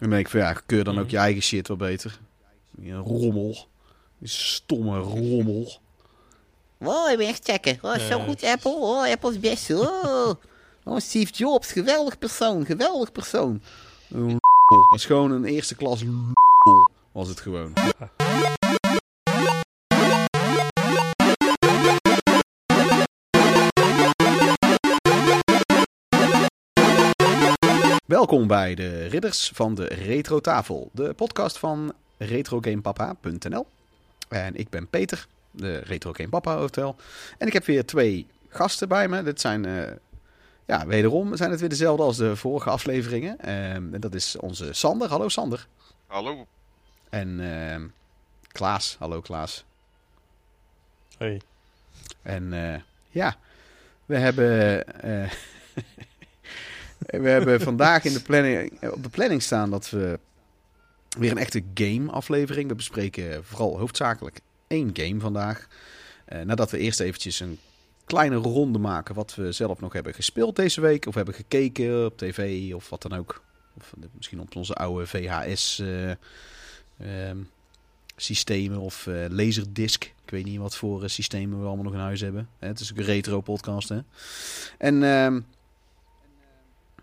[0.00, 2.18] dan denk ik van ja, keur dan ook je eigen shit wel beter.
[2.70, 3.66] Die rommel.
[4.18, 5.72] Die stomme rommel.
[6.76, 7.78] Wow, ik ben echt checken.
[7.82, 8.72] Oh, zo goed Apple.
[8.72, 9.70] Oh, Apple is best.
[9.70, 10.30] Oh.
[10.84, 11.72] oh, Steve Jobs.
[11.72, 12.66] Geweldig persoon.
[12.66, 13.62] Geweldig persoon.
[14.10, 14.28] Een
[14.90, 16.04] Dat is gewoon een eerste klas
[17.12, 17.72] was het gewoon.
[28.10, 33.66] Welkom bij de Ridders van de Retro Tafel, de podcast van retrogamepapa.nl.
[34.28, 36.96] En ik ben Peter, de Retro Game Papa Hotel.
[37.38, 39.22] En ik heb weer twee gasten bij me.
[39.22, 39.92] Dit zijn, eh,
[40.66, 43.38] ja, wederom zijn het weer dezelfde als de vorige afleveringen.
[43.38, 45.08] Ehm, en dat is onze Sander.
[45.08, 45.66] Hallo Sander.
[46.06, 46.46] Hallo.
[47.08, 47.86] En ehm,
[48.52, 48.96] Klaas.
[48.98, 49.64] Hallo Klaas.
[51.18, 51.40] Hey.
[52.22, 53.36] En eh, ja,
[54.06, 55.30] we hebben, eh,
[57.06, 60.18] we hebben vandaag in de planning, op de planning staan dat we
[61.18, 62.68] weer een echte game aflevering.
[62.68, 65.68] We bespreken vooral hoofdzakelijk één game vandaag.
[66.24, 67.58] Eh, nadat we eerst eventjes een
[68.04, 71.06] kleine ronde maken wat we zelf nog hebben gespeeld deze week.
[71.06, 73.42] Of hebben gekeken op tv of wat dan ook.
[73.76, 76.10] Of misschien op onze oude VHS eh,
[76.98, 77.38] ehm,
[78.16, 80.04] systemen of eh laserdisc.
[80.04, 82.48] Ik weet niet wat voor systemen we allemaal nog in huis hebben.
[82.58, 83.88] Het is ook een retro podcast.
[83.88, 84.00] Hè?
[84.78, 85.40] En ehm,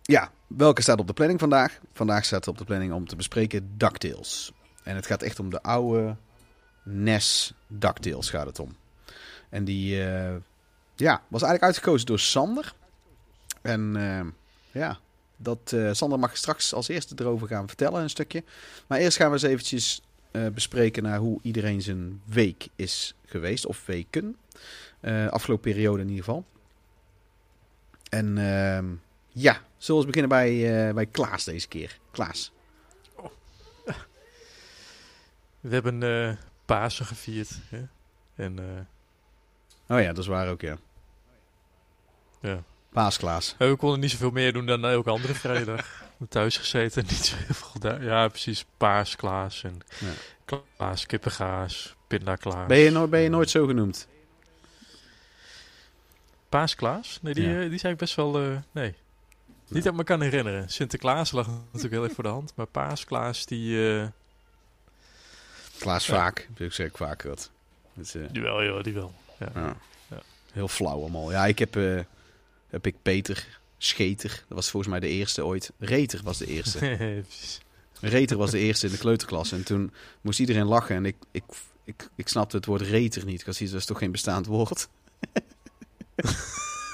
[0.08, 1.80] ja, welke staat op de planning vandaag?
[1.94, 4.52] Vandaag staat op de planning om te bespreken DuckTales.
[4.84, 6.16] En het gaat echt om de oude
[6.84, 8.76] NES DuckTales gaat het om.
[9.50, 10.36] En die eh,
[10.96, 12.74] ja, was eigenlijk uitgekozen door Sander.
[13.62, 14.28] En ehm,
[14.72, 15.00] ja,
[15.38, 18.44] dat, eh, Sander mag straks als eerste erover gaan vertellen een stukje.
[18.88, 23.66] Maar eerst gaan we eens eventjes eh, bespreken naar hoe iedereen zijn week is geweest.
[23.66, 24.38] Of weken.
[25.00, 26.46] Eh, afgelopen periode in ieder geval.
[28.10, 28.86] En ehm,
[29.42, 31.98] ja, zullen we beginnen bij, eh, bij Klaas deze keer.
[32.12, 32.52] Klaas.
[35.60, 37.50] We hebben eh Pasen gevierd.
[37.70, 37.82] Hè?
[38.36, 40.78] En eh, Oh ja, dat is waar ook, ja.
[42.42, 42.64] ja.
[42.90, 43.56] Paas Klaas.
[43.58, 45.86] we konden niet zoveel meer doen dan elke andere vrijdag.
[46.18, 48.04] We thuis gezeten en niet zo heel veel gedaan.
[48.04, 48.66] Ja, precies.
[48.78, 50.12] Paas, Klaas en Ja.
[50.76, 52.68] Klaas, kippengaas, pindaklaas.
[52.68, 54.08] Ben je, nooit, ben je nooit zo genoemd?
[56.50, 57.20] Paas, Klaas?
[57.22, 57.70] Nee, die, Ja.
[57.70, 58.62] die zei ik best wel...
[58.72, 58.96] nee.
[59.68, 60.70] Niet dat ik me kan herinneren.
[60.70, 62.52] Sinterklaas lag natuurlijk heel erg voor de hand.
[62.56, 63.92] Maar Paas, Klaas, die...
[64.00, 64.08] eh
[65.80, 66.14] Klaas Ja.
[66.16, 66.50] vaak.
[66.58, 67.52] Ik zeg ik vaak wat.
[67.94, 69.14] Dus, eh, die wel, joh, die wel.
[69.40, 69.52] Ja.
[69.54, 69.78] ja.
[70.10, 70.22] Ja.
[70.52, 71.32] Heel flauw allemaal.
[71.32, 72.00] Ja, ik heb, eh,
[72.70, 74.30] heb ik Peter Scheter.
[74.48, 75.72] Dat was volgens mij de eerste ooit.
[75.80, 76.80] Reter was de eerste.
[78.02, 79.52] Reter was de eerste in de kleuterklas.
[79.52, 80.96] En toen moest iedereen lachen.
[80.96, 81.44] En ik, ik,
[81.84, 83.40] ik, ik snapte het woord reter niet.
[83.40, 84.88] Ik had zoiets, dat is toch geen bestaand woord?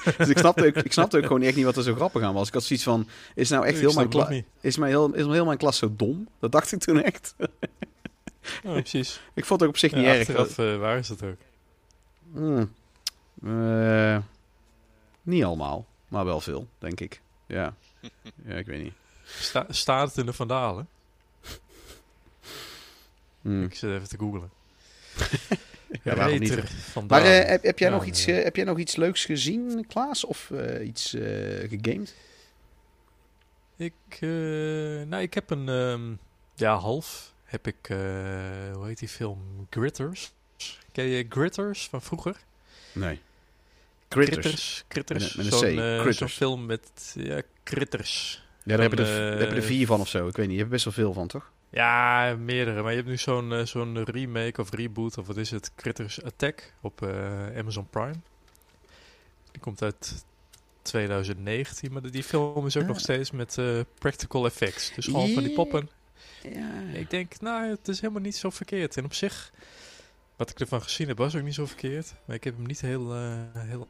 [0.18, 2.34] dus ik snapte, ook, ik snapte ook gewoon echt niet wat er zo grappig aan
[2.34, 2.48] was.
[2.48, 5.24] Ik had zoiets van, is nou echt Ik heel mijn, kla- is, mijn heel, is
[5.26, 6.28] heel mijn klas zo dom?
[6.38, 7.34] Dat dacht ik toen echt.
[8.62, 9.20] Ja, precies.
[9.34, 10.18] ik vond het ook op zich niet Ja, erg.
[10.28, 11.36] achteraf, eh, waar is dat ook?
[12.32, 12.72] Hmm.
[13.44, 14.18] Eh,
[15.22, 17.20] niet allemaal, maar wel veel, denk ik.
[17.46, 17.74] Ja,
[18.46, 18.92] ja ik weet niet.
[19.24, 20.88] Sta, staat het in de Vandalen?
[23.40, 23.62] Hmm.
[23.64, 24.50] Ik zit even te googlen.
[26.02, 26.50] Ja, waarom niet?
[26.50, 26.70] Reter
[27.08, 28.36] Maar eh, heb, heb, jij Ja, nog iets, ja.
[28.36, 30.24] eh, heb jij nog iets leuks gezien, Klaas?
[30.24, 32.14] Of eh, iets eh gegamed?
[33.76, 34.28] Ik, eh,
[35.08, 36.12] nou, ik heb een, ehm,
[36.54, 37.96] ja, half heb ik, eh,
[38.72, 39.66] hoe heet die film?
[39.70, 40.32] Gritters.
[40.92, 42.36] Ken je Gritters van vroeger?
[42.92, 43.20] Nee.
[44.08, 44.84] Critters.
[44.88, 45.34] Critters.
[45.34, 46.16] Met een- Zo'n, C, eh, Critters.
[46.16, 48.42] Zo'n film met, ja, Critters.
[48.64, 50.28] Ja, daar hebben, er, daar eh, hebben er vier van of zo.
[50.28, 51.52] Ik weet niet, je hebt best wel veel van, toch?
[51.74, 52.82] Ja, meerdere.
[52.82, 55.70] Maar je hebt nu zo'n eh, zo'n remake of reboot, of wat is het?
[55.76, 58.14] Critters Attack op eh, Amazon Prime.
[59.50, 60.24] Die komt uit
[60.82, 62.88] 2019, maar die film is ook Ah.
[62.88, 64.92] nog steeds met eh, practical effects.
[64.94, 65.88] Dus gewoon van die poppen.
[66.42, 66.80] Ja.
[66.92, 68.96] Ik denk, nou, het is helemaal niet zo verkeerd.
[68.96, 69.52] En op zich,
[70.36, 72.14] wat ik ervan gezien heb, was ook niet zo verkeerd.
[72.24, 73.12] Maar ik heb hem niet heel,
[73.52, 73.88] heel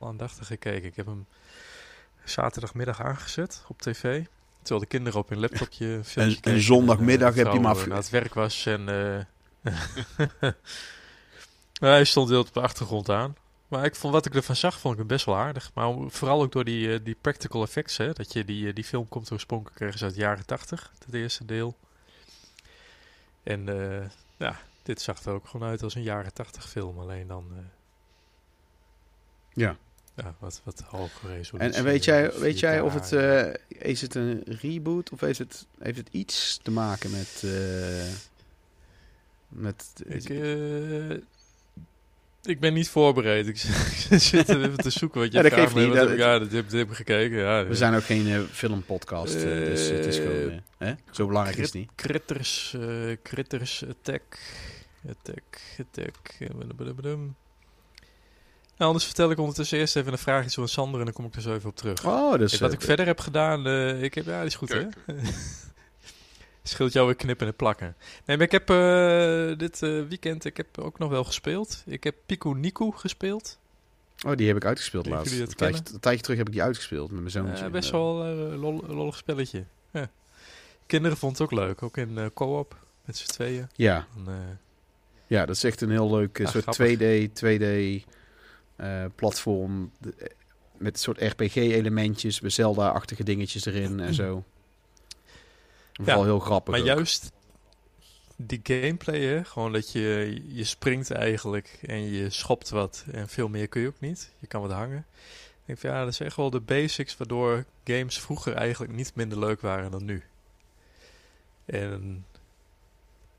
[0.00, 0.84] aandachtig gekeken.
[0.88, 1.26] Ik heb hem
[2.24, 4.24] zaterdagmiddag aangezet op tv.
[4.64, 6.60] Terwijl de kinderen op hun laptopje een keken.
[6.60, 8.88] zondagmiddag En, eh, heb je hem naar het werk was en...
[8.88, 9.72] eh
[11.80, 13.36] nou, hij stond heel op de achtergrond aan.
[13.68, 15.70] Maar ik vond, wat ik ervan zag, vond ik hem best wel aardig.
[15.74, 17.96] Maar vooral ook door die, eh, die practical effects.
[17.96, 21.44] Hè, dat je die, die film komt oorspronkelijk ergens uit de jaren 80, het eerste
[21.44, 21.76] deel.
[23.42, 23.64] En
[24.36, 26.98] ja, dit zag er ook gewoon uit als een jaren 80 film.
[26.98, 27.44] Alleen dan
[29.52, 29.76] Ja.
[30.16, 30.84] Ja, wat, wat
[31.26, 31.58] resolutie.
[31.58, 33.12] En, en weet jij, weet jij 4K, of het...
[33.12, 37.42] eh, is het een reboot of heeft het, heeft het iets te maken met...
[37.44, 38.04] eh,
[39.48, 41.10] met Ik, eh,
[42.42, 43.46] ik ben niet voorbereid.
[43.46, 43.56] Ik
[44.20, 45.80] zit even te zoeken wat je Ja, dat vraagt geeft me.
[45.80, 45.90] niet.
[45.90, 47.36] Wat Dat- heb ik, ja, dat heb, dat heb ik gekeken.
[47.38, 50.60] Ja, we zijn ook geen filmpodcast, dus het is gewoon...
[50.78, 50.92] Hè?
[51.10, 51.90] Zo belangrijk is het niet.
[51.94, 52.76] Critters,
[53.22, 54.38] critters, attack,
[55.08, 56.48] attack, attack.
[58.76, 61.24] Nou, anders vertel ik ondertussen eerst even een vraagje zo aan Sander en dan kom
[61.24, 62.04] ik er zo even op terug.
[62.06, 62.58] Oh, dus...
[62.58, 64.94] wat eh, ik verder heb gedaan, eh, ik heb, ja, die is goed Kijk.
[65.06, 65.14] hè?
[66.62, 67.96] Scheelt jou weer knippen en plakken.
[68.24, 71.82] Nee, maar ik heb eh, dit eh, weekend, ik heb ook nog wel gespeeld.
[71.86, 73.58] Ik heb Pico Nico gespeeld.
[74.26, 75.40] Oh, die heb ik uitgespeeld laatst.
[75.40, 77.70] Een tijdje, een tijdje terug heb ik die uitgespeeld met mijn zoontje.
[77.70, 79.64] Best wel een lol, lollig spelletje.
[79.90, 80.10] Ja.
[80.86, 83.68] Kinderen vonden het ook leuk, ook in eh, co-op met z'n tweeën.
[83.74, 84.34] Ja, En, eh,
[85.26, 86.98] ja, dat is echt een heel leuk Ah, soort grappig.
[86.98, 88.02] 2D, 2D eh,
[89.14, 89.90] platform.
[89.98, 90.26] De- eh,
[90.76, 94.44] met een soort RPG-elementjes, met Zelda-achtige dingetjes erin en zo.
[95.92, 96.70] Vooral heel grappig.
[96.72, 96.86] Maar ook.
[96.86, 97.32] juist
[98.36, 99.44] die gameplay, hè?
[99.44, 103.86] gewoon dat je, je springt eigenlijk en je schopt wat en veel meer kun je
[103.88, 104.32] ook niet.
[104.38, 105.06] Je kan wat hangen.
[105.60, 109.14] Ik denk van ja, dat is echt wel de basics waardoor games vroeger eigenlijk niet
[109.14, 110.22] minder leuk waren dan nu.
[111.64, 112.24] En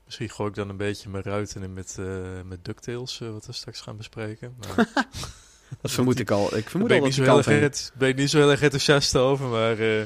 [0.06, 3.46] misschien gooi ik dan een beetje mijn ruiten in met, eh met DuckTales, eh, wat
[3.46, 4.56] we straks gaan bespreken.
[4.58, 4.88] Maar
[5.80, 6.44] Dat vermoed ik al.
[6.44, 9.16] Ik Daar vermoed ben al dat zo heel ben ik niet zo heel erg enthousiast
[9.16, 10.02] over, maar eh,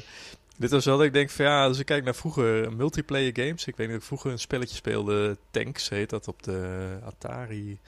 [0.56, 3.66] dit was wel dat ik denk van ja, als ik kijk naar vroeger multiplayer games.
[3.66, 7.78] Ik weet niet dat ik vroeger een spelletje speelde, Tanks heet dat, op de Atari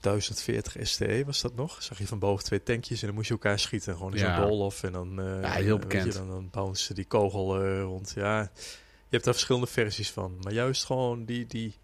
[0.00, 1.82] 1040 STE was dat nog.
[1.82, 3.96] Zag je van boven twee tankjes en dan moest je elkaar schieten.
[3.96, 4.36] Gewoon in Ja.
[4.36, 6.04] zo'n bol-off en dan, eh, Ja, heel bekend.
[6.12, 8.12] Je, dan, dan bouncen die kogel eh, rond.
[8.14, 8.50] Ja,
[9.10, 10.38] hebt daar verschillende versies van.
[10.42, 11.74] Maar juist gewoon die, die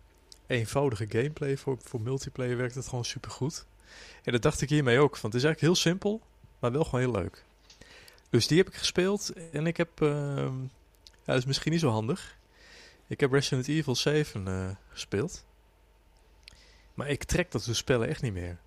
[0.47, 3.67] eenvoudige gameplay voor, voor multiplayer werkt het gewoon supergoed.
[4.23, 5.19] En dat dacht ik hiermee ook.
[5.19, 6.21] Want het is eigenlijk heel simpel,
[6.59, 7.45] maar wel gewoon heel leuk.
[8.31, 9.33] Dus die heb ik gespeeld.
[9.53, 10.01] En ik heb...
[10.01, 10.63] ehm,
[11.25, 12.37] ja, dat is misschien niet zo handig.
[13.07, 15.45] Ik heb Resident Evil 7 eh, gespeeld.
[16.95, 18.59] Maar ik trek dat soort spellen echt niet meer.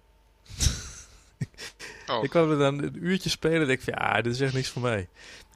[2.07, 4.53] Oh, Ik kwam er dan een uurtje spelen en denk van ja, dit is echt
[4.53, 5.07] niks voor mij.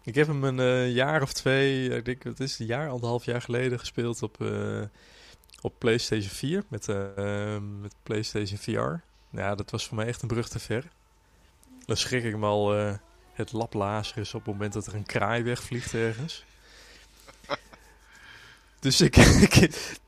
[0.04, 3.26] Ik heb hem een eh, jaar of twee, ik denk het is een jaar, anderhalf
[3.26, 4.82] jaar geleden gespeeld op, eh,
[5.62, 9.02] op PlayStation 4 met, eh, eh, met PlayStation VR.
[9.38, 10.84] Ja, dat was voor mij echt een brug te ver.
[11.86, 12.94] Dan schrik ik me al eh,
[13.34, 16.44] het laplazer is op het moment dat er een kraai wegvliegt ergens.
[18.80, 19.14] Dus ik,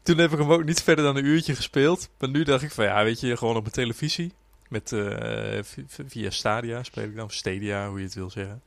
[0.03, 2.09] toen heb ik hem ook niet verder dan een uurtje gespeeld.
[2.19, 4.33] Maar nu dacht ik van ja, weet je, gewoon op mijn televisie.
[4.69, 8.61] Met, eh, vi- vi- via Stadia speel ik dan, Stadia, hoe je het wil zeggen.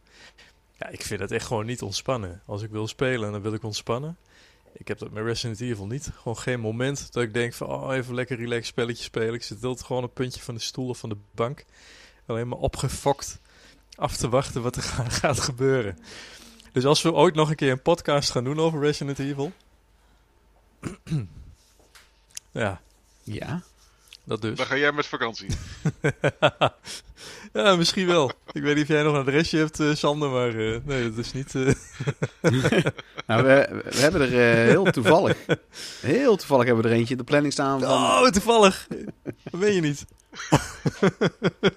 [0.78, 2.42] Ja, ik vind het echt gewoon niet ontspannen.
[2.46, 4.16] Als ik wil spelen, dan wil ik ontspannen.
[4.72, 6.10] Ik heb dat met Resident Evil niet.
[6.16, 9.34] Gewoon geen moment dat ik denk van, oh, even lekker relaxed spelletje spelen.
[9.34, 11.64] Ik zit altijd gewoon op een puntje van de stoel of van de bank.
[12.26, 13.38] Alleen maar opgefokt
[13.96, 15.98] af te wachten wat er ga- gaat gebeuren.
[16.72, 19.52] Dus als we ooit nog een keer een podcast gaan doen over Resident Evil.
[22.52, 22.80] ja,
[23.22, 23.62] Ja.
[24.24, 24.56] dat dus.
[24.56, 25.48] dan ga jij met vakantie.
[27.54, 28.30] ja, misschien wel.
[28.52, 31.18] Ik weet niet of jij nog een adresje hebt, eh, Sander, maar eh, nee, dat
[31.24, 31.54] is niet...
[31.54, 31.72] eh,
[33.26, 34.28] Nou, we, we hebben er
[34.68, 35.36] heel toevallig,
[36.00, 37.88] heel toevallig hebben we er eentje in de planning staan van...
[37.88, 38.86] Oh, toevallig.
[39.50, 40.04] Dat weet je niet.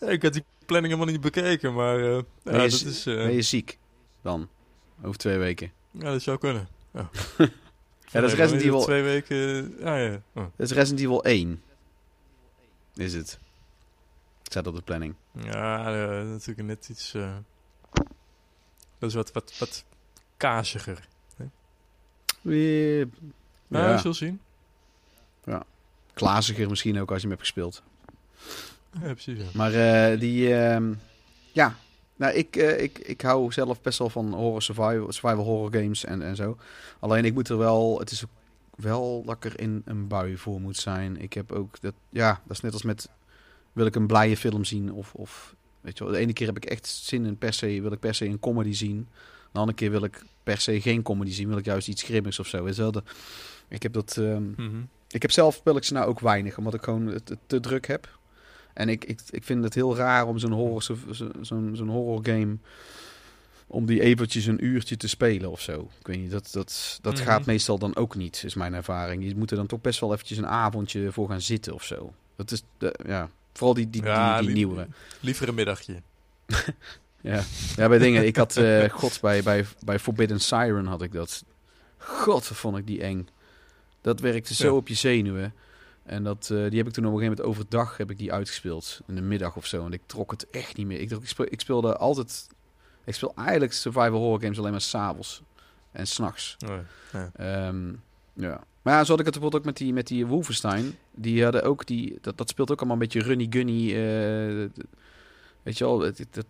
[0.00, 3.02] Ja, ik had die planning helemaal niet bekeken, maar ja, Ben je dat is...
[3.04, 3.78] Ben je ziek
[4.22, 4.48] dan?
[5.02, 5.72] Over twee weken.
[5.90, 6.68] ja, dat zou kunnen.
[6.94, 7.10] Ja,
[8.12, 9.36] Ja, dat is Resident Evil, Twee weken...
[9.80, 10.22] Ja, ja.
[10.34, 10.44] Oh.
[10.56, 11.62] dat is Resident Evil 1.
[12.94, 13.38] Is het.
[14.52, 15.14] Staat op de planning.
[15.32, 17.14] Ja, eh, natuurlijk net iets...
[17.14, 17.36] eh,
[18.98, 19.84] dat is wat, wat, wat
[20.36, 21.08] kaziger.
[22.40, 23.08] Weer...
[23.68, 24.40] Nou, Ja, je zult zien.
[26.14, 27.82] klaziger misschien ook als je hem hebt gespeeld.
[28.92, 29.38] Ja, precies.
[29.38, 29.44] Ja.
[29.54, 30.54] Maar eh, die...
[30.54, 30.94] ehm,
[31.52, 31.76] ja,
[32.16, 36.04] nou, ik, eh, ik, ik hou zelf best wel van horror survival, survival horror games
[36.04, 36.56] en, en zo.
[36.98, 37.98] Alleen ik moet er wel...
[37.98, 38.30] Het is ook
[38.76, 41.16] wel dat ik er in een bui voor moet zijn.
[41.20, 41.80] Ik heb ook...
[41.80, 43.08] Dat, ja, dat is net als met...
[43.72, 45.14] Wil ik een blije film zien of...
[45.14, 47.80] of weet je wel, de ene keer heb ik echt zin in per se...
[47.82, 49.08] Wil ik per se een comedy zien.
[49.52, 51.48] De andere keer wil ik per se geen comedy zien.
[51.48, 52.62] Wil ik juist iets grimmigs of zo.
[52.64, 53.02] Weet je wel, de-
[53.68, 54.16] ik heb dat...
[54.16, 54.80] ehm, Mhm.
[55.08, 57.60] ik heb zelf speel ik ze nou ook weinig, omdat ik gewoon het, het te
[57.60, 58.18] druk heb.
[58.74, 61.88] En ik, ik, ik vind het heel raar om zo'n horror, zo- zo- zo'n zo'n
[61.88, 62.56] horror game
[63.66, 65.88] om die eventjes een uurtje te spelen of zo.
[66.00, 67.22] Ik weet niet, dat, dat, dat Mhm.
[67.22, 69.24] gaat meestal dan ook niet, is mijn ervaring.
[69.24, 72.12] Je moet er dan toch best wel eventjes een avondje voor gaan zitten of zo.
[72.36, 74.86] Dat is, de, ja, vooral die, die, Ja, die, nieuwere.
[75.20, 76.02] Liever een middagje.
[77.20, 77.42] Ja.
[77.76, 78.26] ja, bij dingen.
[78.26, 81.44] Ik had, eh god, bij, bij, bij Forbidden Siren had ik dat.
[81.98, 83.28] God, vond ik die eng.
[84.00, 84.72] Dat werkte zo Ja.
[84.72, 85.54] op je zenuwen.
[86.04, 88.32] En dat, eh, die heb ik toen op een gegeven moment overdag heb ik die
[88.32, 89.00] uitgespeeld.
[89.06, 89.84] In de middag of zo.
[89.86, 91.00] En ik trok het echt niet meer.
[91.00, 92.46] Ik, trok- ik, speel, ik speelde altijd...
[93.04, 95.42] Ik speel eigenlijk survival horror games alleen maar s'avonds.
[95.92, 96.56] En s'nachts.
[96.68, 96.76] Oh,
[97.12, 97.30] ja.
[97.36, 97.92] Ehm
[98.32, 98.64] ja.
[98.82, 100.94] Maar ja, zo had ik het bijvoorbeeld ook met die, met die Wolfenstein.
[101.10, 102.18] Die hadden ook die...
[102.20, 103.88] Dat, dat speelt ook allemaal een beetje runny-gunny.
[103.88, 104.84] eh,
[105.62, 106.46] weet je wel, het, het,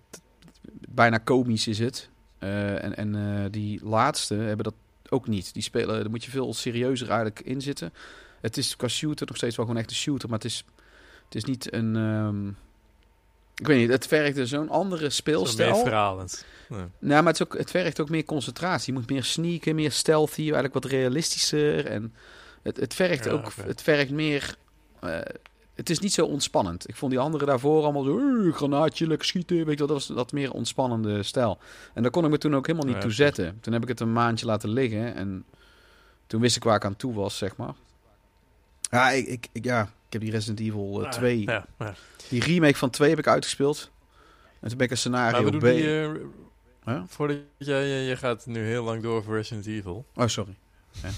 [0.89, 2.11] bijna komisch is het.
[2.39, 4.75] Eh, en en eh, die laatste hebben dat
[5.09, 5.55] ook niet.
[5.55, 7.93] Die spelen, daar moet je veel serieuzer eigenlijk in zitten.
[8.41, 10.65] Het is qua shooter nog steeds wel gewoon echt een shooter, maar het is,
[11.25, 11.97] het is niet een...
[11.97, 12.51] ehm,
[13.63, 15.77] ik weet niet, het vergt dus zo'n andere Zo speelstijl.
[15.77, 16.45] verhalend.
[16.69, 16.77] Ja.
[16.99, 18.93] Nou, maar het, is ook, het vergt ook meer concentratie.
[18.93, 21.87] Je moet meer sneaken, meer stealthy, eigenlijk wat realistischer.
[21.87, 22.15] En
[22.63, 24.57] het, het vergt Ja, ook, het vergt meer...
[25.01, 25.19] eh,
[25.75, 26.89] het is niet zo ontspannend.
[26.89, 28.19] Ik vond die andere daarvoor allemaal zo...
[28.19, 29.57] "Eh, granaatje, lekker schieten.
[29.57, 31.59] Weet je wel, dat was dat meer ontspannende stijl.
[31.95, 33.59] En daar kon ik me toen ook helemaal niet Ja, toe zetten.
[33.61, 35.15] Toen heb ik het een maandje laten liggen.
[35.15, 35.45] En
[36.27, 37.75] toen wist ik waar ik aan toe was, zeg maar.
[38.81, 41.41] Ja, ik, ik, ik- ja, ik heb die Resident Evil eh, 2...
[41.41, 41.95] Ja, ja.
[42.29, 43.91] Die remake van 2 heb ik uitgespeeld.
[44.61, 45.63] En toen ben ik een Maar scenario doen B...
[45.65, 46.01] die...
[46.03, 46.11] eh,
[46.85, 47.03] Huh?
[47.07, 47.87] Voordat jij...
[47.87, 50.07] Je, je gaat nu heel lang door voor Resident Evil.
[50.15, 50.57] Oh, sorry.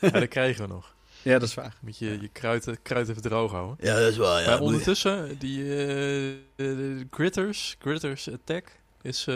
[0.00, 0.94] Ja, dat krijgen we nog.
[1.22, 1.74] Ja, dat is waar.
[1.80, 3.76] Moet je je kruid, kruid even droog houden.
[3.80, 9.34] Ja, dat is wel, maar ondertussen, die eh, eh, Critters, Critters Attack, is eh,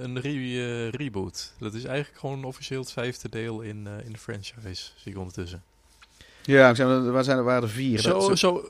[0.00, 1.54] een re- eh, reboot.
[1.58, 5.18] Dat is eigenlijk gewoon officieel het vijfde deel in, eh, in de franchise, zie ik
[5.18, 5.62] ondertussen.
[6.46, 6.74] Ja,
[7.10, 7.98] waar zijn er, waren er vier.
[8.00, 8.68] Zo, dat, zo-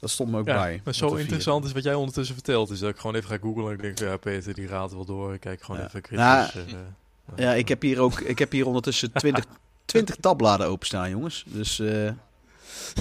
[0.00, 0.80] dat stond me ook ja, bij.
[0.84, 1.20] maar zo er vier.
[1.20, 3.80] interessant is wat jij ondertussen vertelt, is dat ik gewoon even ga googlen en ik
[3.82, 5.34] denk, ja Peter, die raadt wel door.
[5.34, 5.86] Ik kijk gewoon Ja.
[5.86, 6.54] even Critters.
[6.54, 9.44] Nou, eh, Ja, ik heb hier ook ik heb hier ondertussen 20,
[9.84, 11.44] 20 tabbladen openstaan, jongens.
[11.46, 12.14] Dus eh, ik,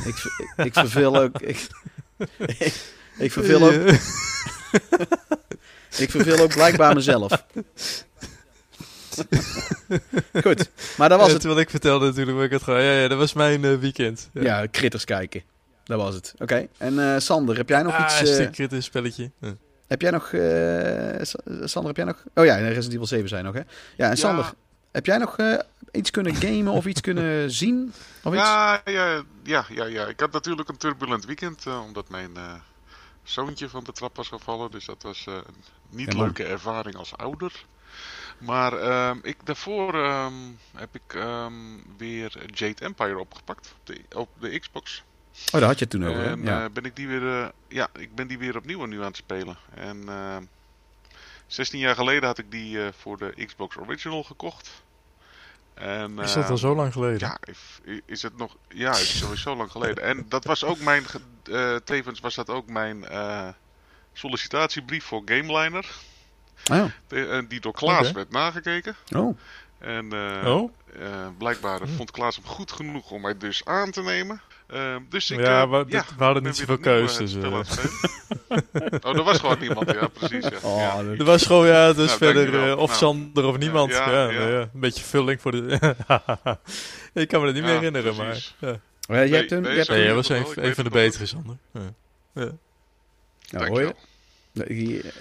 [0.03, 1.41] ik, ik verveel ook...
[1.41, 1.67] Ik,
[2.37, 2.83] ik,
[3.25, 3.73] ik verveel ook...
[5.97, 7.45] Ik verveel ook blijkbaar mezelf.
[10.43, 11.41] Goed, maar dat was Ja, het.
[11.41, 14.29] Terwijl ik vertelde natuurlijk, ik had gewoon, ja, ja, dat was mijn eh, weekend.
[14.33, 15.43] Ja, critters kijken.
[15.83, 16.33] Dat was het.
[16.39, 16.67] Oké.
[16.77, 18.21] En eh, Sander, heb jij nog ah, iets...
[18.21, 19.31] is eh, Critters spelletje?
[19.39, 19.53] Ja.
[19.87, 20.33] heb jij nog...
[20.33, 22.23] eh, Sa- Sander, heb jij nog...
[22.35, 23.61] Oh ja, Resident Evil 7 zijn nog, hè?
[23.97, 24.53] Ja, en Sander,
[24.91, 25.53] heb jij nog eh,
[25.91, 27.93] iets kunnen gamen of iets kunnen zien?
[28.23, 28.41] Of iets?
[28.41, 30.05] Ja, ja, ja, ja, ja.
[30.05, 32.53] Ik had natuurlijk een turbulent weekend, omdat mijn eh,
[33.23, 34.71] zoontje van de trap was gevallen.
[34.71, 35.43] Dus dat was eh, een
[35.89, 37.65] niet Ja, leuke ervaring als ouder.
[38.45, 40.33] Maar ehm, ik, daarvoor ehm,
[40.75, 41.53] heb ik ehm,
[41.97, 45.03] weer Jade Empire opgepakt op de, op de Xbox.
[45.45, 46.25] Oh, daar had je het toen over?
[46.25, 46.63] En Ja.
[46.63, 49.15] eh, ben ik die weer, eh, ja, ik ben die weer opnieuw nu aan het
[49.15, 49.57] spelen.
[49.75, 50.37] En eh
[51.47, 54.83] 16 jaar geleden had ik die eh, voor de Xbox Original gekocht.
[55.73, 57.19] En, Is dat al zo lang geleden?
[57.19, 57.37] ja,
[58.05, 58.55] is het nog.
[58.67, 60.03] Ja, het is sowieso lang geleden.
[60.03, 61.05] En dat was ook mijn.
[61.43, 63.47] eh, tevens was dat ook mijn eh,
[64.13, 65.85] sollicitatiebrief voor Gameliner.
[66.71, 66.83] Oh.
[67.07, 68.95] De- eh, die door Klaas werd nagekeken.
[69.15, 69.37] oh.
[69.79, 70.71] En eh, Oh?
[70.99, 74.41] eh, blijkbaar vond Klaas hem goed genoeg om mij dus aan te nemen.
[74.67, 75.39] Eh, dus ik.
[75.39, 77.65] Ja, dit- we hadden niet zoveel spelen.
[79.03, 79.91] oh, er was gewoon niemand.
[79.91, 80.43] Ja, precies.
[80.43, 80.57] Ja.
[80.61, 81.03] Oh, ja.
[81.03, 83.91] dat- Er was gewoon, ja, dus Nou, verder of Nou, Sander of niemand.
[83.91, 84.47] ja, Ja, ja.
[84.47, 85.59] ja, een beetje vulling voor de...
[87.13, 88.55] ik kan me dat niet Ja, meer herinneren, precies.
[88.59, 88.69] maar...
[88.69, 88.75] Ja.
[89.09, 91.25] Oh, ja, je Nee, hebt nee, Nee, toen- jij was een, weet van de betere,
[91.25, 91.57] Sander.
[91.73, 91.81] Ja.
[92.33, 92.49] Ja.
[93.49, 93.95] Nou, hoor je?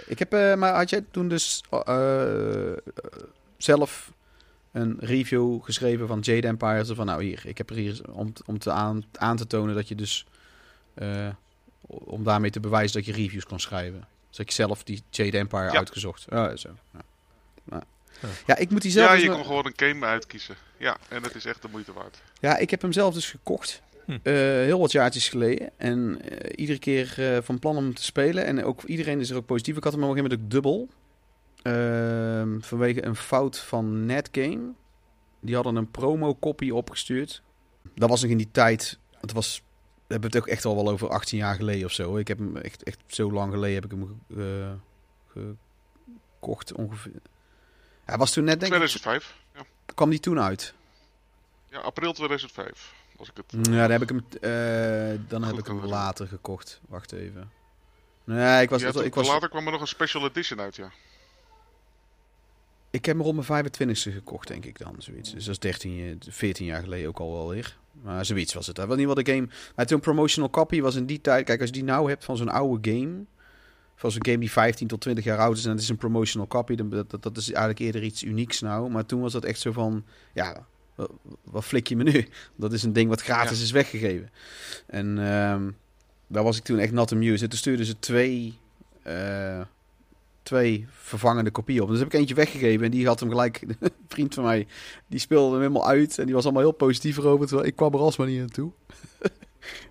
[0.07, 2.77] Ik heb, eh, maar had jij toen dus eh, eh,
[3.57, 4.13] zelf
[4.73, 6.85] een review geschreven van Jade Empire?
[6.85, 9.75] Zo van, nou hier, ik heb er hier om, om te aan, aan te tonen
[9.75, 10.27] dat je dus,
[10.95, 11.29] eh,
[11.87, 14.07] om daarmee te bewijzen dat je reviews kon schrijven.
[14.29, 15.79] Dus dat je zelf die Jade Empire Ja.
[15.79, 16.27] uitgezocht.
[16.31, 16.69] Oh, zo.
[16.93, 17.01] Ja.
[17.71, 17.83] Ja.
[18.21, 18.29] Ja.
[18.47, 20.55] ja, ik moet die zelf Ja, dus je nog- kon gewoon een game uitkiezen.
[20.77, 22.23] Ja, en dat is echt de moeite waard.
[22.41, 23.83] Ja, ik heb hem zelf dus gekocht.
[24.23, 24.29] Hm.
[24.29, 25.71] Eh, heel wat jaartjes geleden.
[25.77, 28.45] En eh, iedere keer eh, van plan om te spelen.
[28.45, 29.77] En ook iedereen is er ook positief.
[29.77, 30.89] Ik had hem op een gegeven moment ook dubbel.
[31.63, 34.73] Ehm, vanwege een fout van Netgame.
[35.41, 37.43] Die hadden een promo-copy opgestuurd.
[37.95, 38.99] Dat was nog in die tijd.
[39.21, 39.63] Het was.
[40.07, 42.17] We hebben het ook echt al wel over 18 jaar geleden of zo.
[42.17, 44.21] Ik heb hem echt, echt zo lang geleden heb ik hem
[45.33, 45.55] ge-
[46.39, 47.21] gekocht ongeveer.
[48.05, 48.79] Hij was toen net denk ik.
[48.79, 49.37] 2005.
[49.55, 49.61] Ja.
[49.95, 50.75] Kwam die toen uit?
[51.71, 52.93] ja, april 2005.
[53.23, 53.67] Als ik het...
[53.67, 56.81] Ja, dan heb ik hem, eh, dan heb ik hem later gekocht.
[56.89, 57.51] Wacht even.
[58.25, 60.91] Nee, ik was, Ja, ik was, Later kwam er nog een special edition uit, ja.
[62.91, 65.33] ik heb hem rond mijn 25ste gekocht, denk ik dan, zoiets.
[65.33, 67.79] Dus dat is 13, eh, 14 jaar geleden ook al wel weer.
[68.03, 68.77] Maar zoiets was het.
[68.77, 69.49] Dat was niet wat de game.
[69.77, 71.45] Maar toen promotional copy was in die tijd.
[71.45, 73.25] Kijk, als je die nou hebt van zo'n oude game,
[73.97, 76.47] van zo'n game die 15 tot 20 jaar oud is en het is een promotional
[76.47, 78.91] copy, dan dat, dat, dat is eigenlijk eerder iets unieks nou.
[78.91, 80.67] Maar toen was dat echt zo van, ja,
[81.45, 82.29] wat, flik je me nu?
[82.57, 83.65] Dat is een ding wat gratis Ja.
[83.65, 84.31] is weggegeven.
[84.87, 85.71] En ehm,
[86.27, 87.43] daar was ik toen echt not amused.
[87.43, 88.59] En toen stuurden ze twee,
[89.03, 89.61] eh,
[90.43, 91.89] twee vervangende kopieën op.
[91.89, 94.67] Dus heb ik eentje weggegeven en die had hem gelijk, een vriend van mij,
[95.07, 96.19] die speelde hem helemaal uit.
[96.19, 98.71] En die was allemaal heel positief erover, terwijl ik kwam er alsmaar niet naartoe.
[99.21, 99.31] dat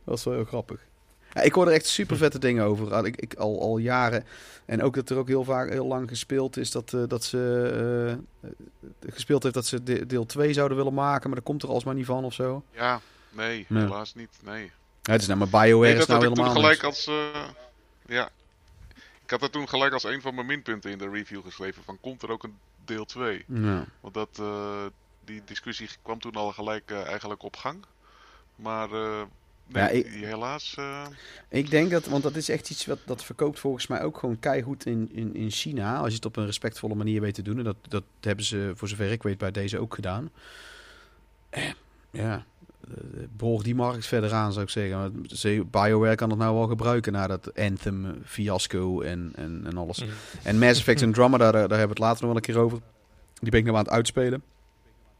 [0.03, 0.89] was wel heel grappig.
[1.33, 2.93] Ja, ik hoor er echt super vette dingen over.
[2.93, 4.25] Al- Ik, ik, al, al jaren.
[4.65, 7.69] En ook dat er ook heel vaak heel lang gespeeld is dat, eh, dat ze
[7.73, 8.55] eh, eh,
[9.13, 11.93] gespeeld heeft dat ze de- deel 2 zouden willen maken, maar dat komt er alsmaar
[11.95, 12.63] niet van of zo.
[12.71, 13.83] Ja, nee, Nee.
[13.83, 14.39] helaas niet.
[14.43, 14.71] Nee.
[15.01, 16.83] Ja, het is nou maar BioWare Nee, is dat nou had ik toen helemaal gelijk
[16.83, 17.09] als...
[18.05, 18.29] ja.
[19.23, 21.97] Ik had er toen gelijk als een van mijn minpunten in de review geschreven van
[22.01, 23.45] komt er ook een deel 2?
[23.47, 23.85] Ja.
[23.99, 24.41] Want dat,
[25.25, 27.83] die discussie kwam toen al gelijk eigenlijk op gang.
[28.55, 28.89] Maar
[29.73, 30.75] nee, Ja, ik- helaas.
[30.77, 31.05] eh,
[31.49, 34.39] Ik denk dat, want dat is echt iets wat dat verkoopt volgens mij ook gewoon
[34.39, 35.97] keihard in, in, in China.
[35.97, 37.57] Als je het op een respectvolle manier weet te doen.
[37.57, 40.29] En dat, dat hebben ze, voor zover ik weet, bij deze ook gedaan.
[41.49, 41.63] Eh,
[42.11, 42.45] ja,
[42.87, 42.93] eh,
[43.37, 45.25] borg die markt verder aan, zou ik zeggen.
[45.71, 49.99] BioWare kan het nou wel gebruiken na dat Anthem fiasco en, en, en alles.
[49.99, 50.09] Mhm.
[50.43, 52.79] En Mass Effect Andromeda, daar, daar hebben we het later nog wel een keer over.
[53.39, 54.43] Die ben ik nog aan het uitspelen.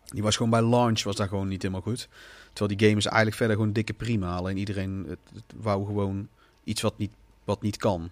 [0.06, 2.10] Die was gewoon bij launch, was daar gewoon niet helemaal goed.
[2.54, 4.36] Terwijl die game is eigenlijk verder gewoon dikke prima.
[4.36, 6.28] Alleen iedereen het, het wou gewoon
[6.64, 7.12] iets wat niet,
[7.44, 8.12] wat niet kan.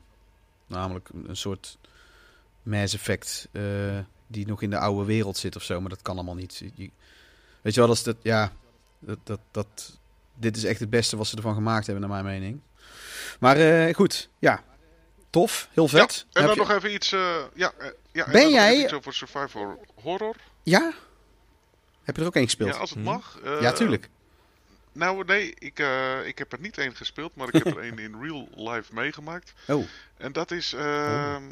[0.67, 1.77] Namelijk een, soort
[2.63, 3.63] Mass Effect eh,
[4.27, 5.79] die nog in de oude wereld zit of zo.
[5.81, 6.57] Maar dat kan allemaal niet.
[6.75, 6.89] Je-
[7.61, 8.51] weet je wel, dat is dat, ja,
[8.99, 9.99] dat, dat, dat,
[10.35, 12.59] dit is echt het beste wat ze ervan gemaakt hebben, naar mijn mening.
[13.39, 14.63] Maar eh, goed, ja.
[15.29, 16.25] Tof, heel vet.
[16.31, 17.11] En Heb dan je- nog even iets.
[17.11, 17.71] eh, ja,
[18.11, 20.35] ja, en Ben jij- iets over Survivor Horror.
[20.63, 20.93] Ja?
[22.03, 22.73] Heb je er ook één gespeeld?
[22.73, 23.05] Ja, als het Hm.
[23.05, 23.39] mag.
[23.61, 24.09] ja, tuurlijk.
[24.91, 27.99] Nou, nee, ik, eh, ik heb er niet één gespeeld, maar ik heb er één
[27.99, 29.53] in real life meegemaakt.
[29.67, 29.85] Oh,
[30.17, 31.43] En dat is, ehm,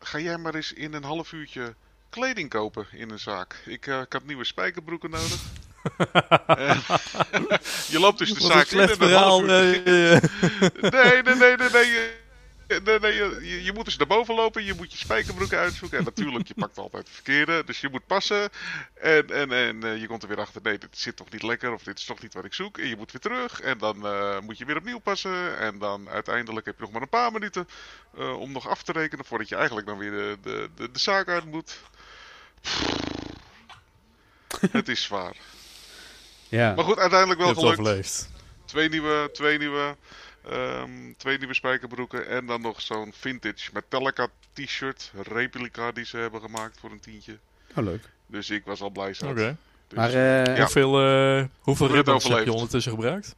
[0.00, 1.74] ga jij maar eens in een half uurtje
[2.10, 3.62] kleding kopen in een zaak.
[3.66, 5.40] Ik, eh, ik had nieuwe spijkerbroeken nodig.
[7.92, 9.44] Je loopt dus de Wat zaak in en een half verhaal.
[9.44, 10.22] uur- eh, eh.
[10.80, 12.10] Nee, nee, nee, nee, nee.
[12.68, 15.98] Je- Nee, nee, je, je- moet dus naar boven lopen, je moet je spijkerbroeken uitzoeken.
[15.98, 18.50] En natuurlijk, je pakt altijd de verkeerde, dus je moet passen.
[18.94, 21.72] En, en, en eh, je komt er weer achter, nee, dit zit toch niet lekker,
[21.72, 22.78] of dit is toch niet wat ik zoek.
[22.78, 25.58] En je moet weer terug, en dan eh, moet je weer opnieuw passen.
[25.58, 27.68] En dan uiteindelijk heb je nog maar een paar minuten
[28.18, 30.98] eh, om nog af te rekenen, voordat je eigenlijk dan weer de, de, de, de
[30.98, 31.78] zaak uit moet.
[34.70, 35.36] Het is zwaar.
[36.48, 36.74] ja.
[36.74, 37.78] Maar goed, uiteindelijk wel gelukt.
[37.78, 38.28] overleefd.
[38.64, 39.96] Twee nieuwe, twee nieuwe,
[40.48, 42.28] ehm, twee nieuwe spijkerbroeken.
[42.28, 45.12] En dan nog zo'n vintage Metallica t-shirt.
[45.22, 47.38] Replica die ze hebben gemaakt voor een tientje.
[47.74, 48.08] Oh, leuk.
[48.26, 49.28] Dus ik was al blij zo.
[49.28, 49.56] Oké.
[49.88, 50.60] Dus, Maar eh, Ja.
[50.62, 53.34] Hoeveel, eh, hoeveel ribbons heb je ondertussen gebruikt?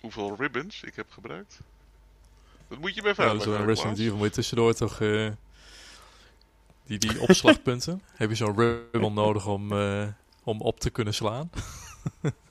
[0.00, 1.60] Hoeveel ribbons ik heb gebruikt?
[2.68, 3.98] Dat moet je bij Ja, verder zo'n leggen, Resident.
[3.98, 5.00] Evil moet je tussendoor toch...
[5.00, 5.28] eh,
[6.86, 8.02] die, die opslagpunten.
[8.16, 8.56] heb je zo'n
[8.92, 10.06] ribbon nodig om, eh,
[10.42, 11.50] om op te kunnen slaan?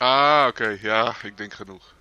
[0.00, 0.78] Ah, oké.
[0.82, 1.94] Ja, ik denk genoeg.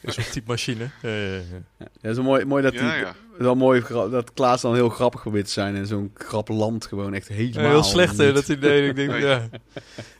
[0.00, 0.90] Is zo'n type machine.
[1.02, 1.42] Eh, eh.
[1.78, 3.14] Ja, het is wel mooi, mooi dat, Ja, die, ja.
[3.38, 7.14] wel mooi dat Klaas dan heel grappig probeert te zijn en zo'n grap land gewoon
[7.14, 7.62] echt helemaal.
[7.62, 8.88] Ja, heel slecht hè, dat idee.
[8.88, 9.20] Ik denk, Nee.
[9.20, 9.48] ja.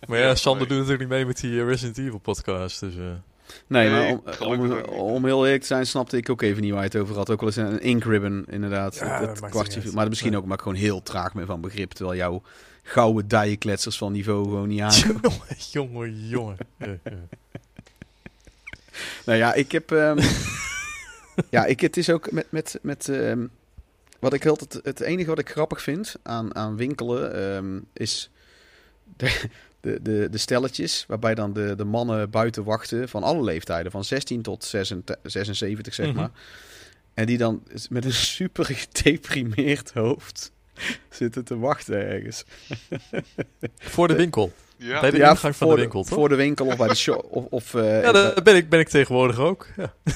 [0.07, 0.69] Maar ja, Ja, Sander nee.
[0.69, 2.81] doet natuurlijk niet mee met die Resident Evil podcast.
[2.81, 3.03] Dus, eh.
[3.67, 6.83] Nee, Nee, maar om, om, heel eerlijk te zijn, snapte ik ook even niet waar
[6.83, 7.31] je het over had.
[7.31, 8.95] Ook wel eens een ink ribbon, inderdaad.
[8.95, 11.91] Ja, het, het kwartje, maar misschien ook maar gewoon heel traag met van begrip.
[11.93, 12.43] Terwijl jouw
[12.83, 15.21] gouden dijenkletsers van niveau gewoon niet aankomen.
[15.73, 16.59] jongen, jongen, jongen.
[19.27, 19.93] Nou ja, ik heb.
[19.93, 20.19] ehm,
[21.51, 22.47] ja, ik, het is ook met.
[22.51, 23.47] met, met ehm,
[24.19, 24.81] wat ik altijd.
[24.83, 27.35] Het enige wat ik grappig vind aan, aan winkelen.
[27.35, 28.31] ehm, is.
[29.17, 29.49] De,
[29.81, 31.05] de, de, de stelletjes.
[31.09, 33.09] Waarbij dan de, de mannen buiten wachten.
[33.09, 33.93] Van alle leeftijden.
[33.93, 36.17] Van 16 tot 76, 76 zeg Mhm.
[36.17, 36.31] maar.
[37.15, 40.53] En die dan met een super gedeprimeerd hoofd.
[41.11, 42.45] zitten te wachten ergens.
[43.95, 44.53] Voor de winkel.
[44.77, 46.19] Ja, Bij de ingang van voor de winkel, toch?
[46.19, 47.27] Voor de winkel of bij de shop.
[47.31, 49.67] Of, of, eh, Ja, dat ben ik, ben ik tegenwoordig ook.
[49.77, 49.93] Ja.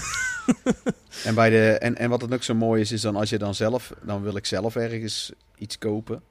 [1.24, 3.38] En, bij de, en, en wat het ook zo mooi is, is dan als je
[3.38, 6.22] dan zelf, dan wil ik zelf ergens iets kopen.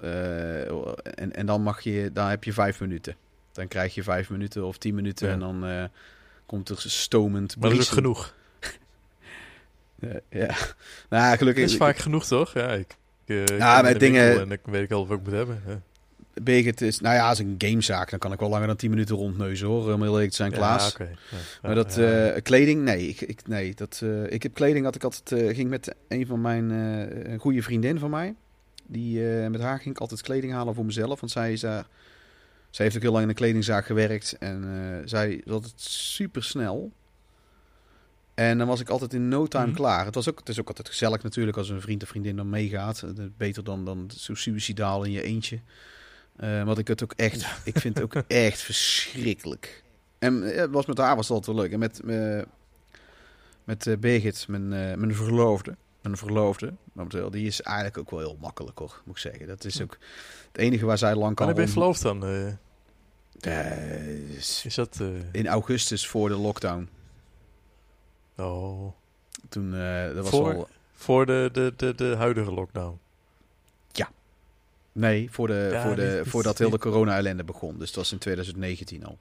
[0.00, 0.60] Eh,
[1.18, 3.16] en, en dan mag je, dan heb je vijf minuten.
[3.52, 5.32] Dan krijg je vijf minuten of tien minuten Ja.
[5.32, 5.84] en dan eh,
[6.46, 8.34] komt er stomend Maar dat is genoeg.
[10.30, 10.54] Ja,
[11.08, 11.62] nou ja, gelukkig.
[11.62, 12.54] Dat is vaak genoeg, toch?
[12.54, 15.62] Ja, ik, ik Ja, dingen- En dan weet ik al wat ik moet hebben.
[15.66, 15.80] Ja.
[16.80, 19.66] Is, nou ja, als een gamezaak, dan kan ik wel langer dan tien minuten rondneuzen
[19.66, 20.82] hoor, om heel eerlijk te zijn, Klaas.
[20.82, 21.10] Ja, oké.
[21.30, 24.94] Ja, Maar dat eh, kleding, nee, ik, ik, nee dat, eh, ik heb kleding dat
[24.94, 26.70] ik altijd ging met een van mijn
[27.30, 28.34] een goede vriendin van mij.
[28.86, 31.86] Die, met haar ging ik altijd kleding halen voor mezelf, want zij is daar,
[32.70, 34.64] zij heeft ook heel lang in een kledingzaak gewerkt en
[35.04, 36.92] zij was altijd super snel.
[38.36, 39.74] En dan was ik altijd in no time Mhm.
[39.74, 40.04] klaar.
[40.04, 42.48] Het, was ook, het is ook altijd gezellig natuurlijk als een vriend of vriendin dan
[42.48, 43.02] meegaat.
[43.02, 45.60] Eh, Beter dan, dan zo suicidaal in je eentje.
[46.36, 49.82] Eh wat ik het ook echt, ik vind het ook echt verschrikkelijk.
[50.18, 51.72] En eh, het was met haar was altijd wel leuk.
[51.72, 52.00] En met,
[53.64, 55.76] met eh, Birgit, mijn, mijn verloofde.
[56.02, 59.46] Mijn verloofde, momenteel, die is eigenlijk ook wel heel makkelijk hoor, moet ik zeggen.
[59.46, 59.98] Dat is ook
[60.52, 62.24] het enige waar zij lang kan Wanneer ben je verloofd dan?
[64.64, 65.02] is dat...
[65.32, 66.88] in augustus voor de lockdown.
[68.36, 68.92] Oh,
[69.48, 70.48] Toen, eh, dat was Voor?
[70.54, 70.68] wel...
[70.94, 72.98] voor de, de, de, de huidige lockdown.
[74.92, 77.78] Nee, voor de, Ja, voor de, voordat heel de corona-ellende begon.
[77.78, 79.18] Dus dat was in 2019 al.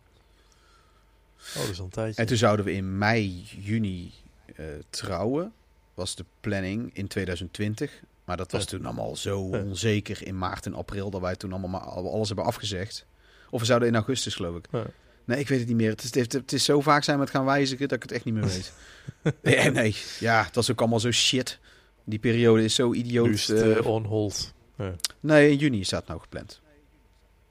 [1.56, 2.21] Oh, dat is al een tijdje.
[2.21, 4.12] En toen zouden we in mei, juni
[4.56, 5.54] eh, trouwen,
[5.93, 8.01] was de planning in 2020.
[8.25, 8.67] Maar dat was Ja.
[8.67, 9.62] toen allemaal zo Ja.
[9.63, 13.06] onzeker in maart en april dat wij toen allemaal maar al- alles hebben afgezegd.
[13.49, 14.67] Of we zouden in augustus, geloof ik.
[15.26, 15.34] Ja.
[15.34, 15.90] Nee, ik weet het niet meer.
[15.90, 18.34] Het is, het, is zo vaak zijn het gaan wijzigen dat ik het echt niet
[18.34, 18.74] meer weet.
[19.44, 21.60] nee, nee, ja, het was ook allemaal zo shit.
[22.04, 23.30] Die periode is zo idioot.
[23.30, 24.54] Is het eh, eh, on hold.
[25.20, 26.62] Nee, in juni staat nou gepland.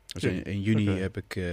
[0.07, 1.01] Dus in, Juni, in juni oké.
[1.01, 1.45] heb ik, eh,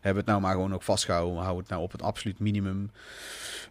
[0.00, 1.34] hebben het nou maar gewoon ook vastgehouden.
[1.34, 2.90] We houden het nou op het absoluut minimum.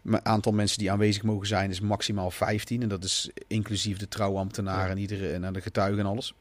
[0.10, 2.82] Het aantal mensen die aanwezig mogen zijn is maximaal 15.
[2.82, 6.34] En dat is inclusief de trouwambtenaren en, iedere, en de getuigen en alles.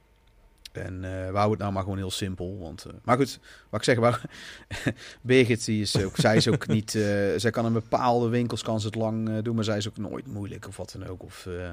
[0.73, 2.59] En eh, we houden het nou maar gewoon heel simpel.
[2.59, 3.39] Want, eh, maar goed,
[3.71, 4.15] wat ik zeg, wou,
[5.21, 6.95] Birgit, die is ook, zij is ook niet...
[6.95, 7.03] eh,
[7.37, 9.97] zij kan in bepaalde winkels kan ze het lang eh, doen, maar zij is ook
[9.97, 11.23] nooit moeilijk of wat dan ook.
[11.23, 11.71] Of, eh,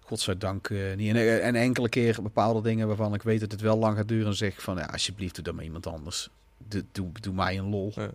[0.00, 1.14] godzijdank eh, niet.
[1.16, 4.34] En, en enkele keer bepaalde dingen waarvan ik weet dat het wel lang gaat duren,
[4.34, 6.28] zeg ik van, ja, alsjeblieft, doe dat met iemand anders.
[6.68, 7.92] Doe, doe, doe mij een lol.
[7.94, 8.10] Ja,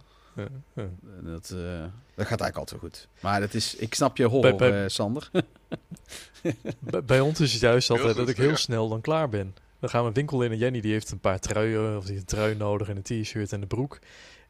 [1.21, 1.83] Dat, eh,
[2.15, 3.07] dat gaat eigenlijk altijd goed.
[3.19, 5.29] Maar dat is, ik snap je horror, Bij- bij- eh, Sander.
[6.79, 8.55] Bij, bij ons is het juist altijd goed, dat ik heel ja.
[8.55, 9.55] snel dan klaar ben.
[9.79, 12.13] Dan gaan we een winkel in en Jenny die heeft een paar truien, of die
[12.13, 13.99] heeft een trui nodig en een t-shirt en een broek.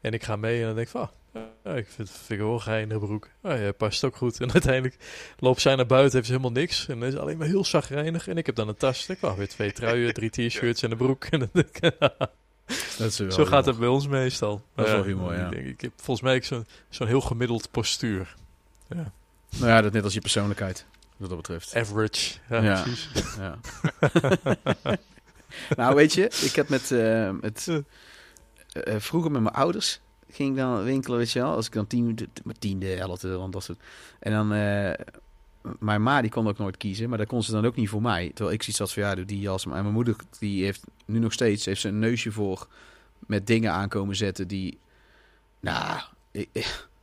[0.00, 2.38] En ik ga mee en dan denk ik van, ah, ja, ik vind, vind ik
[2.38, 3.28] wel een geinige broek.
[3.42, 4.40] Ah, ja, past ook goed.
[4.40, 4.96] En uiteindelijk
[5.38, 6.88] loopt zij naar buiten, heeft ze helemaal niks.
[6.88, 8.28] En dan is alleen maar heel zagrijnig.
[8.28, 9.08] En ik heb dan een tas.
[9.08, 11.24] Ik oh, weer twee truien, drie t-shirts en een broek.
[11.30, 11.98] En dan denk ik,
[12.98, 14.62] Dat is wel Zo gaat het bij ons meestal.
[14.74, 15.44] Dat is wel humor, ja.
[15.44, 18.36] Ik, denk, ik heb volgens mij zo'n zo'n heel gemiddeld postuur.
[18.88, 19.06] Nou
[19.70, 21.76] ja, dat net als je persoonlijkheid, wat dat betreft.
[21.76, 22.38] Average.
[22.48, 22.82] Ja, Ja.
[22.82, 23.08] precies.
[23.38, 23.58] Ja.
[25.76, 27.68] nou, weet je, ik heb met, eh, met
[28.72, 30.00] eh, vroeger met mijn ouders
[30.32, 31.54] ging ik dan winkelen, weet je wel.
[31.54, 33.78] Als ik dan tien, mijn tiende, elfde, want dat soort.
[34.18, 35.06] En dan, eh,
[35.78, 38.02] mijn ma die kon ook nooit kiezen, maar dat kon ze dan ook niet voor
[38.02, 38.30] mij.
[38.34, 39.66] Terwijl ik zoiets had van, ja, doe die jas.
[39.66, 42.66] Maar mijn moeder, die heeft nu nog steeds, heeft ze een neusje voor
[43.26, 44.78] met dingen aankomen zetten die,
[45.60, 46.48] nou, ik,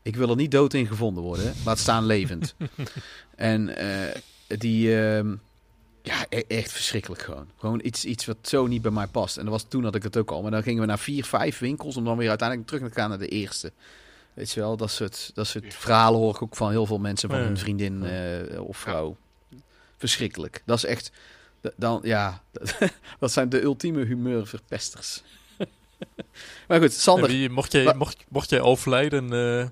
[0.02, 1.54] ik wil er niet dood in gevonden worden.
[1.66, 2.56] Laat staan levend.
[3.36, 5.36] en eh, die, ehm,
[6.08, 7.48] ja, e- echt verschrikkelijk gewoon.
[7.58, 9.38] Gewoon iets, iets wat zo niet bij mij past.
[9.38, 10.42] En dat was toen had ik het ook al.
[10.42, 13.10] Maar dan gingen we naar vier, vijf winkels om dan weer uiteindelijk terug te gaan
[13.10, 13.72] naar de eerste.
[14.34, 17.30] Weet je wel, dat soort, dat soort verhalen hoor ik ook van heel veel mensen,
[17.30, 19.18] van hun vriendin eh, of vrouw.
[19.98, 20.62] Verschrikkelijk.
[20.66, 21.12] Dat is echt,
[21.76, 22.44] dan, ja,
[23.20, 25.24] dat zijn de ultieme humeurverpesters.
[26.68, 27.30] maar goed, Sander.
[27.30, 29.68] wie, mocht, jij, mocht, mocht jij overlijden, eh,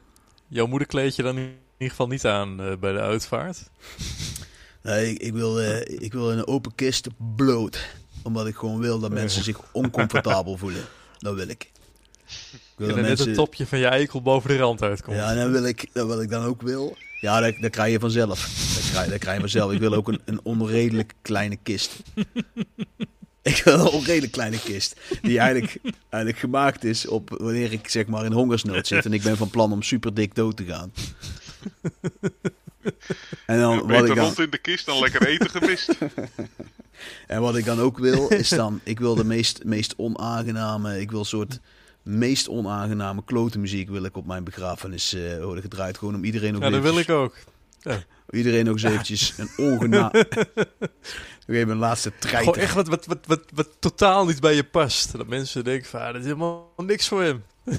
[0.48, 3.70] jouw moeder kleed je dan in ieder geval niet aan eh, bij de uitvaart?
[4.86, 7.80] Nee, ik, ik wil, eh, ik wil in een open kist bloot.
[8.24, 10.84] Omdat ik gewoon wil dat mensen zich oncomfortabel voelen.
[11.18, 11.72] Dat wil ik.
[12.28, 13.28] Ik wil En dat net mensen...
[13.28, 15.18] het topje van je eikel boven de rand uitkomt.
[15.18, 16.98] Ja, en dan wil ik, dat wat ik dan ook wil.
[17.22, 18.40] Ja, dat, dat krijg je vanzelf.
[18.76, 19.72] Dat krijg, dat krijg je vanzelf.
[19.72, 21.96] Ik wil ook een, een onredelijk kleine kist.
[23.42, 25.00] Ik wil een onredelijk kleine kist.
[25.22, 29.06] Die eigenlijk, eigenlijk gemaakt is op wanneer ik zeg maar in hongersnood zit.
[29.06, 30.92] En ik ben van plan om super dik dood te gaan.
[33.46, 35.98] En dan wat Beter ik dan, rond in de kist dan lekker eten gemist.
[37.28, 38.80] en wat ik dan ook wil, is dan...
[38.84, 41.00] Ik wil de meest, meest onaangename...
[41.00, 41.60] Ik wil een soort
[42.04, 45.98] meest onaangename klote muziek wil ik op mijn begrafenis eh worden gedraaid.
[45.98, 47.36] Gewoon om iedereen ook Ja, dat wil eventjes- ik ook.
[48.30, 50.12] Iedereen nog eens eventjes een ongena...
[51.48, 52.62] Nog even een laatste Gewoon treiter.
[52.62, 55.18] echt wat, wat, wat, wat, wat totaal niet bij je past.
[55.18, 57.44] Dat mensen denken van, ah, dit is helemaal niks voor hem.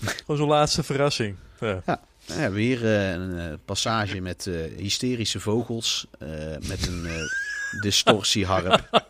[0.00, 1.36] Gewoon zo'n laatste verrassing.
[1.60, 1.82] Ja.
[2.26, 6.06] Nou, we hebben hier eh, een eh, passage met eh, hysterische vogels.
[6.18, 6.28] eh,
[6.68, 7.22] met een eh,
[7.82, 9.04] distortieharp.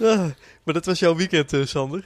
[0.00, 0.30] Ah,
[0.62, 2.04] maar dat was jouw weekend, eh, Sander.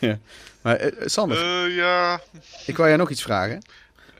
[0.62, 2.20] Maar eh, Sander, Eh, ja,
[2.66, 3.62] ik wou jij nog iets vragen.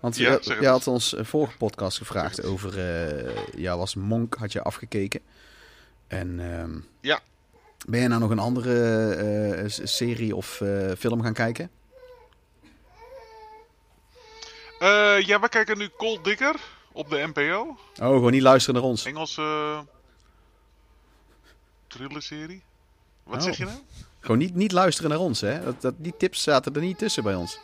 [0.00, 2.78] Want Ja, je had ons een vorige podcast gevraagd over...
[2.78, 5.20] eh jou als monk had je afgekeken.
[6.08, 7.20] En ehm, Ja.
[7.88, 11.70] Ben je nou nog een andere eh, serie of eh, film gaan kijken?
[14.78, 16.54] Eh, ja, we kijken nu Cold Digger
[16.92, 17.60] op de NPO.
[17.68, 19.04] Oh, gewoon niet luisteren naar ons.
[19.04, 19.84] Engelse
[21.86, 22.62] thrillerserie.
[23.24, 23.42] Wat Oh.
[23.44, 23.78] zeg je nou?
[24.20, 25.64] Gewoon niet, niet luisteren naar ons, hè?
[25.64, 27.58] Dat, dat, die tips zaten er niet tussen bij ons.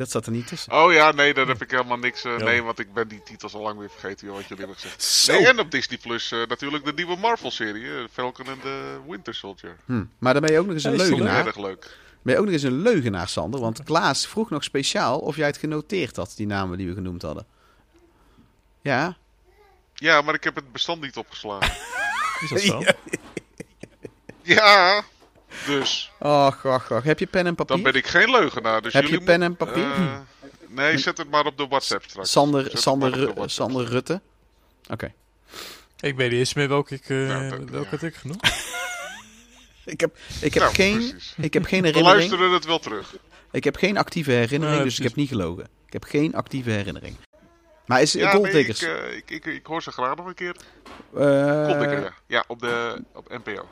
[0.00, 0.72] Dat zat er niet tussen.
[0.72, 2.24] Oh ja, nee, daar heb ik helemaal niks.
[2.24, 2.44] eh, Ja.
[2.44, 5.02] nee, want ik ben die titels al lang weer vergeten, joh, wat jullie hebben gezegd.
[5.02, 5.32] Zo.
[5.32, 9.34] Nee, en op Disney Plus eh, natuurlijk de nieuwe Marvel-serie, eh, Falcon en de Winter
[9.34, 9.76] Soldier.
[9.86, 10.04] Hm.
[10.18, 11.46] Maar dan ben je ook nog eens een toch leugenaar.
[11.46, 11.96] Erg leuk.
[12.22, 13.60] Ben je ook nog eens een leugenaar, Sander?
[13.60, 17.22] Want Klaas vroeg nog speciaal of jij het genoteerd had, die namen die we genoemd
[17.22, 17.46] hadden.
[18.82, 19.16] Ja?
[19.94, 21.72] Ja, maar ik heb het bestand niet opgeslagen.
[22.42, 22.82] Is dat zo?
[24.54, 25.02] ja,
[25.66, 27.02] dus Och, och, och.
[27.04, 27.82] Heb je pen en papier?
[27.82, 28.82] dan ben ik geen leugenaar.
[28.82, 29.84] Dus Heb jullie je pen en papier?
[29.92, 30.18] eh,
[30.68, 32.30] nee, zet het maar op de WhatsApp straks.
[32.30, 33.50] Sander, Zet Sander, WhatsApp.
[33.50, 34.20] Sander Rutte?
[34.90, 35.12] Oké.
[36.00, 37.90] Ik weet niet eens meer welke ik, eh, Nou, dat- welke ja.
[37.90, 38.42] had ik genoemd.
[39.84, 41.34] Ik heb, ik heb, Nou, geen, precies.
[41.36, 42.06] ik heb geen We herinnering.
[42.22, 43.14] luisteren het wel terug.
[43.52, 45.68] Ik heb geen actieve herinnering, dus ik heb niet gelogen.
[45.86, 47.16] Ik heb geen actieve herinnering.
[47.86, 50.56] Maar is Ja, nee, ik, eh, ik, ik, ik hoor ze graag nog een keer.
[51.16, 52.12] eh, Gold Digger, ja.
[52.26, 53.68] Ja, op, de, op NPO.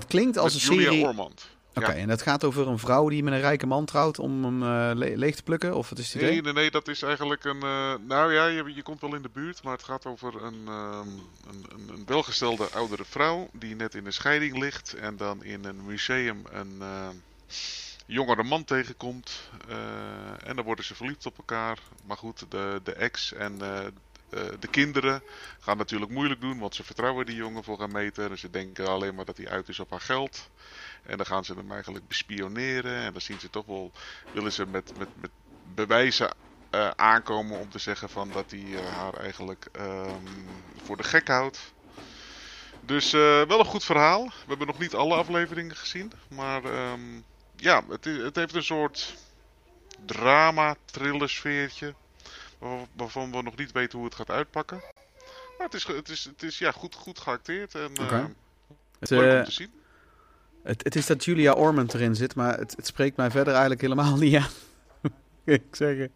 [0.00, 1.06] Dat klinkt als Met een Julia serie.
[1.06, 1.48] Ormond.
[1.74, 4.62] Oké, en dat gaat over een vrouw die met een rijke man trouwt om hem
[4.62, 5.74] eh, le- leeg te plukken?
[5.76, 6.30] Of wat is het idee?
[6.32, 7.62] Nee, nee, nee, dat is eigenlijk een.
[7.62, 10.60] eh, nou ja, je, je komt wel in de buurt, maar het gaat over een,
[10.66, 11.08] ehm,
[11.48, 15.64] een, een, een welgestelde oudere vrouw die net in een scheiding ligt en dan in
[15.64, 17.08] een museum een eh,
[18.06, 19.40] jongere man tegenkomt.
[19.68, 21.78] eh, en dan worden ze verliefd op elkaar.
[22.06, 23.58] Maar goed, de, de ex en
[24.28, 25.22] eh, de kinderen
[25.60, 28.30] gaan natuurlijk moeilijk doen, want ze vertrouwen die jongen voor een meter.
[28.30, 30.50] En ze denken alleen maar dat hij uit is op haar geld.
[31.02, 32.96] En dan gaan ze hem eigenlijk bespioneren.
[32.96, 33.92] En dan zien ze toch wel,
[34.30, 35.30] willen ze met, met, met
[35.62, 36.34] bewijzen
[36.70, 40.26] eh, aankomen om te zeggen van dat hij eh, haar eigenlijk ehm,
[40.76, 41.74] voor de gek houdt.
[42.80, 44.24] Dus wel een goed verhaal.
[44.24, 46.12] We hebben nog niet alle afleveringen gezien.
[46.28, 47.20] Maar ehm,
[47.56, 49.14] ja, het, het heeft een soort
[50.04, 51.94] drama-thriller sfeertje.
[52.58, 54.80] Waar- Waarvan we nog niet weten hoe het gaat uitpakken.
[55.58, 58.24] Maar het is, het is, het is ja, goed, goed geacteerd en eh.
[58.98, 59.70] Het, leuk eh, om te zien.
[60.62, 63.80] het, het is dat Julia Ormond erin zit, maar het, het spreekt mij verder eigenlijk
[63.80, 64.50] helemaal niet aan.
[65.44, 66.10] ik zeggen.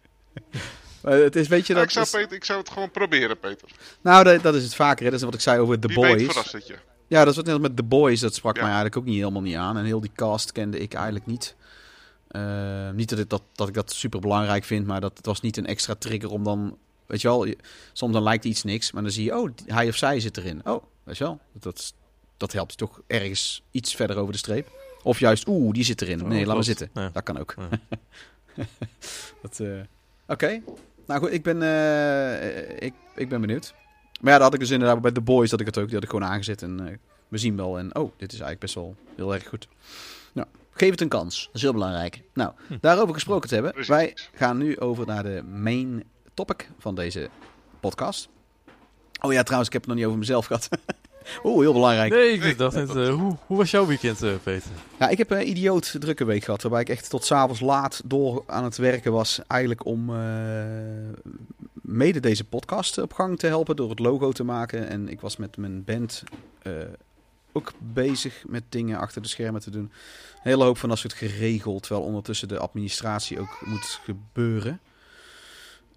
[1.01, 3.39] Maar het is, weet je, dat ik, zou is- Peter, ik zou het gewoon proberen,
[3.39, 3.69] Peter.
[4.01, 5.03] nou, dat, dat is het vaker.
[5.05, 5.09] Hè.
[5.11, 6.51] Dat is wat ik zei over The Wie weet Boys.
[6.67, 6.77] je.
[7.07, 8.19] Ja, dat is wat net met The Boys.
[8.19, 8.61] Dat sprak Ja.
[8.61, 9.77] mij eigenlijk ook niet helemaal niet aan.
[9.77, 11.55] En heel die cast kende ik eigenlijk niet.
[12.31, 15.41] Eh, niet dat ik dat, dat ik dat super belangrijk vind, maar dat het was
[15.41, 16.77] niet een extra trigger om dan.
[17.05, 17.57] Weet je wel, je-
[17.93, 20.61] soms dan lijkt iets niks, maar dan zie je, oh, hij of zij zit erin.
[20.65, 21.93] Oh, weet je wel, dat,
[22.37, 24.67] dat helpt toch ergens iets verder over de streep.
[25.03, 26.21] Of juist, oeh, die zit erin.
[26.21, 26.89] Oh, Nee, laat maar zitten.
[26.93, 27.09] Ja.
[27.13, 27.55] Dat kan ook.
[27.57, 27.69] Ja.
[29.57, 29.67] Eh,
[30.27, 30.61] Oké,
[31.07, 33.73] nou goed, ik ben, eh, ik, ik ben benieuwd.
[34.21, 35.93] Maar ja, dat had ik dus inderdaad bij The Boys, dat ik het ook, die
[35.93, 36.61] had ik gewoon aangezet.
[36.61, 36.93] En eh,
[37.27, 39.67] we zien wel, en oh, dit is eigenlijk best wel heel erg goed.
[40.73, 42.21] Geef het een kans, dat is heel belangrijk.
[42.33, 43.89] Nou, daarover gesproken te hebben, Precies.
[43.89, 46.03] wij gaan nu over naar de main
[46.33, 47.29] topic van deze
[47.79, 48.29] podcast.
[49.21, 50.69] Oh ja, trouwens, ik heb het nog niet over mezelf gehad.
[51.43, 52.11] Oeh, heel belangrijk.
[52.11, 54.69] Nee, ik dacht net, eh, hoe, hoe was jouw weekend, eh, Peter?
[54.99, 56.61] Ja, ik heb een idioot drukke week gehad.
[56.61, 59.39] Waarbij ik echt tot s'avonds laat door aan het werken was.
[59.47, 60.21] Eigenlijk om eh,
[61.73, 63.75] mede deze podcast op gang te helpen.
[63.75, 64.89] Door het logo te maken.
[64.89, 66.23] En ik was met mijn band
[66.61, 66.73] eh,
[67.51, 69.81] ook bezig met dingen achter de schermen te doen.
[69.83, 69.91] Een
[70.41, 71.83] hele hoop van dat soort geregeld.
[71.83, 74.79] Terwijl ondertussen de administratie ook moet gebeuren.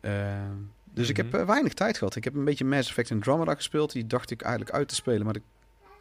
[0.00, 0.40] Eh,
[0.84, 1.36] dus ik heb Mhm.
[1.36, 2.16] eh, weinig tijd gehad.
[2.16, 3.92] Ik heb een beetje Mass Effect Andromeda gespeeld.
[3.92, 5.24] Die dacht ik eigenlijk uit te spelen.
[5.24, 5.42] Maar ik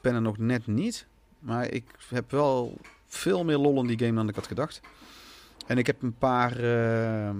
[0.01, 1.05] ben er nog net niet.
[1.39, 4.81] Maar ik heb wel veel meer lol in die game dan ik had gedacht.
[5.67, 6.51] En ik heb een paar.
[6.57, 7.37] ehm,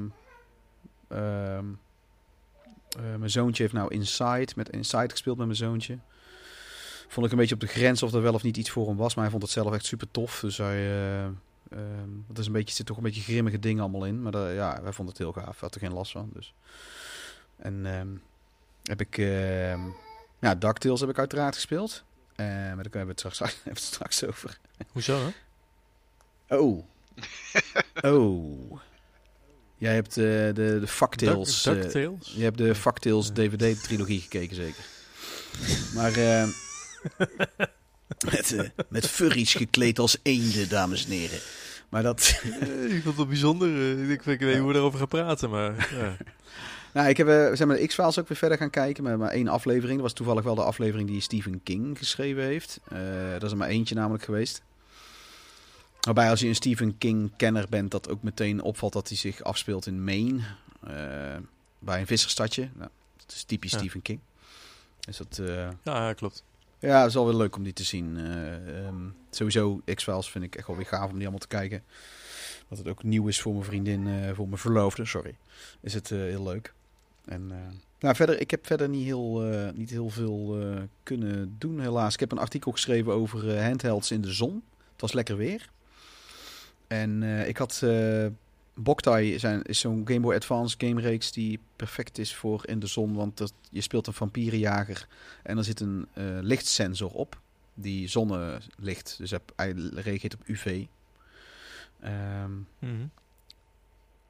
[1.08, 1.66] ehm,
[2.98, 4.48] eh, mijn zoontje heeft nou Inside.
[4.56, 5.98] Met Inside gespeeld met mijn zoontje.
[7.08, 8.98] Vond ik een beetje op de grens of er wel of niet iets voor hem
[8.98, 9.14] was.
[9.14, 10.40] Maar hij vond het zelf echt super tof.
[10.40, 10.76] Dus hij.
[10.76, 14.22] eh, ehm, het is een beetje, zit toch een beetje grimmige dingen allemaal in.
[14.22, 15.60] Maar ja, wij vonden het heel gaaf.
[15.60, 16.30] Had er geen last van.
[16.34, 16.54] Dus.
[17.58, 18.08] En ehm,
[18.84, 19.18] heb ik.
[19.18, 19.80] ehm
[20.40, 22.04] ja, DuckTales heb ik uiteraard gespeeld.
[22.36, 24.58] Maar daar hebben we het straks, hebben we het straks over.
[24.92, 25.20] Hoezo,
[26.48, 26.58] hè?
[26.58, 26.84] Oh.
[28.14, 28.80] oh.
[29.78, 31.64] Jij hebt eh, de, de Fucktails.
[31.64, 34.86] Duck- eh, je hebt de Fucktails DVD-trilogie gekeken, zeker.
[35.94, 36.12] Maar
[38.32, 41.40] met, eh, met furries gekleed als eenden, dames en heren.
[41.90, 42.42] Maar dat...
[42.90, 43.70] Ik vond het bijzonder.
[43.70, 45.90] eh, ik, ik weet niet hoe we daarover gaan praten, maar...
[45.94, 46.18] Ja.
[46.94, 49.04] Nou, ik heb, we zijn met de X-Files ook weer verder gaan kijken.
[49.04, 49.94] Maar, maar één aflevering.
[49.94, 52.80] Dat was toevallig wel de aflevering die Stephen King geschreven heeft.
[52.90, 52.98] Eh,
[53.34, 54.62] dat is er maar eentje namelijk geweest.
[56.02, 59.86] Waarbij als je een Stephen King-kenner bent, dat ook meteen opvalt dat hij zich afspeelt
[59.86, 60.40] in Maine.
[61.80, 62.70] bij een visserstadje.
[62.74, 63.78] Nou, dat is typisch Ja.
[63.78, 64.20] Stephen King.
[65.00, 66.44] Dus dat, ja, ja, klopt.
[66.88, 68.18] Ja, het is wel weer leuk om die te zien.
[68.18, 71.84] Eh, ehm, sowieso, X-Files vind ik echt wel weer gaaf om die allemaal te kijken.
[72.68, 75.36] Dat het ook nieuw is voor mijn vriendin, eh, voor mijn verloofde, sorry.
[75.82, 76.74] Is het eh, heel leuk.
[77.26, 77.48] En
[78.00, 79.40] nou, verder, ik heb verder niet heel,
[79.76, 80.58] niet heel veel
[81.04, 82.14] kunnen doen, helaas.
[82.14, 84.64] Ik heb een artikel geschreven over handhelds in de zon.
[84.92, 85.70] Het was lekker weer.
[86.88, 87.82] En ik had...
[88.76, 92.88] Boktai zijn, is zo'n Game Boy Advance game reeks die perfect is voor in de
[92.88, 93.14] zon.
[93.14, 95.08] Want dat, je speelt een vampierenjager
[95.44, 97.42] en er zit een eh, lichtsensor op.
[97.74, 100.86] Die zonnelicht, dus heb, hij reageert op UV.
[102.00, 103.06] Ehm, Mhm.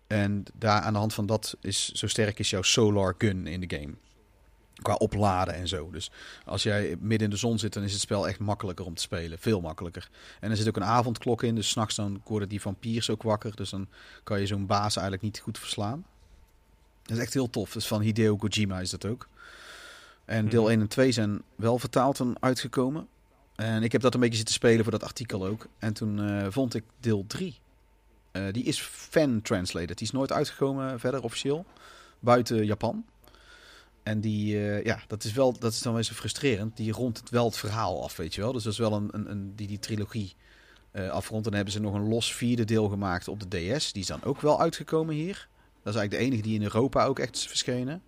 [0.07, 3.59] en daar aan de hand van dat is zo sterk is jouw solar gun in
[3.67, 3.93] de game.
[4.83, 5.89] Qua opladen en zo.
[5.91, 6.11] Dus
[6.45, 9.01] als jij midden in de zon zit, dan is het spel echt makkelijker om te
[9.01, 9.39] spelen.
[9.39, 10.09] Veel makkelijker.
[10.39, 11.55] En er zit ook een avondklok in.
[11.55, 13.55] Dus s'nachts dan worden die vampiers ook wakker.
[13.55, 13.87] Dus dan
[14.23, 16.05] kan je zo'n baas eigenlijk niet goed verslaan.
[17.03, 17.71] Dat is echt heel tof.
[17.71, 19.27] Dus van Hideo Kojima is dat ook.
[20.25, 20.71] En deel Mhm.
[20.71, 23.07] 1 en 2 zijn wel vertaald en uitgekomen.
[23.55, 25.67] En ik heb dat een beetje zitten spelen voor dat artikel ook.
[25.79, 27.59] En toen eh, vond ik deel 3.
[28.31, 29.97] Eh, die is fan-translated.
[29.97, 31.65] Die is nooit uitgekomen verder officieel.
[32.19, 33.05] Buiten Japan.
[34.03, 36.77] En die, eh, ja, dat is, wel, dat is dan wel eens frustrerend.
[36.77, 38.51] Die rondt het wel het verhaal af, weet je wel.
[38.51, 40.35] Dus dat is wel een, een, een die, die trilogie
[40.91, 41.47] eh afrondt.
[41.47, 43.91] En hebben ze nog een los vierde deel gemaakt op de DS.
[43.91, 45.47] Die is dan ook wel uitgekomen hier.
[45.83, 48.01] Dat is eigenlijk de enige die in Europa ook echt is verschenen.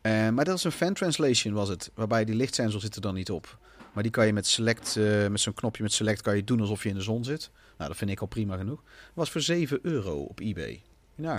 [0.00, 1.90] Eh, maar dat is een fan translation was het.
[1.94, 3.58] Waarbij die lichtsensor zit er dan niet op.
[3.92, 4.96] Maar die kan je met select,
[5.30, 7.50] met zo'n knopje met select, kan je doen alsof je in de zon zit.
[7.76, 8.82] Nou, dat vind ik al prima genoeg.
[9.14, 10.82] was voor 7 euro op eBay.
[11.14, 11.38] Nou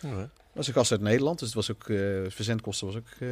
[0.00, 0.30] Ja.
[0.52, 1.96] Was een gast uit Nederland, dus het was ook, eh,
[2.28, 3.28] verzendkosten was ook eh,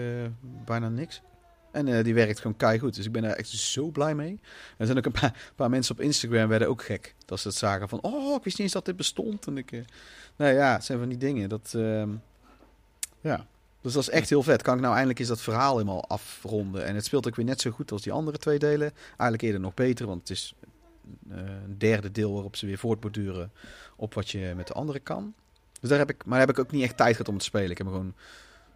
[0.64, 1.22] bijna niks.
[1.70, 2.94] En eh, die werkt gewoon keihard.
[2.94, 4.40] Dus ik ben daar echt zo blij mee.
[4.76, 7.14] Er zijn ook een paar, paar mensen op Instagram werden ook gek.
[7.24, 9.46] Dat ze het zagen van, oh, ik wist niet eens dat dit bestond.
[9.46, 9.70] En ik,
[10.37, 11.48] nou ja, het zijn van die dingen.
[11.48, 12.11] Dat, ehm,
[13.20, 13.46] ja.
[13.81, 14.62] Dus dat is echt heel vet.
[14.62, 16.85] Kan ik nou eindelijk eens dat verhaal helemaal afronden.
[16.85, 18.92] En het speelt ook weer net zo goed als die andere twee delen.
[19.09, 20.54] Eigenlijk eerder nog beter, want het is
[21.28, 23.52] een derde deel waarop ze weer voortborduren
[23.96, 25.35] op wat je met de andere kan.
[25.81, 27.45] Dus daar heb ik, maar daar heb ik ook niet echt tijd gehad om te
[27.45, 27.71] spelen.
[27.71, 28.14] Ik heb er gewoon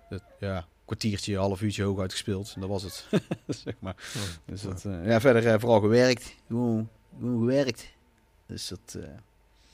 [0.09, 2.53] het, ja, kwartiertje, half uurtje hoog uitgespeeld.
[2.55, 3.07] En dat was het.
[3.65, 3.97] zeg maar.
[4.45, 6.35] Dus dat, eh, ja, verder eh, vooral gewerkt.
[6.47, 6.89] Gewoon,
[7.19, 7.89] gewoon gewerkt.
[8.47, 9.09] Dus dat, eh,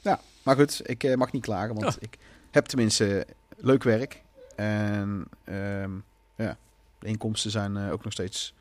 [0.01, 0.21] ja.
[0.43, 2.19] Maar goed, ik mag niet klagen, want ik
[2.51, 4.23] heb tenminste leuk werk.
[4.57, 5.91] En ehm,
[6.37, 6.57] ja,
[6.99, 8.55] de inkomsten zijn eh, ook nog steeds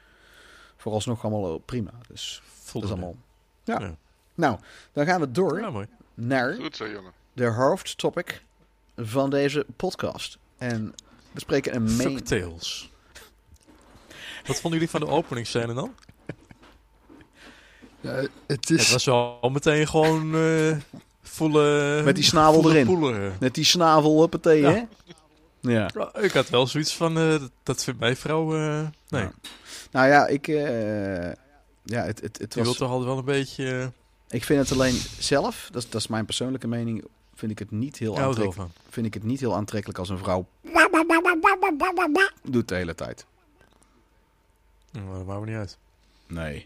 [0.77, 1.91] vooralsnog allemaal prima.
[2.07, 2.41] Dus
[2.73, 3.15] dat is allemaal...
[3.63, 3.79] Ja.
[3.79, 3.95] Ja.
[4.35, 4.59] Nou,
[4.91, 5.87] dan gaan we door Ja, mooi.
[6.13, 7.11] naar Goed zo, jongen.
[7.33, 8.43] de hoofdtopic
[8.97, 10.37] van deze podcast.
[10.57, 10.93] En
[11.31, 11.99] we spreken een main...
[12.17, 12.89] Fucktails.
[14.45, 15.93] Wat vonden jullie van de openingsscène dan?
[18.47, 20.77] het Het was wel meteen gewoon eh
[21.21, 22.01] volle...
[22.03, 22.85] Met die snavel erin.
[22.85, 23.35] poelen.
[23.39, 24.71] Met die snavel, huppatee, Ja.
[24.71, 24.83] hè?
[25.61, 25.89] Ja.
[25.93, 28.55] Ja, Ik had wel zoiets van, eh, dat- vindt mijn vrouw...
[28.55, 29.31] eh, nee, Ja.
[29.91, 30.47] Nou ja, ik...
[30.47, 31.31] eh,
[31.83, 32.77] ja, het, het, het die wil was...
[32.77, 33.91] toch altijd wel een beetje...
[34.29, 37.05] Ik vind het alleen zelf, dat is, dat is mijn persoonlijke mening,
[37.37, 38.53] vind ik het niet heel aantrekkelijk.
[38.53, 38.71] van.
[38.89, 40.47] Vind ik het niet heel aantrekkelijk als een vrouw
[42.43, 43.25] doet de hele tijd.
[44.91, 45.77] Nou, dat maakt me niet uit.
[46.27, 46.65] Nee.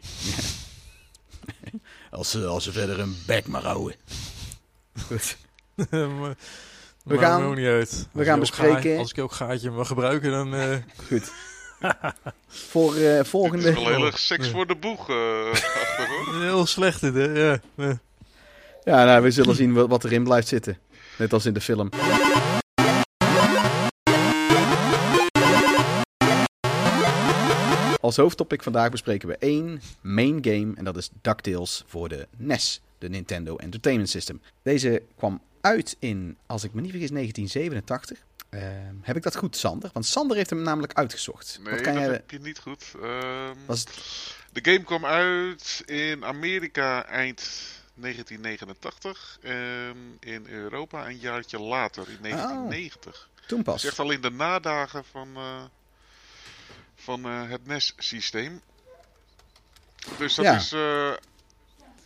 [2.12, 3.96] als, ze, als ze verder een bek maar houden.
[5.08, 5.38] Goed.
[5.92, 6.36] Maar-
[7.04, 7.90] We gaan- me ook niet uit.
[7.90, 10.54] Als gaan ik ook bespreken- ga- als ik ook gaatje mag gebruiken, dan...
[10.56, 11.32] eh, Goed.
[12.72, 13.74] Voor eh, Het is volgende...
[13.74, 16.42] wel heel erg seks voor de boeg eh, achter, hoor.
[16.42, 17.56] heel slecht dit, hè?
[17.76, 18.00] Ja.
[18.84, 19.06] Ja.
[19.06, 20.78] Nou, we zullen zien wat, erin blijft zitten.
[21.18, 21.90] Net als in de film.
[28.02, 32.82] Als hoofdtopic vandaag bespreken we één main game en dat is DuckTales voor de NES,
[32.98, 34.42] de Nintendo Entertainment System.
[34.62, 38.18] Deze kwam uit in, als ik me niet vergis, 1987.
[38.50, 39.90] Ehm, heb ik dat goed, Sander?
[39.94, 41.60] Want Sander heeft hem namelijk uitgezocht.
[41.64, 42.12] Nee, wat dat kan jij...
[42.12, 42.94] heb je niet goed.
[43.02, 43.84] Ehm, Was.
[44.52, 47.50] De game kwam uit in Amerika eind
[47.94, 53.30] 1989 en in Europa een jaartje later, in 1990.
[53.48, 53.84] Toen pas.
[53.84, 55.64] is echt al in de nadagen van, eh,
[56.96, 58.62] van eh, het NES-systeem.
[60.18, 60.56] Dus dat Ja.
[60.56, 60.72] is...
[60.72, 60.80] eh,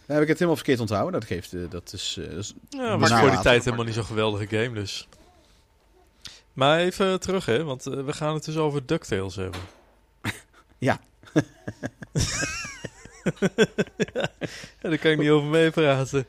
[0.06, 1.20] Dan heb ik het helemaal verkeerd onthouden.
[1.20, 1.72] Dat geeft...
[1.72, 4.48] dat is, eh, dat is Ja, was Nou, voor die tijd helemaal niet zo'n geweldige
[4.58, 5.08] game, dus.
[6.54, 9.60] Maar even terug, hè, want we gaan het dus over DuckTales hebben.
[10.78, 11.00] Ja.
[14.14, 14.30] ja,
[14.82, 16.28] daar kan ik niet over meepraten.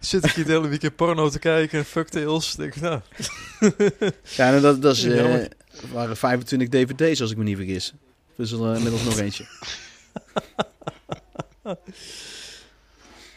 [0.00, 3.00] Zit ik hier het hele weekend porno te kijken en fucktails, denk ik, nou...
[4.36, 5.44] Ja, nou, dat, dat is, eh,
[5.92, 7.92] waren 25 dvd's als ik me niet vergis.
[8.36, 9.46] Dus er inmiddels nog eentje.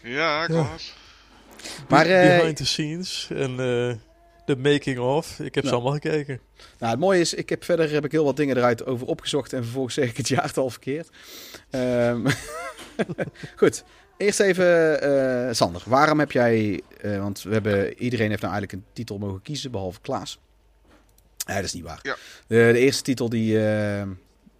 [0.03, 0.93] ja, Klaas.
[1.89, 3.95] Maar, eh, Behind the scenes en eh,
[4.45, 6.39] de making of, ik heb ze allemaal gekeken.
[6.79, 9.53] Nou, het mooie is, ik heb verder heb ik heel wat dingen eruit over opgezocht
[9.53, 11.09] en vervolgens zeg ik het jaartal verkeerd.
[11.69, 12.27] Ehm,
[13.61, 13.83] goed,
[14.17, 15.81] eerst even eh, Sander.
[15.85, 19.71] Waarom heb jij, eh, want we hebben, iedereen heeft nou eigenlijk een titel mogen kiezen,
[19.71, 20.39] behalve Klaas.
[21.45, 21.99] Nee, dat is niet waar.
[22.01, 22.15] Ja.
[22.47, 24.07] De, de eerste titel die, eh,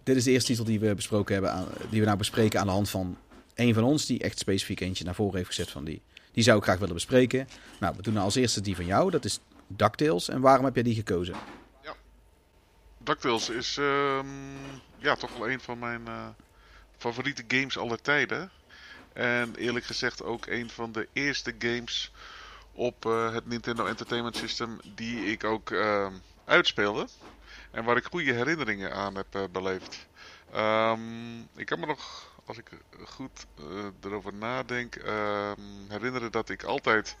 [0.02, 2.66] dit is de eerste titel die we besproken hebben, aan, die we nou bespreken aan
[2.66, 3.18] de hand van
[3.54, 6.02] een van ons, die echt specifiek eentje naar voren heeft gezet van die.
[6.32, 7.48] Die zou ik graag willen bespreken.
[7.80, 10.28] Nou, we doen nou als eerste die van jou, dat is DuckTales.
[10.28, 11.34] En waarom heb jij die gekozen?
[13.06, 14.26] DuckTales is ehm,
[14.98, 16.28] ja, toch wel een van mijn eh,
[16.96, 18.50] favoriete games aller tijden.
[19.12, 22.12] En eerlijk gezegd ook een van de eerste games
[22.72, 26.12] op eh, het Nintendo Entertainment System die ik ook ehm,
[26.44, 27.08] uitspeelde.
[27.70, 30.06] En waar ik goede herinneringen aan heb eh, beleefd.
[30.52, 32.70] Ehm, ik kan me nog, als ik
[33.04, 33.46] goed
[34.02, 34.94] erover nadenk,
[35.88, 37.16] herinneren dat ik altijd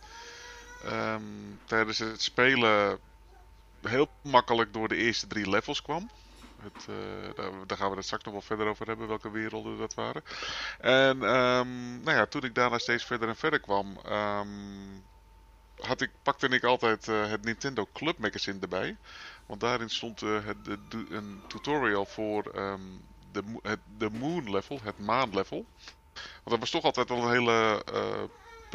[0.86, 1.22] ehm,
[1.64, 2.98] tijdens het spelen
[3.82, 6.10] heel makkelijk door de eerste drie levels kwam.
[6.62, 9.94] Het, eh, daar, gaan we het straks nog wel verder over hebben, welke werelden dat
[9.94, 10.22] waren.
[10.78, 14.48] En ehm, nou ja, toen ik daarna steeds verder en verder kwam, ehm,
[15.78, 18.96] had ik, pakte ik altijd eh, het Nintendo Club Magazine erbij.
[19.46, 20.56] Want daarin stond eh, het,
[21.10, 22.42] een tutorial voor
[23.32, 25.66] de, het, de Moon level, het maan level.
[26.14, 27.82] Want dat was toch altijd wel een hele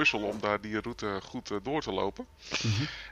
[0.02, 2.28] puzzel om daar die route goed eh, door te lopen.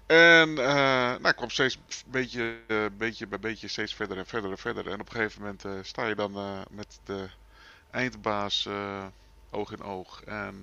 [0.06, 0.76] En eh,
[1.22, 4.88] nou, ik kwam steeds beetje, eh, beetje bij beetje steeds verder en verder en verder.
[4.88, 6.32] En op een gegeven moment sta je dan
[6.70, 7.30] met de
[7.92, 8.68] eindbaas
[9.50, 10.22] oog in oog.
[10.24, 10.62] En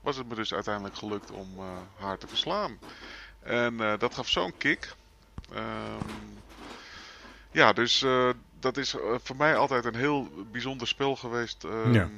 [0.00, 1.48] was het me dus uiteindelijk gelukt om
[1.98, 2.78] haar te verslaan.
[3.40, 4.94] En dat gaf zo'n kick.
[5.52, 6.08] Ehm,
[7.50, 8.04] ja, dus
[8.60, 11.64] dat is eh, voor mij altijd een heel bijzonder spel geweest.
[11.64, 12.08] ehm, Ja.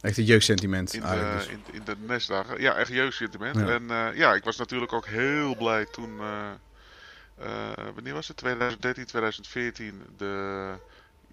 [0.00, 1.46] Echt een jeugdsentiment in de, dus.
[1.46, 2.60] in, in de nestdagen.
[2.60, 3.56] Ja, echt jeugdsentiment.
[3.56, 3.68] Ja.
[3.68, 6.20] En eh, ja, ik was natuurlijk ook heel blij toen...
[6.20, 8.36] eh, wanneer was het?
[8.36, 10.02] 2013, 2014.
[10.16, 10.72] De,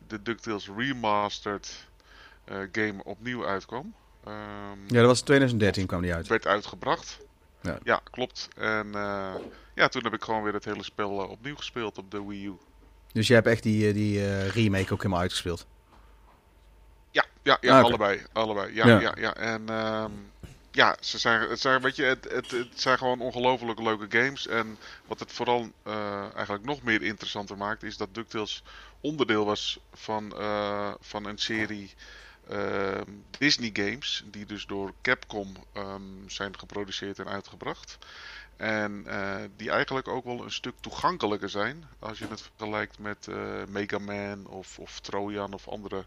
[0.07, 1.87] de DuckTales Remastered
[2.71, 3.93] game opnieuw uitkwam.
[4.23, 4.33] Ehm,
[4.87, 6.27] Ja, dat was in 2013 kwam die uit.
[6.27, 7.17] werd uitgebracht.
[7.83, 8.01] Ja.
[8.11, 8.47] klopt.
[8.57, 8.87] En
[9.75, 12.53] ja, toen heb ik gewoon weer het hele spel opnieuw gespeeld op de Wii U.
[13.17, 15.65] Dus jij hebt echt die, eh, die eh, remake ook helemaal uitgespeeld.
[17.11, 18.21] Ja, ja, ja Ah, allebei.
[18.33, 18.73] allebei.
[18.73, 18.99] Ja, Ja.
[18.99, 19.13] ja.
[19.19, 20.11] ja, En ehm,
[20.71, 24.47] ja, ze zijn, het, zijn, weet je, het, het, het zijn gewoon ongelooflijk leuke games.
[24.47, 28.63] En wat het vooral eh, eigenlijk nog meer interessanter maakt, is dat DuckTales
[29.01, 30.33] onderdeel was van,
[30.99, 31.93] van een serie
[32.49, 34.23] ehm, Disney games.
[34.25, 37.97] Die dus door Capcom ehm, zijn geproduceerd en uitgebracht.
[38.57, 41.83] En eh, die eigenlijk ook wel een stuk toegankelijker zijn.
[41.99, 43.35] Als je het vergelijkt met eh,
[43.67, 46.05] Mega Man of, of Trojan of andere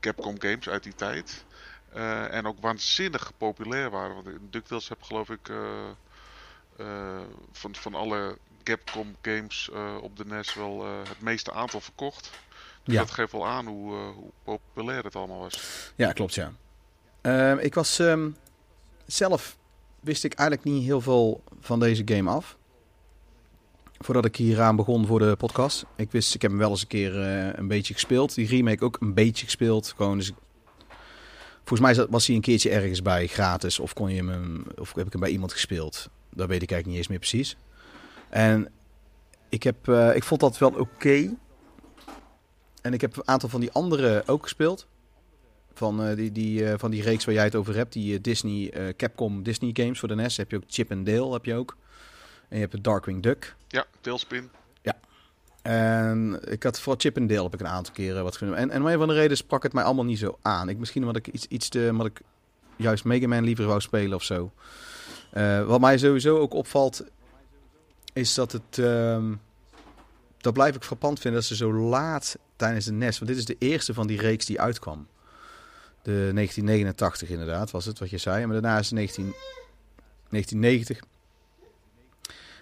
[0.00, 1.44] Capcom games uit die tijd.
[1.92, 4.14] Eh, en ook waanzinnig populair waren.
[4.14, 5.50] Want DuckTales heb geloof ik
[7.52, 9.70] van, van alle Capcom games
[10.00, 12.30] op de NES wel het meeste aantal verkocht.
[12.82, 13.00] Dus Ja.
[13.00, 15.90] dat geeft wel aan hoe, hoe populair het allemaal was.
[15.96, 16.52] Ja, klopt ja.
[17.20, 18.30] Ehm, ik was ehm,
[19.06, 19.56] zelf
[20.08, 22.56] wist ik eigenlijk niet heel veel van deze game af.
[23.98, 25.84] Voordat ik hier aan begon voor de podcast.
[25.96, 28.34] Ik wist, ik heb hem wel eens een keer eh, een beetje gespeeld.
[28.34, 29.94] Die remake ook een beetje gespeeld.
[29.96, 30.32] Gewoon, dus
[31.64, 33.78] volgens mij was hij een keertje ergens bij, gratis.
[33.78, 36.08] Of kon je hem, of heb ik hem bij iemand gespeeld.
[36.30, 37.56] Dat weet ik eigenlijk niet eens meer precies.
[38.28, 38.68] En
[39.48, 41.34] ik, heb, eh, ik vond dat wel oké.
[42.82, 44.86] En ik heb een aantal van die andere ook gespeeld.
[45.78, 47.92] Van, eh, die, die, eh, van die reeks waar jij het over hebt.
[47.92, 50.36] Die eh, Disney, Capcom Disney games voor de NES.
[50.36, 51.76] Heb je ook Chip and Dale heb je ook.
[52.48, 53.54] En je hebt het Darkwing Duck.
[53.68, 54.50] Ja, Tailspin.
[55.62, 58.54] En ik had voor Chip and Dale heb ik een aantal keren wat gedaan.
[58.54, 60.68] En, en om een van de redenen sprak het mij allemaal niet zo aan.
[60.68, 62.20] Ik, misschien omdat ik iets, iets te, omdat ik
[62.76, 64.52] juist Mega Man liever wou spelen of zo.
[65.66, 67.04] Wat mij sowieso ook opvalt,
[68.12, 68.78] is dat het...
[68.78, 69.34] ehm,
[70.38, 73.18] dat blijf ik frappant vinden dat ze zo laat tijdens de NES...
[73.18, 75.06] Want dit is de eerste van die reeks die uitkwam.
[76.08, 78.44] De 1989 inderdaad, was het wat je zei.
[78.46, 79.34] Maar daarna is 19,
[80.30, 81.00] 1990...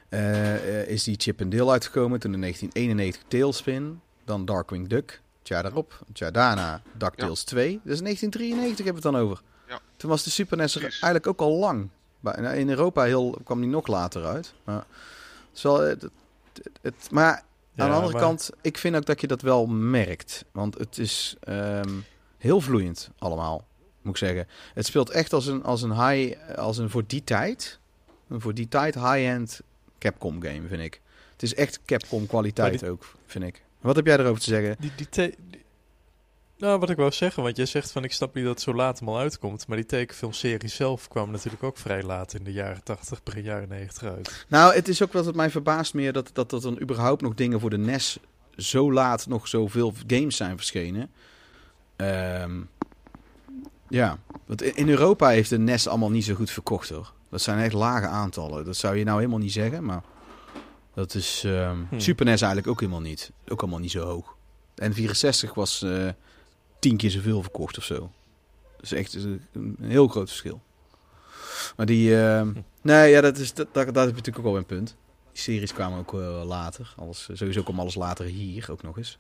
[0.09, 2.21] eh, eh, is die Chip and Dale uitgekomen.
[2.21, 4.01] Toen in 1991 Tailspin.
[4.25, 5.21] Dan Darkwing Duck.
[5.39, 6.03] Het jaar daarop.
[6.07, 7.81] Het jaar daarna DuckTales 2.
[7.85, 9.43] Dus 1993 hebben we het dan over.
[9.69, 9.81] Ja.
[9.97, 11.89] Toen was de Super NES er eigenlijk ook al lang.
[12.21, 14.55] Nou, In Europa heel, kwam die nog later uit.
[14.65, 14.77] Maar,
[15.49, 16.13] het is wel, het, het,
[16.83, 17.43] het- maar aan
[17.75, 20.45] de Ja, andere maar- kant, ik vind ook dat je dat wel merkt.
[20.53, 21.91] Want het is ehm,
[22.39, 23.67] heel vloeiend allemaal,
[24.03, 24.49] moet ik zeggen.
[24.75, 27.79] Het speelt echt als een, als een high, als een voor die tijd,
[28.29, 29.61] een voor die tijd high-end
[29.99, 31.01] Capcom game, vind ik.
[31.33, 33.63] Het is echt Capcom kwaliteit ook, vind ik.
[33.81, 34.77] Wat heb jij erover te zeggen?
[34.79, 35.65] Die, die te- die-
[36.59, 38.75] Nou, wat ik wou zeggen, want jij zegt van ik snap niet dat het zo
[38.75, 39.67] laat allemaal uitkomt.
[39.67, 43.69] Maar die tekenfilmserie zelf kwam natuurlijk ook vrij laat in de jaren 80, begin jaren
[43.69, 44.45] 90 uit.
[44.49, 47.35] Nou, het is ook wat het mij verbaast meer dat, dat, dat dan überhaupt nog
[47.35, 48.19] dingen voor de NES
[48.57, 51.11] zo laat nog zoveel games zijn verschenen.
[51.97, 52.61] Ehm,
[53.89, 57.13] ja, want in Europa heeft de NES allemaal niet zo goed verkocht hoor.
[57.31, 58.65] Dat zijn echt lage aantallen.
[58.65, 60.03] Dat zou je nou helemaal niet zeggen, maar
[60.95, 61.89] dat is Hmm.
[61.97, 63.33] Super NES eigenlijk ook helemaal niet.
[63.49, 64.37] Ook allemaal niet zo hoog.
[64.75, 66.09] De N64 was eh
[66.79, 68.11] tien keer zoveel verkocht of zo.
[68.77, 70.61] Dat is echt een, een heel groot verschil.
[71.77, 74.67] Maar die, ehm, nee, ja, dat is dat, dat, dat is natuurlijk ook wel een
[74.67, 74.97] punt.
[75.33, 76.95] Die series kwamen ook wel later.
[76.97, 79.19] Alles, sowieso kwam alles later hier ook nog eens.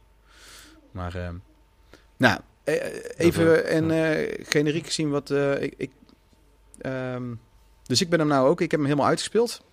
[0.90, 1.34] Maar, ehm,
[2.16, 2.42] nou, eh, eh,
[3.16, 5.74] even en eh generiek gezien wat eh, ik.
[5.76, 5.90] ik
[6.78, 7.34] ehm,
[7.82, 8.60] dus ik ben hem nou ook.
[8.60, 9.64] Ik heb hem helemaal uitgespeeld.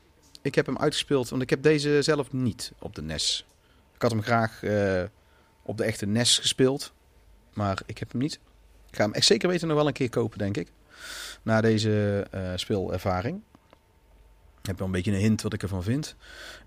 [0.41, 3.45] Ik heb hem uitgespeeld, want ik heb deze zelf niet op de NES.
[3.95, 5.03] Ik had hem graag eh,
[5.61, 6.93] op de echte NES gespeeld,
[7.53, 8.39] maar ik heb hem niet.
[8.89, 10.71] Ik ga hem echt zeker weten nog wel een keer kopen, denk ik.
[11.41, 13.41] Na deze eh, speelervaring.
[14.61, 16.15] Ik heb wel een beetje een hint wat ik ervan vind.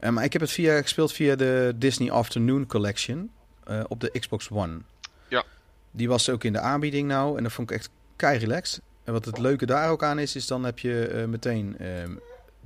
[0.01, 3.31] Eh, maar ik heb het via, gespeeld via de Disney Afternoon Collection.
[3.65, 4.79] eh, op de Xbox One.
[5.97, 7.37] Die was ook in de aanbieding nou.
[7.37, 8.81] En dat vond ik echt kei relaxed.
[9.05, 12.11] En wat het leuke daar ook aan is, is dan heb je eh, meteen ehm,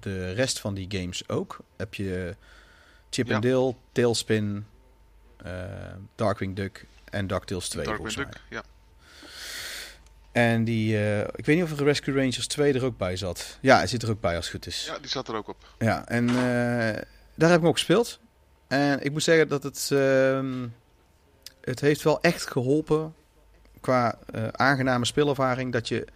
[0.00, 1.58] de rest van die games ook.
[1.76, 2.36] Heb je
[3.10, 3.34] Chip Ja.
[3.34, 4.66] and Dale, Tailspin,
[5.36, 5.52] eh,
[6.14, 8.14] Darkwing Duck en DuckTales 2 Darkwing.
[8.14, 8.62] Duck, ja.
[10.32, 13.58] En die, eh, ik weet niet of de Rescue Rangers 2 er ook bij zat.
[13.60, 14.84] Ja, hij zit er ook bij als het goed is.
[14.86, 15.74] ja, die zat er ook op.
[15.78, 16.34] Ja, en eh,
[17.34, 18.18] daar heb ik hem ook gespeeld.
[18.68, 20.66] En ik moet zeggen dat het, ehm,
[21.60, 23.14] het heeft wel echt geholpen
[23.80, 26.06] qua eh, aangename speelervaring dat je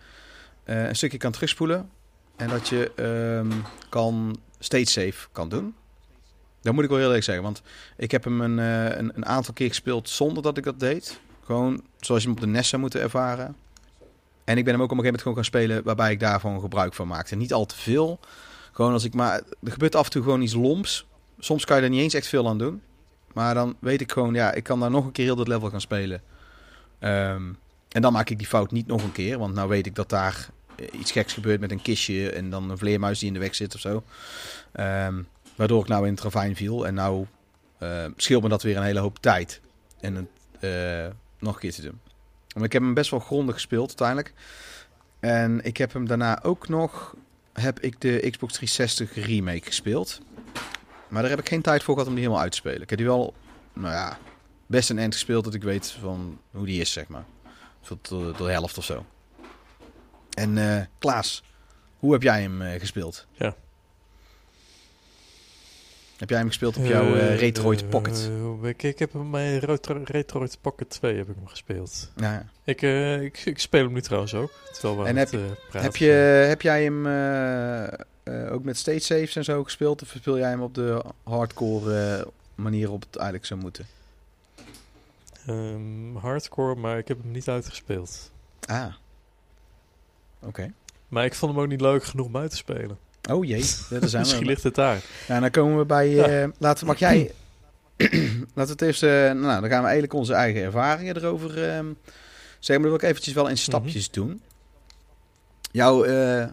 [0.65, 1.91] eh, een stukje kan terugspoelen
[2.37, 5.75] en dat je ehm, kan stage save kan doen.
[6.61, 7.63] Dat moet ik wel heel eerlijk zeggen, want
[7.97, 11.21] ik heb hem een, eh, een, aantal keer gespeeld zonder dat ik dat deed.
[11.45, 13.57] Gewoon zoals je hem op de NES zou moeten ervaren.
[14.45, 16.61] En ik ben hem ook op een gegeven moment gewoon gaan spelen waarbij ik daarvan
[16.61, 17.37] gebruik van maakte.
[17.37, 18.21] Niet al te veel.
[18.73, 19.43] Gewoon als ik maar.
[19.63, 21.07] Er gebeurt af en toe gewoon iets loms.
[21.39, 22.83] Soms kan je er niet eens echt veel aan doen.
[23.33, 25.71] Maar dan weet ik gewoon, ja, ik kan daar nog een keer heel dat level
[25.71, 26.23] gaan spelen.
[27.05, 27.53] Ehm,
[27.89, 29.39] en dan maak ik die fout niet nog een keer.
[29.39, 32.31] Want nou weet ik dat daar eh, iets geks gebeurt met een kistje.
[32.31, 34.05] En dan een vleermuis die in de weg zit of zo.
[34.73, 35.23] Ehm,
[35.55, 36.87] waardoor ik nou in het ravijn viel.
[36.87, 37.27] En nou
[37.79, 39.61] eh, scheelt me dat weer een hele hoop tijd.
[40.01, 40.27] En het
[40.61, 42.01] eh, nog een keer te doen.
[42.55, 44.33] Maar ik heb hem best wel grondig gespeeld uiteindelijk.
[45.21, 47.15] En ik heb hem daarna ook nog
[47.53, 50.21] heb ik de Xbox 360 remake gespeeld.
[51.09, 52.83] Maar daar heb ik geen tijd voor gehad om die helemaal uit te spelen.
[52.83, 53.35] Ik heb die wel,
[53.73, 54.19] nou ja,
[54.67, 57.25] best een end gespeeld dat ik weet van hoe die is, zeg maar.
[57.81, 59.05] Tot, tot de helft of zo.
[60.31, 61.43] En eh, Klaas,
[61.99, 63.27] hoe heb jij hem eh, gespeeld?
[63.33, 63.55] Ja.
[66.17, 68.31] Heb jij hem gespeeld op jouw Eh, Retroid Pocket?
[68.63, 72.11] ik, ik heb hem mijn Retro- Retroid Pocket 2 heb ik hem gespeeld.
[72.17, 72.47] Ja.
[72.65, 72.83] Ik,
[73.23, 74.53] ik, ik speel hem nu trouwens ook.
[74.73, 76.11] Terwijl we En het, praten Heb, je,
[76.49, 77.07] heb jij hem
[78.51, 80.03] ook met stage saves en zo gespeeld?
[80.03, 83.87] Of speel jij hem op de hardcore manier op het eigenlijk zou moeten?
[85.47, 88.33] Ehm, hardcore, maar ik heb hem niet uitgespeeld.
[88.67, 88.95] Ah.
[90.43, 90.73] Oké.
[91.09, 92.99] Maar ik vond hem ook niet leuk genoeg om uit te spelen.
[93.31, 94.47] Oh jee, daar zijn Misschien we.
[94.49, 95.03] ligt het daar.
[95.29, 96.09] Ja, dan komen we bij...
[96.09, 96.43] Ja.
[96.43, 97.33] eh laten, mag jij...
[98.55, 99.03] laten we het eerst...
[99.03, 101.87] eh, nou, dan gaan we eigenlijk onze eigen ervaringen erover ehm
[102.59, 102.85] zeggen.
[102.85, 104.43] Maar dat wil ik eventjes wel in stapjes doen.
[105.73, 106.47] Jouw eh,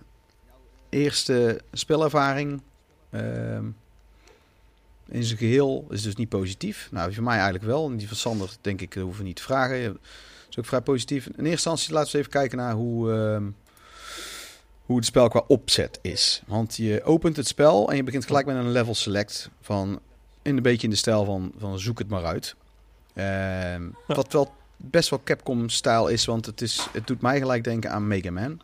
[0.89, 2.61] eerste spelervaring
[3.09, 3.65] ehm,
[5.11, 6.87] in zijn geheel is dus niet positief.
[6.91, 7.89] Nou, voor mij eigenlijk wel.
[7.89, 9.83] En die van Sander denk ik, dat hoeven we niet te vragen.
[9.83, 9.97] Dat
[10.49, 11.25] is ook vrij positief.
[11.25, 13.11] In eerste instantie laten we even kijken naar hoe...
[13.13, 13.49] ehm,
[14.85, 16.41] hoe het spel qua opzet is.
[16.47, 19.99] Want je opent het spel en je begint gelijk met een level select van
[20.41, 22.55] in een beetje in de stijl van, van zoek het maar uit.
[23.13, 24.15] Ehm, Ja.
[24.15, 28.07] Wat wel best wel Capcom-stijl is, want het, is, het doet mij gelijk denken aan
[28.07, 28.61] Mega Man.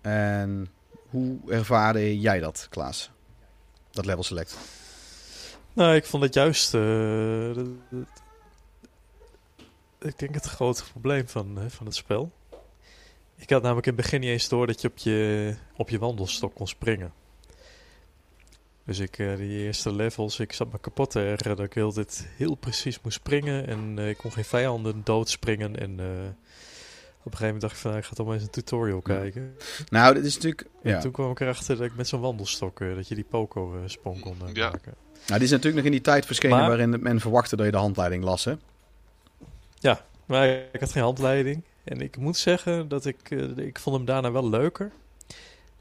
[0.00, 0.68] En
[1.10, 3.10] hoe ervaarde jij dat, Klaas?
[3.90, 4.56] Dat level select.
[5.72, 6.74] Nou, ik vond het juist...
[6.74, 7.50] eh,
[10.00, 12.32] ik denk het grote probleem van, eh, van het spel.
[13.36, 15.98] Ik had namelijk in het begin niet eens door dat je op je, op je
[15.98, 17.12] wandelstok kon springen.
[18.84, 21.92] Dus ik, eh, die eerste levels, ik zat me kapot te ergeren dat ik heel
[21.92, 23.66] dit heel precies moest springen.
[23.66, 25.78] En eh, ik kon geen vijanden doodspringen.
[25.78, 28.44] En eh, op een gegeven moment dacht ik van, nou, ik ga toch maar eens
[28.44, 29.56] een tutorial kijken.
[29.88, 30.66] Nou, dit is natuurlijk...
[30.82, 31.00] En Ja.
[31.00, 34.54] toen kwam ik erachter dat ik met zo'n wandelstok, dat je die poco-sprong kon eh,
[34.54, 34.72] Ja.
[35.26, 37.72] Nou, dit is natuurlijk nog in die tijd verschenen Maar- waarin men verwachtte dat je
[37.72, 38.54] de handleiding las, hè?
[40.26, 41.62] Maar ik had geen handleiding.
[41.84, 43.30] En ik moet zeggen dat ik...
[43.30, 44.90] eh, ik vond hem daarna wel leuker.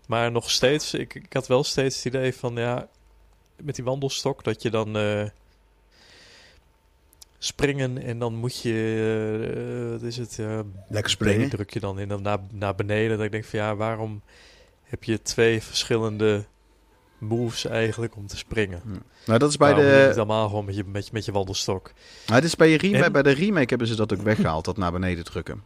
[0.08, 0.94] Maar nog steeds...
[0.94, 2.56] Ik, ik had wel steeds het idee van...
[2.56, 2.88] Ja,
[3.62, 4.98] met die wandelstok dat je dan...
[4.98, 5.24] eh,
[7.38, 9.84] springen en dan moet je...
[9.86, 10.40] eh, wat is het?
[10.88, 11.50] Lekker springen.
[11.50, 13.18] druk je dan in naar, naar beneden.
[13.18, 14.22] Dat ik denk van ja, waarom
[14.84, 16.46] heb je twee verschillende
[17.22, 18.82] moves eigenlijk om te springen?
[19.26, 19.82] Nou, dat is bij je de...
[19.82, 21.92] het allemaal gewoon met je, met, je- met je wandelstok?
[22.28, 24.66] Nou, dit is bij, je remake, En- bij de remake hebben ze dat ook weggehaald,
[24.66, 25.64] dat naar beneden drukken.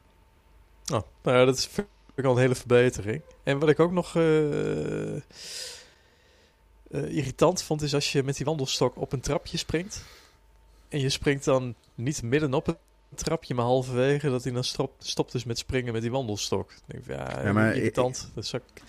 [0.93, 3.21] Oh, nou ja, dat is vind ik al een hele verbetering.
[3.43, 5.21] En wat ik ook nog eh, eh,
[6.91, 10.03] irritant vond, is als je met die wandelstok op een trapje springt.
[10.89, 12.77] En je springt dan niet midden op het
[13.15, 16.71] trapje, maar halverwege, dat hij dan stopt, stopt dus met springen met die wandelstok.
[16.71, 18.31] Ik denk, van, ja, Ja, maar irritant.
[18.35, 18.81] Dat zou ik-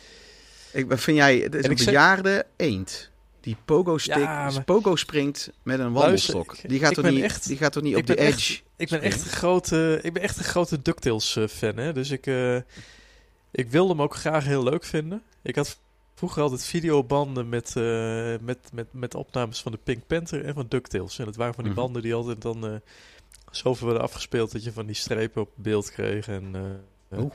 [0.77, 3.11] Ik, wat vind jij, het is En een ik zeg- bejaarde eend.
[3.41, 6.47] Die pogo, stick, Ja, maar- pogo springt met een wandelstok.
[6.47, 8.61] Luister, die, gaat toch niet, echt- die gaat toch niet op de echt- edge?
[8.77, 11.93] Ik ben echt een grote, ik ben echt een grote DuckTales eh, fan, hè.
[11.93, 12.57] Dus ik, eh,
[13.51, 15.23] ik wilde hem ook graag heel leuk vinden.
[15.43, 15.79] Ik had
[16.15, 20.67] vroeger altijd videobanden met, eh, met, met, met opnames van de Pink Panther en van
[20.69, 21.19] DuckTales.
[21.19, 21.83] En dat waren van die Mhm.
[21.83, 22.75] banden die altijd dan eh
[23.51, 26.29] zoveel werden afgespeeld dat je van die strepen op beeld kreeg.
[26.29, 26.55] En,
[27.17, 27.33] Oeh.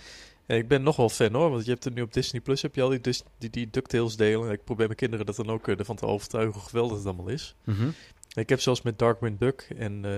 [0.51, 2.61] En ik ben nog wel fan hoor, want je hebt er nu op Disney Plus
[2.61, 4.47] heb je al die, Dis- die, die DuckTales delen.
[4.47, 7.05] En ik probeer mijn kinderen dat dan ook eh, ervan te overtuigen hoe geweldig het
[7.05, 7.55] allemaal is.
[7.63, 7.89] Mhm.
[8.33, 10.17] Ik heb zelfs met Darkwing Duck en eh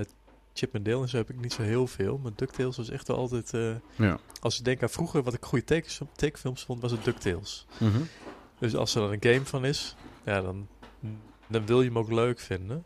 [0.53, 2.17] Chip en Dale en zo heb ik niet zo heel veel.
[2.23, 3.53] Maar DuckTales was echt wel altijd...
[3.53, 4.19] eh, Ja.
[4.39, 7.65] als ik denk aan vroeger, wat ik goede tekens, tekenfilms vond, was het DuckTales.
[7.77, 8.01] Mhm.
[8.59, 10.67] Dus als er dan een game van is, ja, dan,
[11.47, 12.85] dan wil je hem ook leuk vinden.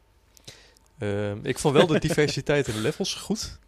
[0.97, 3.59] Ehm, ik vond wel de diversiteit in de levels goed.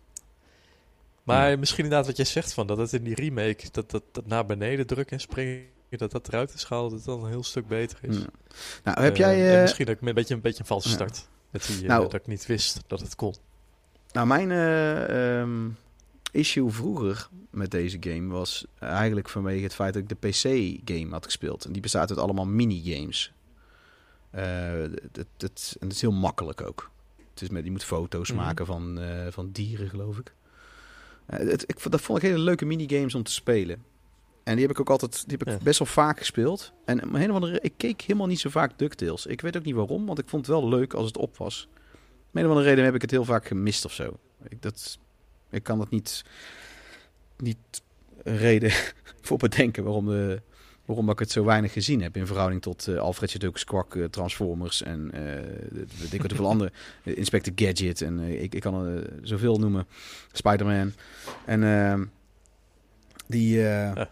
[1.24, 4.26] Maar misschien inderdaad wat jij zegt van dat het in die remake, dat, dat, dat
[4.28, 7.44] naar beneden drukken en springen, dat dat eruit is gehaald, dat het dan een heel
[7.44, 8.18] stuk beter is.
[8.18, 8.26] Ja.
[8.84, 9.50] Nou, heb Eh, jij...
[9.50, 11.28] en eh, misschien dat ik een beetje een, beetje een valse start.
[11.50, 12.02] Met die, eh, Nou.
[12.04, 13.36] dat ik niet wist dat het kon.
[14.12, 15.70] Nou, mijn eh, ehm,
[16.32, 21.26] issue vroeger met deze game was eigenlijk vanwege het feit dat ik de PC-game had
[21.26, 21.66] gespeeld.
[21.66, 23.34] En die bestaat uit allemaal minigames.
[24.32, 24.74] Eh
[25.12, 26.92] dat, dat, en dat is heel makkelijk ook.
[27.34, 28.40] Het is met, je moet foto's Mhm.
[28.40, 30.34] maken van, eh, van dieren, geloof ik.
[31.30, 33.84] Eh, het, ik dat vond ik hele leuke minigames om te spelen.
[34.44, 35.64] En die heb ik ook altijd die heb ik Ja.
[35.64, 36.74] best wel vaak gespeeld.
[36.86, 39.26] En om een of andere, ik keek helemaal niet zo vaak DuckTales.
[39.26, 41.68] Ik weet ook niet waarom, want ik vond het wel leuk als het op was.
[42.34, 44.18] Om een of andere reden heb ik het heel vaak gemist of zo.
[44.50, 45.00] Ik, dat,
[45.50, 46.24] ik kan dat niet,
[47.38, 47.58] niet
[48.24, 48.72] een reden
[49.22, 50.42] voor bedenken waarom, de,
[50.90, 54.04] waarom ik het zo weinig gezien heb in verhouding tot eh Alfred Duck, Squawk, eh,
[54.04, 55.12] Transformers en
[55.72, 56.72] weet ik wat hoeveel andere.
[57.04, 59.88] Inspector Gadget en ik, ik kan er zoveel noemen.
[60.32, 60.94] Spider-Man.
[61.46, 62.06] En ehm,
[63.28, 63.58] die...
[63.58, 64.10] Ja.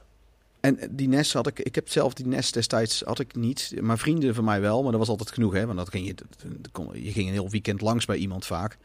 [0.59, 3.97] En die NES had ik, ik heb zelf die NES destijds had ik niet, maar
[3.97, 5.65] vrienden van mij wel, maar dat was altijd genoeg, hè?
[5.65, 6.15] Want dat ging je,
[7.03, 8.77] je ging een heel weekend langs bij iemand vaak.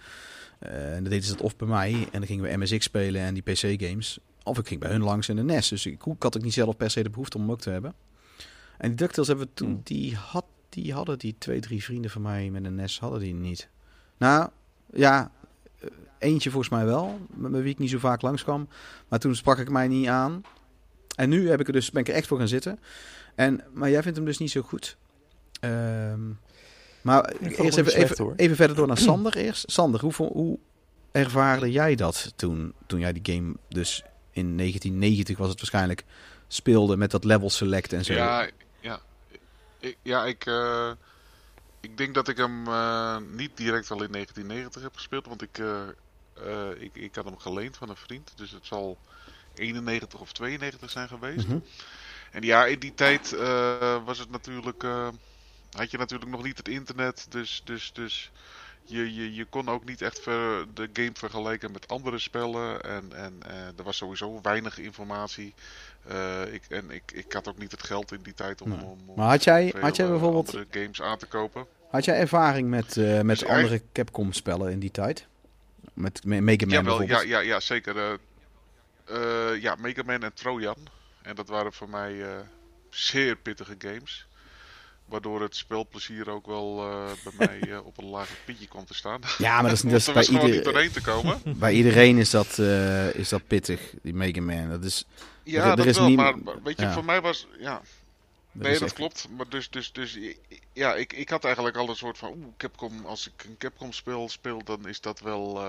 [0.59, 3.35] En dan deden ze dat of bij mij en dan gingen we MSX spelen en
[3.35, 4.19] die PC-games.
[4.45, 5.69] Of ik ging bij hun langs in de NES.
[5.69, 7.71] Dus ik, ik had ook niet zelf per se de behoefte om hem ook te
[7.71, 7.95] hebben.
[8.79, 9.81] En die DuckTales hebben we toen, Hmm.
[9.85, 13.35] die, had, die hadden die twee, drie vrienden van mij met een NES, hadden die
[13.35, 13.69] niet.
[14.17, 14.49] Nou,
[14.93, 15.31] ja,
[15.79, 15.89] eh,
[16.19, 18.69] eentje volgens mij wel, met wie ik niet zo vaak langskwam.
[19.09, 20.43] Maar toen sprak ik mij niet aan.
[21.17, 22.79] En nu heb ik er dus, ben ik er echt voor gaan zitten.
[23.35, 24.97] En, maar jij vindt hem dus niet zo goed.
[25.61, 26.21] Ehm,
[27.03, 29.71] maar eerst even, slecht, even, even verder door naar Sander eerst.
[29.71, 30.59] Sander, hoe, hoe
[31.13, 36.05] ervaarde jij dat toen, toen jij die game dus in 1990 was het waarschijnlijk
[36.49, 38.13] speelde met dat level select en zo?
[38.13, 38.49] Ja,
[38.81, 39.01] ja.
[39.79, 40.91] Ik, ja, ik, eh,
[41.81, 45.59] ik denk dat ik hem eh, niet direct al in 1990 heb gespeeld, want ik,
[45.59, 48.99] eh, ik, ik had hem geleend van een vriend, dus het zal
[49.55, 51.47] 91 of 92 zijn geweest.
[51.47, 51.59] Mhm.
[52.31, 53.31] En ja, in die tijd
[54.05, 54.83] was het natuurlijk,
[55.71, 58.31] had je natuurlijk nog niet het internet, dus, dus, dus
[58.85, 63.13] je, je, je kon ook niet echt ver, de game vergelijken met andere spellen en,
[63.13, 65.55] en eh, er was sowieso weinig informatie.
[66.09, 68.79] Eh, ik, en ik, ik had ook niet het geld in die tijd om, Nee.
[68.85, 71.67] om, om Maar had jij, had jij eh, bijvoorbeeld andere games aan te kopen.
[71.91, 75.27] had jij ervaring met, eh, met Dus andere Capcom spellen in die tijd?
[75.95, 77.29] Met Me- Mega Man Jawel, ja, bijvoorbeeld?
[77.31, 78.19] ja, ja, zeker.
[79.61, 80.77] ja, Mega Man en Trojan.
[81.23, 82.25] En dat waren voor mij
[82.91, 84.27] zeer pittige games.
[85.05, 88.95] Waardoor het spelplezier ook wel eh, bij mij eh, op een lager pitje kwam te
[88.95, 89.21] staan.
[89.39, 91.41] Ja, maar dat is, dat is bij, was gewoon niet ieder, doorheen te komen.
[91.59, 94.69] bij iedereen is dat, eh, is dat pittig, die Mega Man.
[94.69, 95.05] Dat is,
[95.43, 96.93] Ja, Er- dat is wel, niet- maar maar weet je, ja.
[96.93, 97.47] voor mij was...
[97.59, 97.75] Ja,
[98.53, 99.29] dat nee, dat echt- klopt.
[99.37, 100.19] Maar dus, dus, dus
[100.73, 102.29] ja, ik, ik had eigenlijk al een soort van...
[102.31, 105.63] Oeh, Capcom, als ik een Capcom speel, speel dan is dat wel...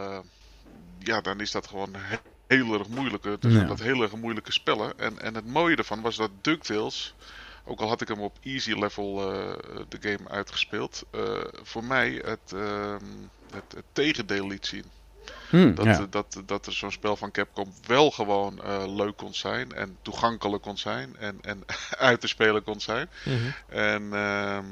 [1.00, 2.18] ja, dan is dat gewoon he-
[2.48, 3.24] heel erg moeilijk.
[3.24, 3.64] Het is Ja.
[3.64, 5.00] dat heel erg moeilijke spellen.
[5.00, 7.16] En, en het mooie ervan was dat DuckTales...
[7.66, 9.56] Ook al had ik hem op easy level eh,
[9.90, 11.04] de game uitgespeeld...
[11.12, 13.06] eh, voor mij het, ehm,
[13.52, 14.92] het, het tegendeel liet zien.
[15.50, 16.00] Hmm, Dat, ja.
[16.00, 18.62] eh, dat, dat er zo'n spel van Capcom wel gewoon
[18.96, 21.64] leuk kon zijn en toegankelijk kon zijn en, en
[22.10, 23.10] uit te spelen kon zijn.
[23.26, 23.50] Mhm.
[23.68, 24.66] En ehm,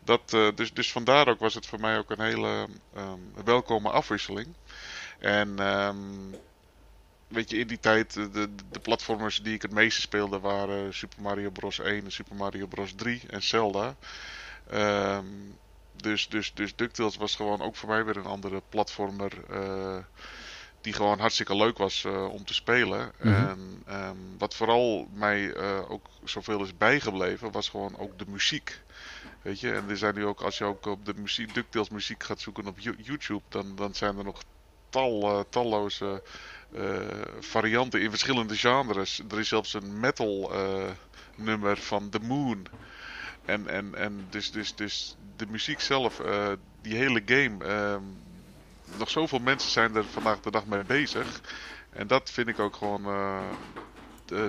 [0.00, 4.56] dat, dus, dus vandaar ook was het voor mij ook een hele ehm, welkome afwisseling.
[5.18, 5.58] En
[7.32, 10.94] weet je, in die tijd, eh, de, de platformers die ik het meeste speelde waren
[10.94, 11.78] Super Mario Bros.
[11.78, 12.92] 1 en Super Mario Bros.
[12.96, 13.96] 3 en Zelda.
[14.70, 15.26] Ehm,
[15.92, 19.32] dus, dus, dus DuckTales was gewoon ook voor mij weer een andere platformer.
[19.50, 19.98] eh,
[20.80, 23.12] die gewoon hartstikke leuk was eh, om te spelen.
[23.20, 23.28] Mhm.
[23.34, 25.56] En ehm, wat vooral mij
[25.88, 28.80] ook zoveel is bijgebleven, was gewoon ook de muziek.
[29.42, 32.22] Weet je, en er zijn nu ook, als je ook op de muziek, DuckTales muziek
[32.22, 34.42] gaat zoeken op Yo- YouTube, dan, dan zijn er nog
[34.92, 36.22] tal, eh, talloze
[36.72, 36.96] eh,
[37.40, 39.22] varianten in verschillende genres.
[39.30, 40.90] Er is zelfs een metal eh,
[41.34, 42.66] nummer van The Moon.
[43.44, 46.20] En, en, en dus, dus, dus de muziek zelf,
[46.80, 47.64] die hele game.
[47.64, 48.02] ehm,
[48.98, 51.40] nog zoveel mensen zijn er vandaag de dag mee bezig.
[51.90, 53.04] En dat vind ik ook gewoon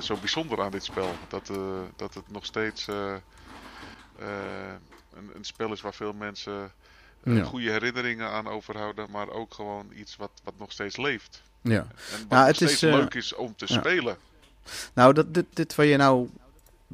[0.02, 1.16] zo bijzonder aan dit spel.
[1.28, 1.52] Dat,
[1.96, 3.22] dat het nog steeds een,
[5.34, 6.72] een spel is waar veel mensen
[7.24, 7.43] Ja.
[7.43, 9.11] goede herinneringen aan overhouden.
[9.11, 11.41] Maar ook gewoon iets wat, wat nog steeds leeft.
[11.61, 11.80] ja.
[12.11, 13.80] En wat nog het is, steeds eh, leuk is om te ja.
[13.80, 14.17] spelen.
[14.93, 16.30] Nou, dat, dit, dit waar je nou...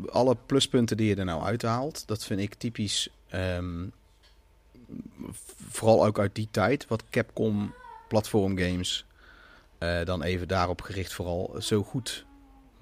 [0.10, 3.10] Alle pluspunten die je er nou uithaalt, dat vind ik typisch...
[3.30, 3.86] ehm,
[5.70, 7.74] vooral ook uit die tijd, wat Capcom
[8.08, 9.06] platformgames,
[9.78, 12.26] eh dan even daarop gericht vooral, zo goed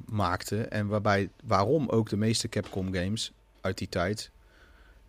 [0.05, 0.61] maakte.
[0.61, 3.31] En waarbij, waarom ook de meeste Capcom games
[3.61, 4.31] uit die tijd,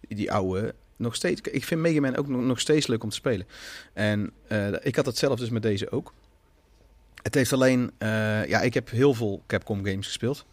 [0.01, 1.41] die oude, nog steeds...
[1.41, 3.47] Ik vind Mega Man ook nog, nog steeds leuk om te spelen.
[3.93, 6.13] En eh, ik had het zelf dus met deze ook.
[7.23, 7.91] Het heeft alleen...
[7.99, 10.45] eh, ja, ik heb heel veel Capcom games gespeeld.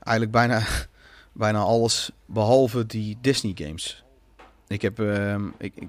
[0.00, 0.62] Eigenlijk bijna,
[1.32, 4.04] bijna alles, behalve die Disney games.
[4.68, 5.00] Ik heb...
[5.00, 5.88] ehm, ik, ik,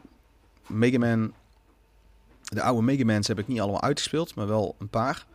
[0.67, 1.33] Mega Man...
[2.41, 5.25] De oude Mega Man's heb ik niet allemaal uitgespeeld, maar wel een paar.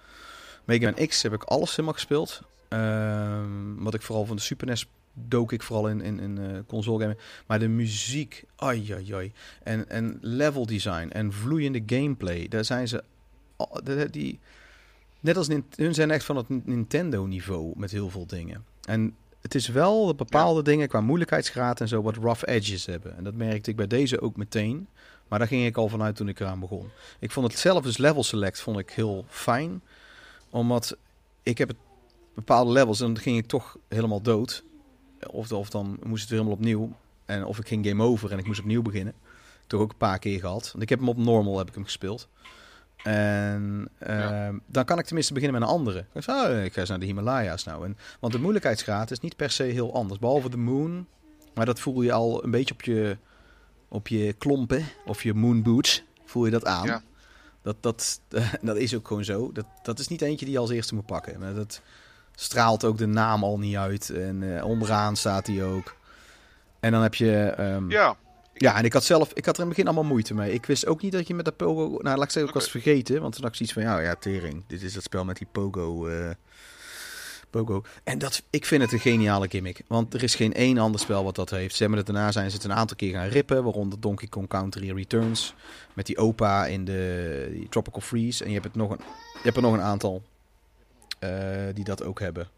[0.65, 2.43] Mega Man X heb ik alles helemaal gespeeld.
[2.69, 6.59] Ehm, wat ik vooral van de Super NES dook ik vooral in, in, in eh,
[6.67, 7.19] console gaming.
[7.47, 9.33] Maar de muziek, ai, ai, ai.
[9.63, 12.49] En, en level design en vloeiende gameplay.
[12.49, 13.05] Daar zijn ze...
[14.11, 14.39] Die,
[15.21, 18.65] net als hun zijn echt van het Nintendo niveau met heel veel dingen.
[18.85, 23.17] En het is wel dat bepaalde dingen qua moeilijkheidsgraad en zo wat rough edges hebben.
[23.17, 24.89] En dat merkte ik bij deze ook meteen.
[25.29, 26.91] Maar daar ging ik al vanuit toen ik eraan begon.
[27.19, 29.83] Ik vond het zelf, dus level select, vond ik heel fijn.
[30.51, 30.97] Omdat
[31.43, 31.77] ik heb het
[32.35, 34.63] bepaalde levels en dan ging ik toch helemaal dood.
[35.27, 36.97] Of, of dan moest het weer helemaal opnieuw.
[37.25, 39.15] En of ik ging game over en ik moest opnieuw beginnen.
[39.67, 40.71] Toch ook een paar keer gehad.
[40.71, 42.29] Want ik heb hem op normal heb ik hem gespeeld.
[43.03, 45.99] En ehm, dan kan ik tenminste beginnen met een andere.
[45.99, 47.85] Ik, oh, ik ga eens naar de Himalaya's nou.
[47.85, 50.21] En, want de moeilijkheidsgraad is niet per se heel anders.
[50.21, 51.07] Behalve de moon.
[51.55, 53.17] Maar dat voel je al een beetje op je,
[53.89, 54.85] op je klompen.
[55.07, 56.03] Of je moon boots.
[56.25, 56.87] Voel je dat aan.
[56.87, 57.03] Ja.
[57.63, 58.21] Dat, dat,
[58.63, 59.53] dat is ook gewoon zo.
[59.53, 61.41] Dat, dat is niet eentje die je als eerste moet pakken.
[61.41, 61.83] Maar dat
[62.41, 64.11] straalt ook de naam al niet uit.
[64.11, 65.95] En eh, onderaan staat hij ook.
[66.81, 67.33] En dan heb je...
[67.57, 68.17] ehm, Ja,
[68.55, 70.53] ja, en ik had zelf, ik had er in het begin allemaal moeite mee.
[70.53, 72.71] Ik wist ook niet dat je met dat pogo, nou laat ik zeggen, ik was
[72.71, 75.37] vergeten, want toen had ik zoiets van, ja, ja, tering, dit is dat spel met
[75.37, 76.31] die pogo, eh,
[77.51, 77.83] pogo.
[78.05, 81.25] En dat, ik vind het een geniale gimmick, want er is geen één ander spel
[81.25, 81.75] wat dat heeft.
[81.75, 84.49] Ze hebben het daarna zijn ze het een aantal keer gaan rippen, waaronder Donkey Kong
[84.49, 85.55] Country Returns,
[85.95, 88.43] met die opa in de Tropical Freeze.
[88.45, 89.01] En je hebt, het nog een,
[89.33, 90.23] je hebt er nog een aantal
[91.75, 92.49] die dat ook hebben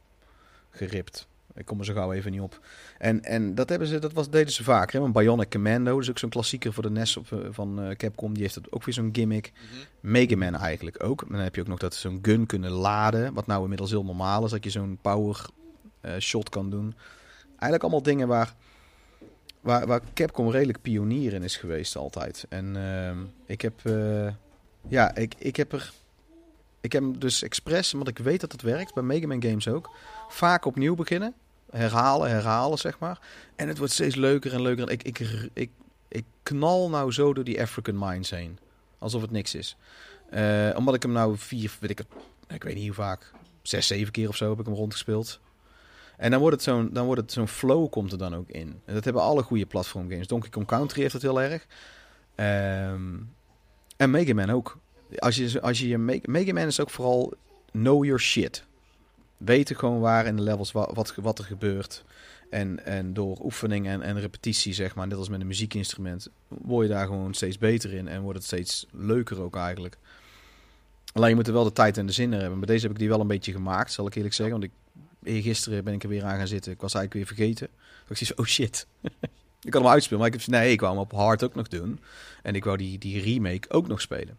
[0.70, 1.26] geript.
[1.54, 2.60] Ik kom er zo gauw even niet op.
[2.98, 4.98] En, en dat, hebben ze, dat was, deden ze vaker.
[5.00, 5.06] Hè?
[5.06, 7.96] Een Bionic Commando, dat is ook zo'n klassieker voor de NES op, eh, van eh,
[7.96, 8.32] Capcom.
[8.32, 9.52] Die heeft het ook weer zo'n gimmick.
[10.00, 11.24] Mega Man eigenlijk ook.
[11.30, 13.34] Dan heb je ook nog dat ze zo'n gun kunnen laden.
[13.34, 14.50] Wat nou inmiddels heel normaal is.
[14.50, 15.46] Dat je zo'n power
[16.00, 16.94] eh, shot kan doen.
[17.48, 18.54] Eigenlijk allemaal dingen waar,
[19.60, 22.46] waar, waar Capcom redelijk pionier in is geweest altijd.
[22.48, 23.80] En ehm, ik heb...
[23.82, 24.32] eh,
[24.88, 25.92] ja, ik, ik heb er...
[26.82, 29.68] Ik heb hem dus expres, omdat ik weet dat het werkt, bij Mega Man games
[29.68, 29.90] ook,
[30.28, 31.34] vaak opnieuw beginnen.
[31.70, 33.20] Herhalen, herhalen, zeg maar.
[33.56, 34.90] En het wordt steeds leuker en leuker.
[34.90, 35.18] Ik, ik,
[35.52, 35.70] ik,
[36.08, 38.58] ik knal nou zo door die African Mines heen.
[38.98, 39.76] Alsof het niks is.
[40.30, 42.06] Eh, omdat ik hem nou vier, weet ik het,
[42.48, 45.40] ik weet niet hoe vaak, zes, zeven keer of zo heb ik hem rondgespeeld.
[46.16, 48.80] En dan wordt het zo'n, dan wordt het zo'n flow komt er dan ook in.
[48.84, 50.26] En dat hebben alle goede platform games.
[50.26, 51.66] Donkey Kong Country heeft dat heel erg.
[52.34, 53.18] Ehm,
[53.96, 54.78] en Mega Man ook.
[55.16, 57.32] Als je, als je je Mega, Mega Man is ook vooral
[57.72, 58.64] know your shit.
[59.36, 62.04] Weten gewoon waar in de levels wat, wat, er gebeurt.
[62.50, 66.86] En, en door oefening en, en repetitie, zeg maar, net als met een muziekinstrument, word
[66.86, 68.08] je daar gewoon steeds beter in.
[68.08, 69.96] En wordt het steeds leuker ook eigenlijk.
[71.12, 72.58] Alleen je moet er wel de tijd en de zin in hebben.
[72.58, 74.60] Maar deze heb ik die wel een beetje gemaakt, zal ik eerlijk zeggen.
[74.60, 74.70] Want
[75.22, 76.72] ik, gisteren ben ik er weer aan gaan zitten.
[76.72, 77.68] Ik was eigenlijk weer vergeten.
[78.08, 78.86] Ik zie oh shit.
[79.62, 81.68] ik kan hem uitspelen, maar ik heb nee, ik wou hem op hard ook nog
[81.68, 82.00] doen.
[82.42, 84.36] En ik wou die, die remake ook nog spelen.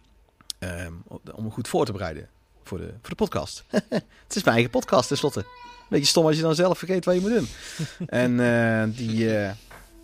[0.63, 2.29] Ehm, om hem goed voor te bereiden
[2.63, 3.63] voor de, voor de podcast.
[4.27, 5.45] het is mijn eigen podcast tenslotte.
[5.89, 7.47] Beetje stom als je dan zelf vergeet wat je moet doen.
[8.07, 9.37] en eh, die...
[9.37, 9.51] eh,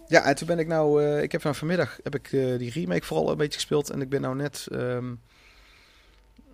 [0.07, 1.03] ja, en toen ben ik nou...
[1.03, 3.89] eh, ik heb van vanmiddag heb ik die remake vooral een beetje gespeeld.
[3.89, 4.67] En ik ben nou net...
[4.71, 5.13] ehm,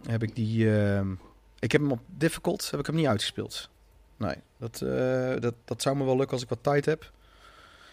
[0.08, 0.80] heb ik die...
[0.80, 1.12] ehm,
[1.60, 3.70] ik heb hem op difficult, heb ik hem niet uitgespeeld.
[4.18, 4.78] Nee, dat,
[5.42, 7.12] dat, dat zou me wel lukken als ik wat tijd heb.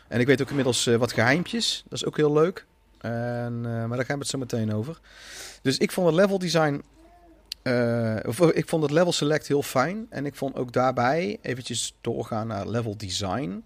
[0.09, 1.83] En ik weet ook inmiddels wat geheimpjes.
[1.89, 2.67] Dat is ook heel leuk.
[3.03, 5.01] En, eh, maar daar gaan we het zo meteen over.
[5.63, 6.83] Dus ik vond het level design...
[7.63, 10.07] eh, of, ik vond het level select heel fijn.
[10.11, 13.65] En ik vond ook daarbij eventjes doorgaan naar level design.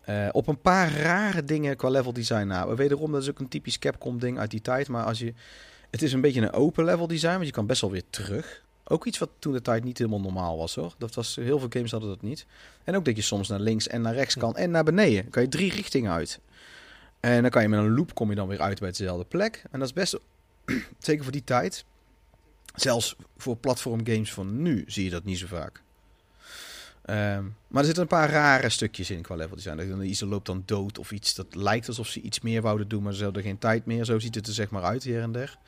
[0.00, 2.46] Eh, op een paar rare dingen qua level design.
[2.46, 4.88] Nou, wederom, dat is ook een typisch Capcom ding uit die tijd.
[4.88, 5.34] Maar als je...
[5.90, 8.64] Het is een beetje een open level design, want je kan best wel weer terug.
[8.84, 10.94] Ook iets wat toen de tijd niet helemaal normaal was hoor.
[10.98, 12.46] Dat was, heel veel games hadden dat niet.
[12.84, 15.22] En ook dat je soms naar links en naar rechts kan en naar beneden.
[15.22, 16.40] Dan kan je drie richtingen uit.
[17.20, 19.62] En dan kan je met een loop kom je dan weer uit bij dezelfde plek.
[19.70, 20.18] En dat is best,
[20.98, 21.84] zeker voor die tijd.
[22.74, 25.82] Zelfs voor platform games van nu zie je dat niet zo vaak.
[27.08, 29.76] Ehm, maar er zitten een paar rare stukjes in qua level design.
[29.76, 33.02] Dat Iets loopt dan dood of iets dat lijkt alsof ze iets meer wouden doen,
[33.02, 34.04] maar ze hadden geen tijd meer.
[34.04, 35.58] Zo ziet het er zeg maar uit hier en der.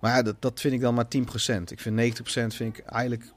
[0.00, 1.62] Maar ja, dat, dat vind ik dan maar 10%.
[1.64, 3.32] Ik vind 90% vind ik eigenlijk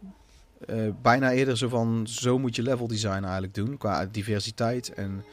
[0.67, 2.07] eh, bijna eerder zo van...
[2.09, 4.93] zo moet je level design eigenlijk doen qua diversiteit.
[4.93, 5.23] En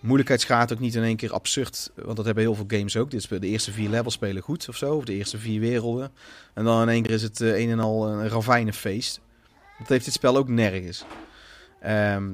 [0.00, 1.90] moeilijkheidsgraad ook niet in één keer absurd.
[1.94, 3.10] Want dat hebben heel veel games ook.
[3.10, 4.94] De eerste vier levels spelen goed of zo.
[4.94, 6.12] Of de eerste vier werelden.
[6.54, 9.20] En dan in één keer is het eh, een en al een ravijnenfeest.
[9.78, 11.04] Dat heeft dit spel ook nergens.
[11.80, 12.32] Ehm,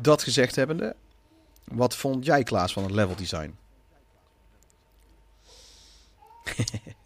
[0.00, 0.96] dat gezegd hebbende,
[1.64, 3.56] wat vond jij Klaas van het level design?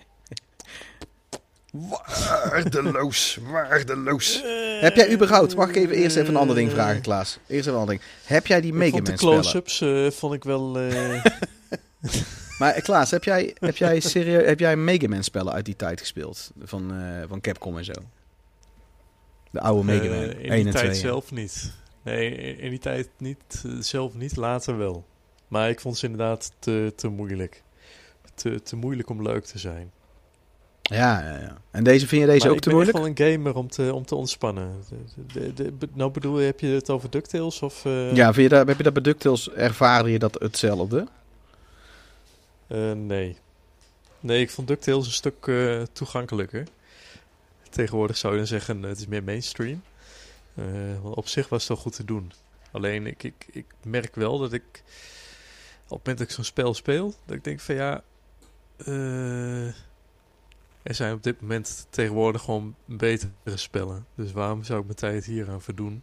[1.88, 4.42] waardeloos, waardeloos.
[4.80, 7.38] Heb jij überhaupt, mag ik even eerst even een ander ding vragen Klaas?
[7.46, 8.08] Eerst even een ander ding.
[8.24, 9.34] Heb jij die Mega de Man spellen?
[9.40, 10.78] close-ups eh, vond ik wel...
[10.78, 11.24] eh,
[12.58, 15.76] Maar eh, Klaas, heb jij, heb jij, serieus, heb jij Mega Man spellen uit die
[15.76, 16.50] tijd gespeeld?
[16.62, 17.92] Van, eh, van Capcom en zo?
[19.50, 20.84] De oude Mega Man, eh, 1 in en die 2.
[20.84, 21.72] tijd zelf niet.
[22.02, 25.04] Nee, in die tijd niet, eh, zelf niet, later wel.
[25.48, 27.62] Maar ik vond ze inderdaad te, te moeilijk.
[28.34, 29.92] Te, te moeilijk om leuk te zijn.
[30.88, 31.56] Ja, ja, ja.
[31.70, 32.98] En deze vind je deze maar ook ik te ben moeilijk?
[32.98, 34.84] echt wel een gamer om te, om te ontspannen.
[35.32, 37.84] De, de, nou bedoel je, heb je het over DuckTales of...
[37.84, 41.06] eh, Ja, vind je dat, heb je dat bij DuckTales, ervaarde je dat hetzelfde?
[42.66, 43.36] eh, nee.
[44.20, 46.66] Nee, ik vond DuckTales een stuk eh, toegankelijker.
[47.70, 49.82] Tegenwoordig zou je dan zeggen, het is meer mainstream.
[51.02, 52.32] Want op zich was het wel goed te doen.
[52.70, 54.62] Alleen, ik, ik, ik merk wel dat ik...
[54.62, 58.02] Op het moment dat ik zo'n spel speel, dat ik denk van ja...
[58.76, 59.74] eh,
[60.86, 64.06] er zijn op dit moment tegenwoordig gewoon betere spellen.
[64.14, 66.02] Dus waarom zou ik mijn tijd hier aan verdoen?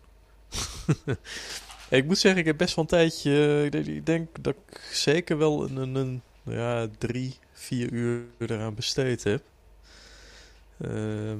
[1.89, 3.69] ik moet zeggen, ik heb best wel een tijdje...
[3.71, 9.23] eh, ik denk- dat ik zeker wel een, een, ja, drie, vier uur eraan besteed
[9.23, 9.43] heb.
[10.81, 11.38] Ehm,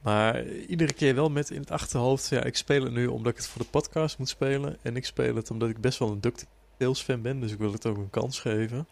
[0.00, 2.28] maar iedere keer wel met in het achterhoofd...
[2.28, 4.76] Ja, ik speel het nu omdat ik het voor de podcast moet spelen.
[4.82, 7.40] En ik speel het omdat ik best wel een DuckTales fan ben.
[7.40, 8.86] Dus ik wil het ook een kans geven.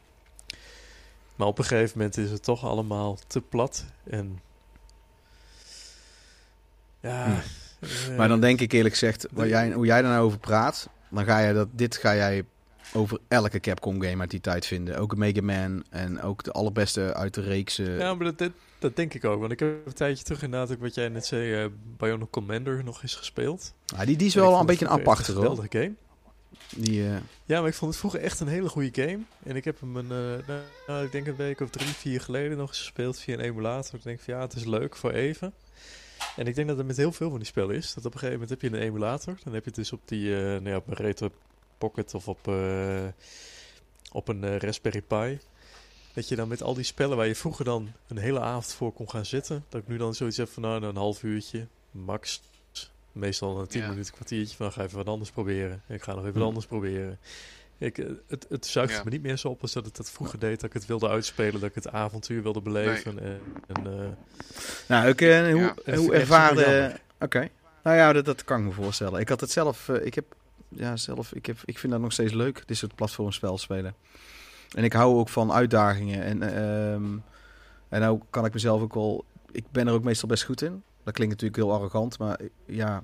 [1.37, 3.84] Maar op een gegeven moment is het toch allemaal te plat.
[4.11, 4.41] En...
[7.01, 7.43] Ja...
[7.80, 10.89] eh, Maar dan denk ik eerlijk gezegd, waar jij, hoe jij daar nou over praat,
[11.09, 12.45] dan ga je dat, dit ga jij
[12.93, 14.99] over elke Capcom game uit die tijd vinden.
[14.99, 17.76] Ook Mega Man en ook de allerbeste uit de reeks.
[17.76, 19.41] Ja, maar dat, dat, denk ik ook.
[19.41, 23.03] Want ik heb een tijdje terug inderdaad ook wat jij net zei, Bionic Commander nog
[23.03, 23.74] eens gespeeld.
[23.97, 25.41] ah, die, die is wel een beetje een aparte hoor.
[25.41, 25.95] geweldige game.
[26.76, 29.20] Die, eh, Ja, maar ik vond het vroeger echt een hele goede game.
[29.42, 30.11] En ik heb hem een,
[30.47, 33.94] eh, nou, ik denk een week of drie, vier geleden nog gespeeld via een emulator.
[33.94, 35.55] Ik denk van ja, het is leuk voor even.
[36.36, 37.94] En ik denk dat het met heel veel van die spellen is.
[37.94, 39.38] Dat op een gegeven moment heb je een emulator.
[39.44, 41.30] Dan heb je het dus op die, eh nou ja, op een Retro
[41.78, 42.51] Pocket of op,
[44.12, 45.38] op een Raspberry Pi.
[46.12, 48.92] Dat je dan met al die spellen waar je vroeger dan een hele avond voor
[48.92, 49.64] kon gaan zitten.
[49.68, 52.40] Dat ik nu dan zoiets heb van nou, een half uurtje, max.
[53.17, 53.89] Meestal een tien Ja.
[53.89, 54.57] minuten, kwartiertje.
[54.57, 55.83] Van, ga even wat anders proberen.
[55.89, 56.39] Ik ga nog even Hm.
[56.39, 57.19] wat anders proberen.
[57.79, 59.03] Ik, eh, het, het zuigt Ja.
[59.05, 60.61] me niet meer zo op als dat het dat vroeger deed.
[60.61, 63.19] Dat ik het wilde uitspelen, dat ik het avontuur wilde beleven.
[63.19, 64.09] En, en, eh,
[64.89, 66.97] nou, ook, eh, hoe, Ja, hoe ik ervaarde...
[67.21, 67.49] Oké.
[67.83, 69.21] Nou ja, dat, dat kan ik me voorstellen.
[69.21, 69.89] Ik had het zelf...
[69.89, 70.25] ik heb...
[70.69, 71.33] Ja, zelf...
[71.33, 73.95] Ik, heb, ik vind dat nog steeds leuk, dit soort platformspel spelen.
[74.75, 76.23] En ik hou ook van uitdagingen.
[76.23, 77.05] En, eh, ehm,
[77.89, 79.25] en nou kan ik mezelf ook wel...
[79.53, 80.83] Ik ben er ook meestal best goed in.
[81.07, 83.03] Dat klinkt natuurlijk heel arrogant, maar eh, ja...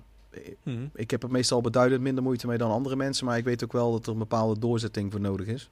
[0.63, 0.87] mhm.
[0.95, 3.73] Ik heb er meestal beduidend minder moeite mee dan andere mensen, maar ik weet ook
[3.73, 5.71] wel dat er een bepaalde doorzetting voor nodig is.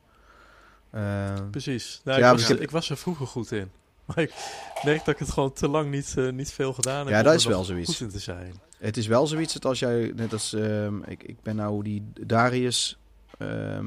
[0.91, 2.01] Eh, Precies.
[2.05, 3.70] Nou, Ja, ik, dus was, ik heb- ik was er vroeger goed in.
[4.07, 4.35] Maar ik
[4.85, 7.09] merk dat ik het gewoon te lang niet, eh, niet veel gedaan heb.
[7.14, 7.91] Ja, dat is wel zoiets.
[7.91, 8.55] Goed in te zijn.
[8.78, 12.12] het is wel zoiets dat als jij, net als ehm, ik, ik ben nou die
[12.26, 12.99] Darius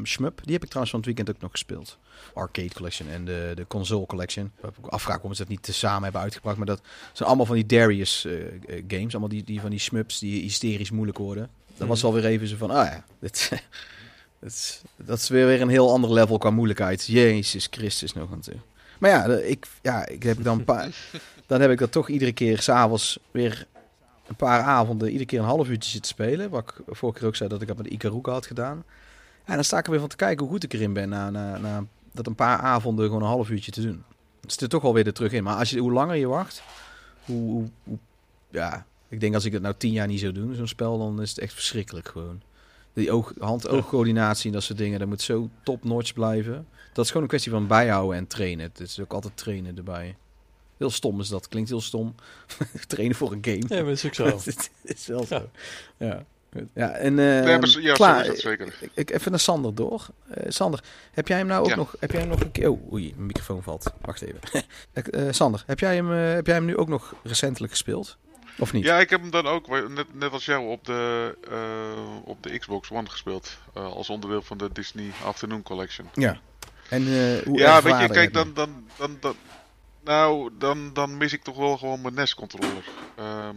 [0.04, 1.97] Shmup, die heb ik trouwens van het weekend ook nog gespeeld.
[2.34, 4.45] Arcade Collection en de, de Console Collection.
[4.45, 6.82] Ik heb ook afvragen waarom ze dat niet tezamen hebben uitgebracht, maar dat
[7.14, 10.41] zijn allemaal van die Darius eh, eh, games, allemaal die, die van die Shmups die
[10.41, 11.49] hysterisch moeilijk worden.
[11.78, 12.12] Dat was Mhm.
[12.12, 13.49] wel weer even zo van, ah ja, dit,
[14.39, 17.06] dat, is, dat is weer weer een heel ander level qua moeilijkheid.
[17.06, 18.56] Jezus Christus nog toe.
[18.99, 20.89] Maar ja, ik, ja, ik heb dan een paar,
[21.47, 23.66] dan heb ik dat toch iedere keer s'avonds weer
[24.28, 26.49] een paar avonden, iedere keer een half uurtje zitten spelen.
[26.49, 28.84] Wat ik vorige keer ook zei dat ik dat met Ikaruga had gedaan.
[29.46, 31.30] En dan sta ik er weer van te kijken hoe goed ik erin ben na,
[31.30, 34.04] na, na dat een paar avonden gewoon een half uurtje te doen.
[34.41, 35.44] Het zit er toch wel weer er terug in.
[35.44, 36.64] Maar als je, hoe langer je wacht,
[37.26, 37.98] hoe, hoe, hoe-
[38.50, 41.22] ja, ik denk als ik het nou tien jaar niet zou doen, zo'n spel, dan
[41.22, 42.41] is het echt verschrikkelijk gewoon.
[42.94, 46.68] Die oog, hand-oogcoördinatie en dat soort dingen, dat moet zo top-notch blijven.
[46.94, 48.66] Dat is gewoon een kwestie van bijhouden en trainen.
[48.66, 50.16] Het is ook altijd trainen erbij.
[50.78, 51.48] Heel stom is dat.
[51.48, 52.16] Klinkt heel stom.
[52.88, 53.58] trainen voor een game.
[53.68, 54.39] Ja, maar dat is ook zo.
[54.84, 55.50] is wel zo.
[55.98, 56.08] Ja.
[56.08, 56.26] Ja,
[56.74, 58.24] en eh, Ja, maar zo- ja, klaar.
[58.26, 58.76] dat zeker.
[58.82, 60.08] Ik, ik- even naar Sander door.
[60.30, 61.76] Eh, Sander, heb jij hem nou ook Ja.
[61.76, 61.95] nog?
[61.99, 62.70] Heb jij hem nog een keer?
[62.70, 63.93] Oh, oei, mijn microfoon valt.
[64.01, 64.39] Wacht even.
[64.93, 66.12] Eh, Sander, heb jij hem?
[66.14, 68.18] eh, heb jij hem nu ook nog recentelijk gespeeld?
[68.60, 68.84] Of niet?
[68.84, 72.58] Ja, ik heb hem dan ook, net, net als jou, op de, eh, op de
[72.60, 73.58] Xbox One gespeeld.
[73.74, 76.08] Eh, als onderdeel van de Disney Afternoon Collection.
[76.14, 76.38] Ja.
[76.89, 79.36] En eh, hoe ja, weet je, kijk, dan, dan, dan, dan,
[80.04, 82.84] nou, dan, dan mis ik toch wel gewoon mijn NES-controller.
[83.16, 83.56] Ehm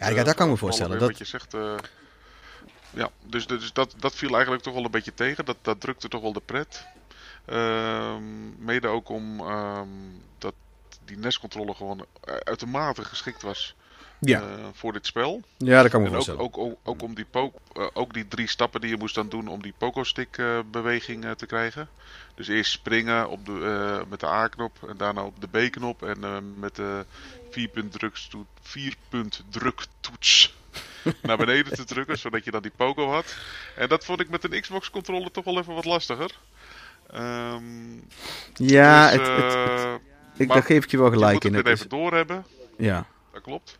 [0.00, 0.98] Ja, ja, dat kan ik me voorstellen.
[0.98, 1.74] Wat Dat- je zegt, eh,
[2.90, 5.44] ja, dus, dus dat, dat viel eigenlijk toch wel een beetje tegen.
[5.44, 6.86] Dat, dat drukte toch wel de pret.
[7.44, 9.88] Ehm, mede ook om ehm,
[10.38, 10.54] dat
[11.04, 12.06] die NES-controller gewoon
[12.44, 13.74] uitermate geschikt was
[14.20, 14.40] Ja.
[14.40, 15.42] eh, voor dit spel.
[15.56, 16.40] Ja, dat kan ik me voorstellen.
[16.40, 19.28] ook, ook, ook om die po eh, ook die drie stappen die je moest dan
[19.28, 21.88] doen om die Pogo-stick eh, beweging te krijgen.
[22.34, 26.76] Dus eerst springen op de, met de A-knop en daarna op de B-knop en met
[26.76, 27.04] de
[27.50, 30.54] vierpunt drukstoet- vierpunt druktoets
[31.22, 33.36] naar beneden te drukken, zodat je dan die Pogo had.
[33.76, 36.30] En dat vond ik met een Xbox-controller toch wel even wat lastiger.
[37.10, 37.62] Ehm,
[38.54, 40.00] Ja, dus, het, het, het-
[40.36, 41.54] ik, maar daar geef ik je wel je gelijk moet in.
[41.54, 42.44] het even doorhebben.
[42.78, 43.06] ja.
[43.32, 43.78] Dat klopt.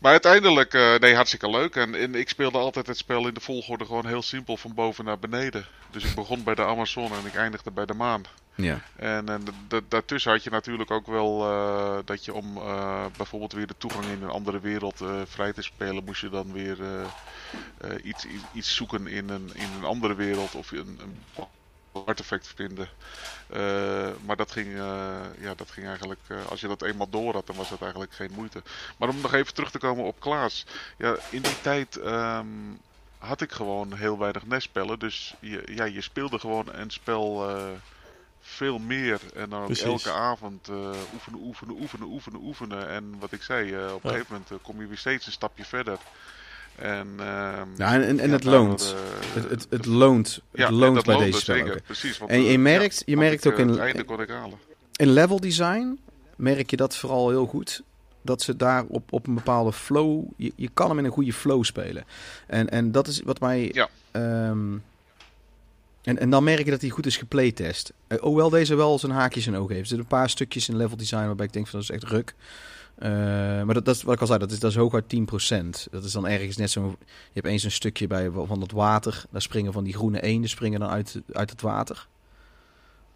[0.00, 1.76] Maar uiteindelijk, eh, nee, hartstikke leuk.
[1.76, 5.04] En, en ik speelde altijd het spel in de volgorde gewoon heel simpel van boven
[5.04, 5.66] naar beneden.
[5.90, 8.22] Dus ik begon bij de Amazon en ik eindigde bij de maan.
[8.54, 8.80] Ja.
[8.96, 13.52] En, en da- daartussen had je natuurlijk ook wel eh, dat je om eh, bijvoorbeeld
[13.52, 16.76] weer de toegang in een andere wereld vrij te spelen, moest je dan weer
[18.02, 21.16] iets, iets, iets zoeken in een, in een andere wereld of een, een
[21.92, 22.88] artefact vinden.
[23.46, 27.32] Eh, maar dat ging, eh, ja, dat ging eigenlijk, eh, als je dat eenmaal door
[27.34, 28.62] had, dan was dat eigenlijk geen moeite.
[28.96, 30.66] Maar om nog even terug te komen op Klaas.
[30.96, 32.46] Ja, in die tijd ehm,
[33.18, 34.98] had ik gewoon heel weinig NES-spellen.
[34.98, 37.48] Dus je, ja, je speelde gewoon een spel
[38.40, 39.20] veel meer.
[39.34, 40.68] En dan ook elke avond
[41.14, 42.88] oefenen, oefenen, oefenen, oefenen, oefenen.
[42.88, 44.16] En wat ik zei, op een Ja.
[44.16, 45.98] gegeven moment kom je weer steeds een stapje verder.
[46.80, 48.94] En, ehm, Ja, en, en, en ja, het nou, loont.
[49.34, 51.84] eh, Het, het, het loont, het ja, loont bij deze spellen zeker, ook.
[51.84, 54.20] Precies, want, En je eh, merkt- je merkt ik, ook eh, in- Het einde kon
[54.20, 54.58] ik halen.
[54.96, 55.98] In level design
[56.36, 57.82] merk je dat vooral heel goed.
[58.22, 60.24] Dat ze daar op, op een bepaalde flow.
[60.36, 62.04] Je, je kan hem in een goede flow spelen.
[62.46, 63.70] En, en dat is wat mij.
[63.72, 63.88] Ja.
[66.02, 67.92] En, en dan merk je dat hij goed is geplaytest.
[68.06, 69.90] Eh, hoewel deze wel zijn haakjes en ogen heeft.
[69.90, 72.12] Er zitten een paar stukjes in level design waarbij ik denk van dat is echt
[72.12, 72.34] ruk.
[72.94, 73.10] Eh,
[73.62, 75.90] maar dat, dat is wat ik al zei, dat is, dat is hooguit 10%.
[75.90, 76.96] Dat is dan ergens net zo.
[76.98, 79.24] Je hebt eens een stukje bij van het water.
[79.30, 82.08] Daar springen van die groene eenden springen dan uit, uit het water.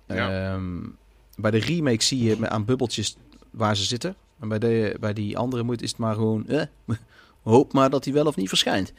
[0.07, 0.53] Ja.
[0.53, 0.81] Ehm,
[1.37, 3.17] bij de remake zie je aan bubbeltjes
[3.51, 4.17] waar ze zitten.
[4.41, 6.49] En bij, de, bij die andere moet is het maar gewoon.
[6.49, 6.63] Eh,
[7.43, 8.93] hoop maar dat hij wel of niet verschijnt.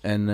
[0.00, 0.26] En,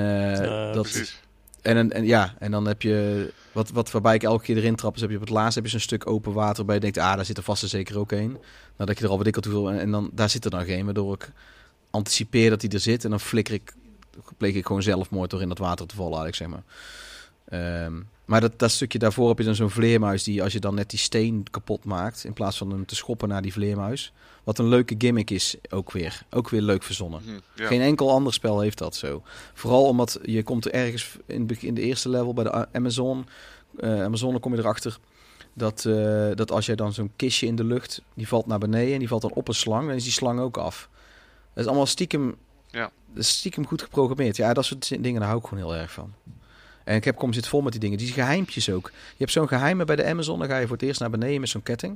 [0.72, 1.20] dat, Precies.
[1.66, 3.32] En, en, ja, en dan heb je.
[3.52, 5.64] Wat, wat waarbij ik elke keer erin trap, is heb je op het laatst heb
[5.64, 6.56] je zo'n stuk open water.
[6.56, 8.38] Waarbij je denkt, ah, daar zit er vast zeker ook een.
[8.76, 9.70] Nadat je er al weet ik hoeveel.
[9.70, 10.84] En, en dan daar zit er dan geen.
[10.84, 11.30] Waardoor ik
[11.90, 13.04] anticipeer dat hij er zit.
[13.04, 13.74] En dan flikker ik.
[14.36, 16.64] Pleeg ik gewoon zelfmoord door in dat water te vallen, eigenlijk zeg maar.
[17.48, 17.94] Ehm,
[18.26, 20.90] maar dat, dat stukje daarvoor heb je dan zo'n vleermuis die als je dan net
[20.90, 24.12] die steen kapot maakt, in plaats van hem te schoppen naar die vleermuis.
[24.44, 26.22] Wat een leuke gimmick is ook weer.
[26.30, 27.20] Ook weer leuk verzonnen.
[27.24, 27.66] Mhm, ja.
[27.66, 29.22] Geen enkel ander spel heeft dat zo.
[29.54, 33.26] Vooral omdat je komt er ergens in, de eerste level bij de Amazon.
[33.80, 34.98] eh Amazon dan kom je erachter
[35.52, 38.92] dat, eh, dat als jij dan zo'n kistje in de lucht, die valt naar beneden
[38.92, 40.88] en die valt dan op een slang, dan is die slang ook af.
[41.54, 42.34] Dat is allemaal stiekem,
[42.70, 42.90] Ja.
[43.16, 44.36] stiekem goed geprogrammeerd.
[44.36, 46.12] Ja, dat soort dingen, daar hou ik gewoon heel erg van.
[46.86, 47.98] En Capcom zit vol met die dingen.
[47.98, 48.88] Die geheimpjes ook.
[48.92, 50.38] Je hebt zo'n geheime bij de Amazon.
[50.38, 51.92] Dan ga je voor het eerst naar beneden met zo'n ketting.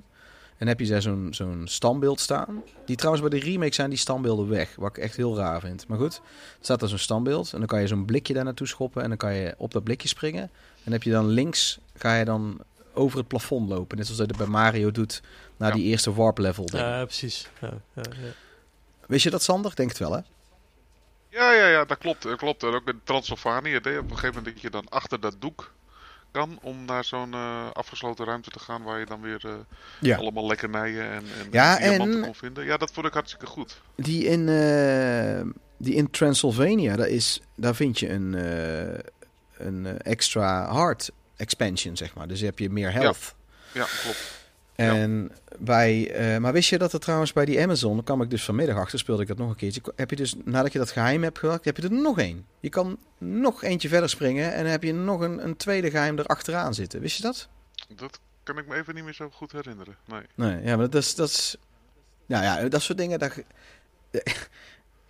[0.50, 2.62] En dan heb je daar zo'n zo'n standbeeld staan.
[2.84, 4.74] Die trouwens bij de remake zijn die standbeelden weg.
[4.76, 5.86] Wat ik echt heel raar vind.
[5.88, 6.20] Maar goed, er
[6.60, 7.52] staat er zo'n standbeeld.
[7.52, 9.02] En dan kan je zo'n blikje daar naartoe schoppen.
[9.02, 10.50] En dan kan je op dat blikje springen.
[10.84, 12.58] En heb je dan links, ga je dan
[12.94, 13.96] over het plafond lopen.
[13.96, 15.22] Net zoals dat bij Mario doet.
[15.56, 15.74] Naar Ja.
[15.74, 16.68] die eerste warp level.
[16.72, 17.48] Ja, precies.
[17.60, 18.30] Ja, ja, ja.
[19.06, 19.70] Wist je dat, Sander?
[19.70, 20.20] Ik Denk het wel, hè?
[21.30, 22.22] Ja, ja, ja, dat klopt.
[22.22, 22.62] Dat klopt.
[22.62, 25.36] En ook in Transylvanië deed je op een gegeven moment dat je dan achter dat
[25.38, 25.72] doek
[26.32, 29.52] kan om naar zo'n eh, afgesloten ruimte te gaan waar je dan weer eh,
[30.00, 30.16] Ja.
[30.16, 32.64] allemaal lekkernijen en, en Ja, diamanten en- kon vinden.
[32.64, 33.80] Ja, dat vond ik hartstikke goed.
[33.94, 35.40] Die in, eh,
[35.76, 38.32] die in Transylvania, daar, is, daar vind je een,
[39.56, 42.28] een extra hard expansion, zeg maar.
[42.28, 43.34] Dus heb je meer health.
[43.72, 44.38] Ja, klopt.
[44.80, 48.30] En bij, eh, maar wist je dat er trouwens bij die Amazon, dan kwam ik
[48.30, 49.82] dus vanmiddag achter, speelde ik dat nog een keertje.
[49.96, 52.46] Heb je dus, nadat je dat geheim hebt gehad, heb je er nog één.
[52.60, 56.18] Je kan nog eentje verder springen en dan heb je nog een, een tweede geheim
[56.18, 57.00] erachteraan zitten.
[57.00, 57.48] Wist je dat?
[57.94, 59.96] Dat kan ik me even niet meer zo goed herinneren.
[60.04, 60.22] Nee.
[60.34, 61.56] Nee, ja, maar dat is, dat is,
[62.26, 63.32] nou ja, dat soort dingen, dat,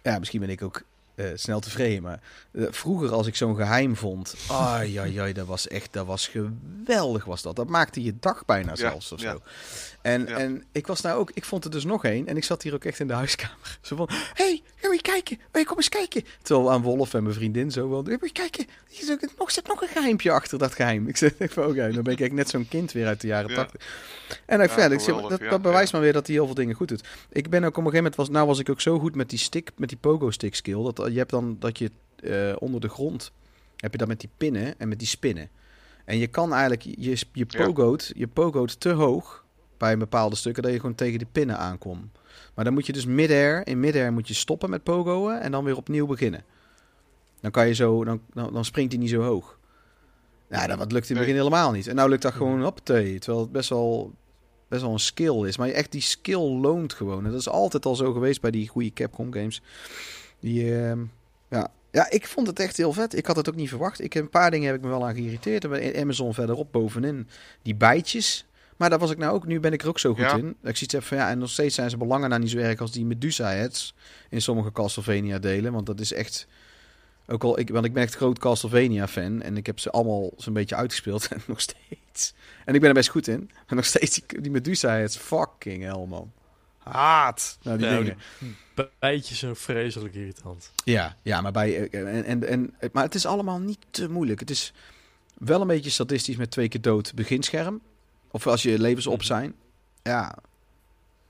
[0.03, 0.83] ja, misschien ben ik ook
[1.21, 2.21] eh, snel tevreden, maar
[2.53, 7.43] eh, vroeger als ik zo'n geheim vond, ai, dat was echt, dat was geweldig was
[7.43, 7.57] dat.
[7.57, 9.33] Dat maakte je dag bijna Ja, zelfs of ja.
[9.33, 9.41] zo.
[10.03, 10.36] En, Ja.
[10.36, 12.74] en ik was nou ook, ik vond er dus nog één en ik zat hier
[12.74, 13.78] ook echt in de huiskamer.
[13.80, 16.24] Zo van, hey, ga je kijken, hey, kom eens kijken.
[16.42, 19.66] Terwijl aan Wolf en mijn vriendin zo wel, wil je kijken, hier zit nog, zit
[19.68, 21.09] nog een geheimpje achter dat geheim.
[21.09, 23.51] Ik zeg van, oké, dan ben ik echt net zo'n kind weer uit de jaren
[23.51, 23.57] Ja.
[23.57, 23.80] tachtig.
[24.46, 25.96] En ik Ja, verder, ik zeg, dat, ja, dat bewijst ja.
[25.96, 27.09] maar weer dat hij heel veel dingen goed doet.
[27.30, 29.30] Ik ben ook op een gegeven moment, was, nou was ik ook zo goed met
[29.30, 31.90] die stick, met die pogo stick skill, dat je hebt dan dat je
[32.22, 33.32] eh, onder de grond,
[33.76, 35.48] heb je dat met die pinnen en met die spinnen.
[36.05, 36.94] En je kan eigenlijk, je,
[37.32, 37.64] je Ja.
[37.64, 39.44] pogoot, je pogoot te hoog
[39.81, 42.18] bij bepaalde stukken, dat je gewoon tegen die pinnen aankomt.
[42.55, 45.64] Maar dan moet je dus mid-air, in mid-air moet je stoppen met pogoen en dan
[45.64, 46.45] weer opnieuw beginnen.
[47.41, 49.59] Dan kan je zo, dan, dan, dan springt hij niet zo hoog.
[50.49, 51.87] Nou, dat wat lukt in het begin helemaal niet.
[51.87, 53.18] En nou lukt dat gewoon op thee.
[53.18, 54.12] Terwijl het best wel,
[54.68, 55.57] best wel een skill is.
[55.57, 57.24] Maar echt die skill loont gewoon.
[57.24, 59.62] En dat is altijd al zo geweest bij die goede Capcom games.
[60.41, 61.01] Die, ehm,
[61.49, 61.70] ja.
[61.91, 63.16] ja, ik vond het echt heel vet.
[63.16, 64.03] Ik had het ook niet verwacht.
[64.03, 65.64] Ik een paar dingen heb ik me wel aan geïrriteerd.
[65.64, 67.28] En bij Amazon verderop bovenin.
[67.62, 68.47] Die bijtjes.
[68.81, 69.47] Maar daar was ik nou ook.
[69.47, 70.37] Nu ben ik er ook zo goed Ja.
[70.37, 70.49] in.
[70.49, 71.31] Ik zoiets heb van ja.
[71.31, 73.95] En nog steeds zijn ze belangen nou niet zo erg als die Medusa heads.
[74.28, 75.72] In sommige Castlevania delen.
[75.72, 76.47] Want dat is echt...
[77.26, 79.43] Ook al, ik, want ik ben echt groot Castlevania fan.
[79.43, 81.28] En ik heb ze allemaal zo'n beetje uitgespeeld.
[81.33, 82.35] En nog steeds.
[82.64, 83.51] En ik ben er best goed in.
[83.66, 85.16] En nog steeds die, die Medusa heads.
[85.16, 86.33] Fucking hell man.
[86.78, 87.59] Haat.
[87.62, 88.18] Nou, die Nou, dingen.
[88.39, 90.72] die bijtjes zijn vreselijk irritant.
[90.85, 94.41] Ja, ja maar, bij, eh, en, en, en, maar het is allemaal niet te moeilijk.
[94.41, 94.72] Het is
[95.39, 97.81] wel een beetje statistisch met twee keer dood beginscherm.
[98.31, 99.55] Of als je levens op zijn.
[100.03, 100.37] Ja.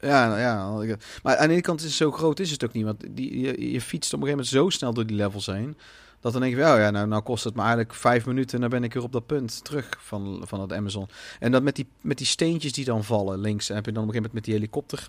[0.01, 0.40] Ja, nou
[0.86, 0.96] ja.
[1.22, 2.84] Maar aan de ene kant is het zo groot is het ook niet.
[2.84, 5.76] Want die, je, je fietst op een gegeven moment zo snel door die levels heen.
[6.20, 8.61] Dat dan denk je, wel, ja, nou, nou kost het me eigenlijk vijf minuten en
[8.61, 11.09] dan ben ik weer op dat punt terug van, van het Amazon.
[11.38, 14.03] En dat met die, met die steentjes die dan vallen links, en heb je dan
[14.03, 15.09] op een gegeven moment met die helikopter,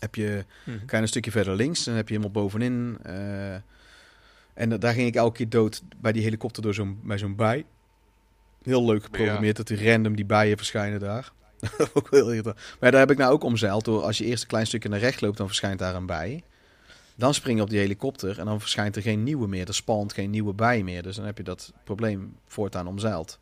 [0.00, 0.44] heb je,
[0.86, 2.98] Ga je een stukje verder links, dan heb je helemaal bovenin.
[3.02, 3.54] eh,
[4.54, 7.36] en da- daar ging ik elke keer dood bij die helikopter door zo'n, bij zo'n
[7.36, 7.64] bij.
[8.66, 11.32] Heel leuk geprogrammeerd dat die random die bijen verschijnen daar.
[11.94, 12.56] ook heel irritant.
[12.80, 14.98] Maar daar heb ik nou ook omzeild door als je eerst een klein stukje naar
[14.98, 16.42] rechts loopt, dan verschijnt daar een bij.
[17.14, 19.68] Dan spring je op die helikopter en dan verschijnt er geen nieuwe meer.
[19.68, 21.02] Er spant geen nieuwe bij meer.
[21.02, 23.38] Dus dan heb je dat probleem voortaan omzeild.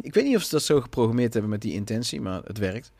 [0.00, 2.92] Ik weet niet of ze dat zo geprogrammeerd hebben met die intentie, maar het werkt.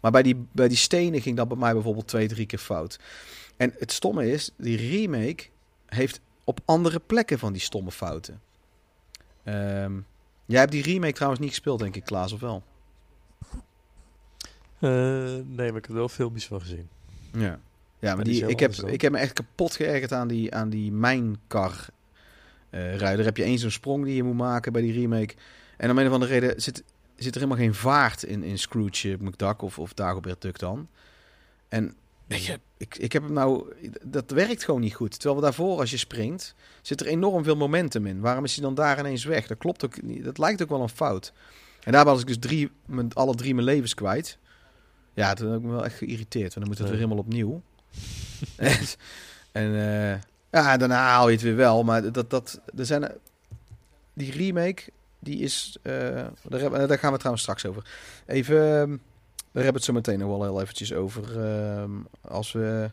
[0.00, 2.98] Maar bij die, bij die stenen ging dat bij mij bijvoorbeeld twee, drie keer fout.
[3.56, 5.44] En het stomme is, die remake
[5.86, 8.40] heeft op andere plekken van die stomme fouten.
[9.44, 9.92] Ehm,
[10.48, 12.62] jij hebt die remake trouwens niet gespeeld, denk ik, Klaas, of wel?
[14.78, 14.90] Eh,
[15.44, 16.88] nee, maar ik heb er wel filmpjes van gezien.
[17.32, 17.60] Ja.
[17.98, 18.88] Ja, maar die ik, heb, dan.
[18.88, 21.88] ik heb me echt kapot geërgerd aan die, aan die mijnkar
[22.70, 23.24] eh rijder.
[23.24, 25.34] heb je één zo'n sprong die je moet maken bij die remake.
[25.76, 26.84] En om een of andere reden zit,
[27.16, 30.88] zit er helemaal geen vaart in, in Scrooge eh, McDuck of, of Dagobert Duck dan.
[31.68, 31.94] En
[32.28, 33.72] ik, heb- ik, ik heb hem nou...
[34.04, 35.10] Dat werkt gewoon niet goed.
[35.12, 38.20] Terwijl we daarvoor, als je springt, zit er enorm veel momentum in.
[38.20, 39.46] Waarom is hij dan daar ineens weg?
[39.46, 40.24] Dat klopt ook niet.
[40.24, 41.32] Dat lijkt ook wel een fout.
[41.82, 44.38] En daar was ik dus drie, mijn, alle drie mijn levens kwijt.
[45.14, 46.54] Ja, toen heb ik me wel echt geïrriteerd.
[46.54, 46.96] Want dan moet het Nee.
[46.96, 47.62] weer helemaal opnieuw.
[48.56, 48.78] en
[49.52, 50.20] en eh,
[50.50, 51.82] ja, daarna haal je het weer wel.
[51.84, 53.14] Maar dat, dat, er zijn, eh,
[54.14, 54.82] die remake,
[55.18, 55.76] die is...
[55.82, 55.92] eh,
[56.48, 57.90] daar, hebben- daar gaan we trouwens straks over.
[58.26, 59.00] Even...
[59.58, 61.40] ehm, hebben het zo meteen nog wel heel eventjes over.
[61.44, 61.90] ehm,
[62.20, 62.90] als we...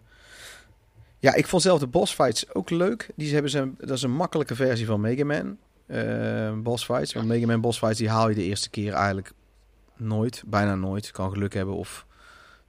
[1.20, 3.10] Ja, ik vond zelf de boss fights ook leuk.
[3.16, 5.58] Die hebben ze, dat is een makkelijke versie van Mega Man.
[5.86, 7.14] eh, boss fights.
[7.14, 9.32] Want Mega Man boss fights, die haal je de eerste keer eigenlijk
[9.96, 10.44] nooit.
[10.46, 11.12] Bijna nooit.
[11.12, 12.06] Kan geluk hebben of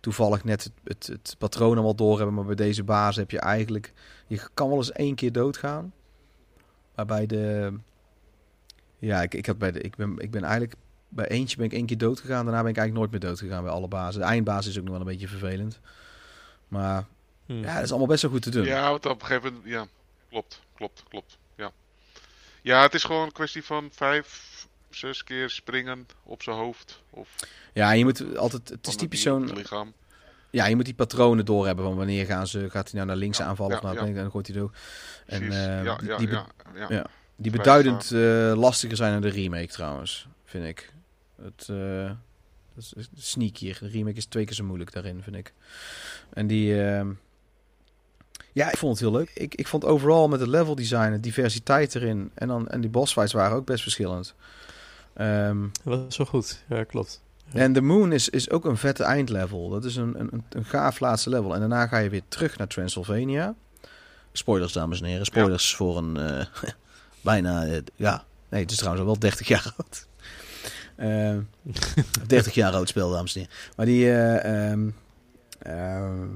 [0.00, 2.34] toevallig net het, het, patroon al door hebben.
[2.34, 3.92] Maar bij deze baas heb je eigenlijk...
[4.26, 5.92] Je kan wel eens één keer doodgaan.
[6.94, 7.72] Maar bij de...
[8.98, 10.74] Ja, ik, ik, had bij de, ik, ben, ik ben eigenlijk...
[11.16, 12.44] Bij eentje ben ik één keer dood gegaan.
[12.44, 14.20] Daarna ben ik eigenlijk nooit meer dood gegaan bij alle bazen.
[14.20, 15.80] De eindbaas is ook nog wel een beetje vervelend.
[16.68, 17.04] Maar
[17.46, 17.52] Hm.
[17.62, 18.64] ja, dat is allemaal best wel goed te doen.
[18.64, 19.86] Ja, want op een gegeven moment, ja,
[20.30, 21.38] klopt, klopt, klopt.
[21.54, 21.70] Ja,
[22.62, 24.42] ja het is gewoon een kwestie van vijf,
[24.90, 27.02] zes keer springen op zijn hoofd.
[27.10, 27.28] Of
[27.72, 28.68] Ja, je moet altijd...
[28.68, 29.52] Het is typisch zo'n...
[29.54, 29.92] lichaam.
[30.50, 31.84] Ja, je moet die patronen doorhebben.
[31.84, 34.14] Van wanneer gaan ze, gaat hij nou naar links Ja, aanvallen ja, of naar ja.
[34.22, 34.70] dan gooit hij door.
[35.26, 35.56] En Precies.
[35.66, 36.86] eh, ja, die, ja, die, be- ja, ja.
[36.88, 37.06] ja.
[37.36, 40.92] die beduidend eh, lastiger zijn dan de remake trouwens, vind ik.
[41.42, 42.10] Het eh,
[42.74, 43.78] dat is sneakier.
[43.80, 45.52] De remake is twee keer zo moeilijk daarin, vind ik.
[46.32, 46.84] En die...
[46.84, 47.10] ehm,
[48.52, 49.30] ja, ik vond het heel leuk.
[49.34, 52.30] Ik, ik vond overal met het level design, de diversiteit erin.
[52.34, 54.34] En, dan, en die boss fights waren ook best verschillend.
[55.14, 56.62] Ehm, Dat was wel goed.
[56.68, 57.22] Ja, klopt.
[57.52, 57.60] Ja.
[57.60, 59.68] en de Moon is, is ook een vette eindlevel.
[59.68, 61.54] Dat is een, een, een gaaf laatste level.
[61.54, 63.54] En daarna ga je weer terug naar Transylvania.
[64.32, 65.26] Spoilers, dames en heren.
[65.26, 66.46] Spoilers voor een eh,
[67.20, 67.66] bijna...
[67.66, 70.06] eh, ja, nee, het is trouwens al wel 30 jaar oud.
[70.96, 71.36] Eh,
[72.26, 73.56] 30 jaar oud spel, dames en heren.
[73.76, 74.04] Maar die...
[74.10, 74.88] eh, ehm,
[75.58, 76.26] ehm,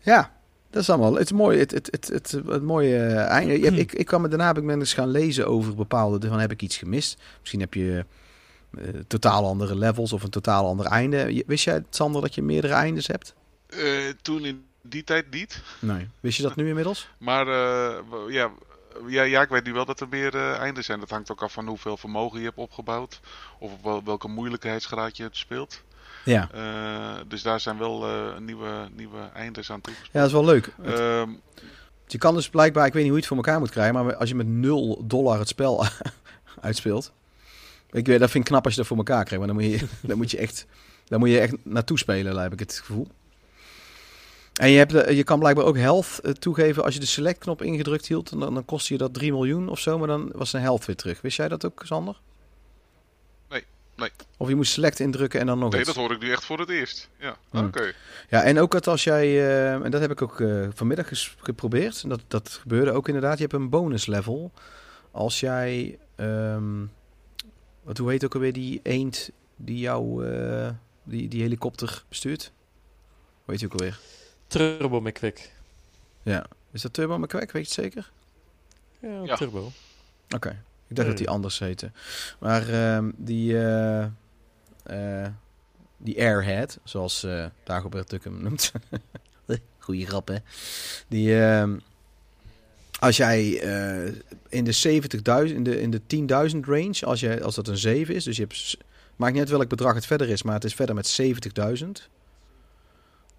[0.00, 0.32] ja,
[0.70, 1.14] dat is allemaal...
[1.14, 1.58] Het is mooi.
[1.58, 3.58] Het, het, het, het, het mooie eh, einde.
[3.58, 6.28] Je hebt- ik, ik kwam me daarna heb ik eens gaan lezen over bepaalde...
[6.28, 7.22] Van heb ik iets gemist?
[7.40, 8.04] Misschien heb je
[8.78, 11.42] eh, totaal andere levels of een totaal ander einde.
[11.46, 13.34] Wist jij, Sander, dat je meerdere eindes hebt?
[13.66, 13.80] Eh,
[14.22, 15.62] toen in die tijd niet.
[15.80, 16.08] Nee.
[16.20, 17.08] Wist je dat nu inmiddels?
[17.18, 17.94] Maar eh,
[18.28, 18.50] ja,
[19.06, 21.00] ja, ja, ik weet nu wel dat er meer einden zijn.
[21.00, 23.20] Dat hangt ook af van hoeveel vermogen je hebt opgebouwd.
[23.58, 25.82] Of op wel- welke moeilijkheidsgraad je het speelt.
[26.24, 26.48] Ja.
[26.52, 30.12] Eh, dus daar zijn wel eh, nieuwe, nieuwe eindes aan toegevoegd.
[30.12, 30.70] Ja, dat is wel leuk.
[30.84, 31.30] Ehm,
[32.06, 34.16] je kan dus blijkbaar, ik weet niet hoe je het voor elkaar moet krijgen, maar
[34.16, 35.84] als je met 0 dollar het spel
[36.60, 37.12] uitspeelt.
[37.90, 39.80] Ik weet, dat vind ik knap als je dat voor elkaar krijgt, maar dan moet
[39.80, 40.66] je, dan moet je echt,
[41.04, 43.08] dan moet je echt naartoe spelen, heb ik het gevoel.
[44.54, 47.62] En je, hebt de- je kan blijkbaar ook health eh, toegeven als je de select-knop
[47.62, 48.30] ingedrukt hield.
[48.30, 50.84] En dan, dan kostte je dat 3 miljoen of zo, maar dan was een health
[50.84, 51.20] weer terug.
[51.20, 52.20] Wist jij dat ook, Sander?
[53.48, 53.64] Nee,
[53.96, 54.10] nee.
[54.36, 55.88] Of je moest select indrukken en dan nog Nee, iets.
[55.88, 57.08] dat hoor ik nu echt voor het eerst.
[57.18, 57.66] Ja, Hmm.
[57.66, 57.92] oké.
[58.28, 61.08] Ja, en ook dat als jij, eh, en dat heb ik ook eh, vanmiddag
[61.38, 64.52] geprobeerd, en dat, dat gebeurde ook inderdaad, je hebt een bonus level.
[65.10, 66.84] Als jij, ehm,
[67.82, 70.68] wat, hoe heet ook alweer die eend die jou, eh,
[71.02, 72.52] die, die helikopter bestuurt?
[73.46, 73.98] Heet die ook alweer?
[74.46, 75.52] Turbo McQuick.
[76.22, 78.10] Ja, is dat Turbo McQuack, weet je het zeker?
[79.00, 79.36] Ja, Ja.
[79.36, 79.72] Turbo.
[80.34, 81.90] Oké, ik dacht dat die anders heette.
[82.38, 84.04] Maar ehm, die, eh,
[84.82, 85.30] eh,
[85.96, 88.72] die Airhead, zoals eh Dagobert Duck hem noemt.
[89.78, 90.36] Goeie grap, hè?
[91.08, 91.76] Die, ehm,
[92.98, 94.12] als jij eh,
[94.48, 96.00] in de 70.000, in de, in de
[96.52, 98.76] 10.000 range, als, jij, als dat een 7 is, dus je hebt,
[99.16, 102.08] maakt niet uit welk bedrag het verder is, maar het is verder met 70.000.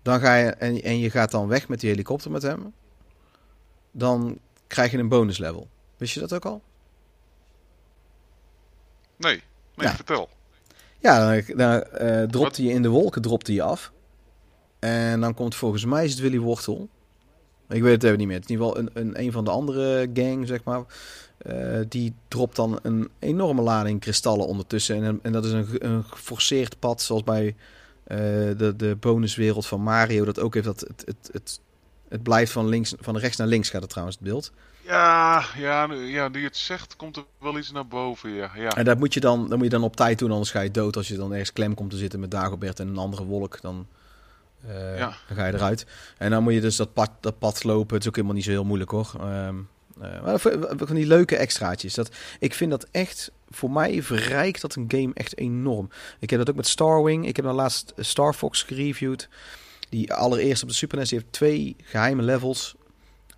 [0.05, 2.73] Dan ga je, en, en je gaat dan weg met die helikopter met hem.
[3.91, 4.37] Dan
[4.67, 5.67] krijg je een bonus level.
[5.97, 6.61] Wist je dat ook al?
[9.17, 9.43] Nee,
[9.75, 9.95] nee, Ja.
[9.95, 10.29] vertel.
[10.99, 13.91] Ja, dan, dan eh, dropt hij in de wolken dropt hij af.
[14.79, 16.89] En dan komt volgens mij is het Willy Wortel.
[17.69, 18.39] Ik weet het even niet meer.
[18.39, 20.83] Het is in ieder geval een, een, een van de andere gang, zeg maar.
[21.37, 25.03] Eh, die dropt dan een enorme lading kristallen ondertussen.
[25.03, 27.55] En, en dat is een, een geforceerd pad, zoals bij
[28.07, 30.25] de, de bonuswereld van Mario.
[30.25, 31.59] Dat ook heeft dat het, het, het,
[32.09, 34.51] het blijft van, links, van rechts naar links gaat het trouwens, het beeld.
[34.81, 38.29] Ja, ja, nu, ja, je het zegt, komt er wel iets naar boven.
[38.29, 38.69] Ja, ja.
[38.75, 40.71] En dat moet je dan, dat moet je dan op tijd doen, anders ga je
[40.71, 40.95] dood.
[40.95, 43.87] Als je dan ergens klem komt te zitten met Dagobert en een andere wolk, dan,
[44.67, 45.13] eh, Ja.
[45.27, 45.85] dan ga je eruit.
[46.17, 47.93] En dan moet je dus dat pad, dat pad lopen.
[47.93, 49.11] Het is ook helemaal niet zo heel moeilijk hoor.
[49.19, 49.55] Ehm,
[50.01, 50.39] eh, maar
[50.77, 51.93] van die leuke extraatjes.
[51.93, 52.09] Dat,
[52.39, 55.89] ik vind dat echt, voor mij verrijkt dat een game echt enorm.
[56.19, 57.27] Ik heb dat ook met Starwing.
[57.27, 59.29] Ik heb dan laatst Star Fox gereviewd.
[59.89, 62.75] Die allereerst op de Super NES, heeft twee geheime levels.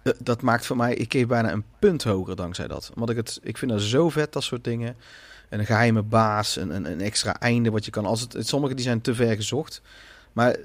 [0.04, 2.92] Eh, dat maakt voor mij, ik geef bijna een punt hoger dankzij dat.
[2.94, 4.96] Omdat ik het, ik vind dat zo vet, dat soort dingen.
[5.50, 8.06] En een geheime baas, een, een, een extra einde wat je kan.
[8.06, 9.82] Als het, sommige die zijn te ver gezocht.
[10.34, 10.58] Maar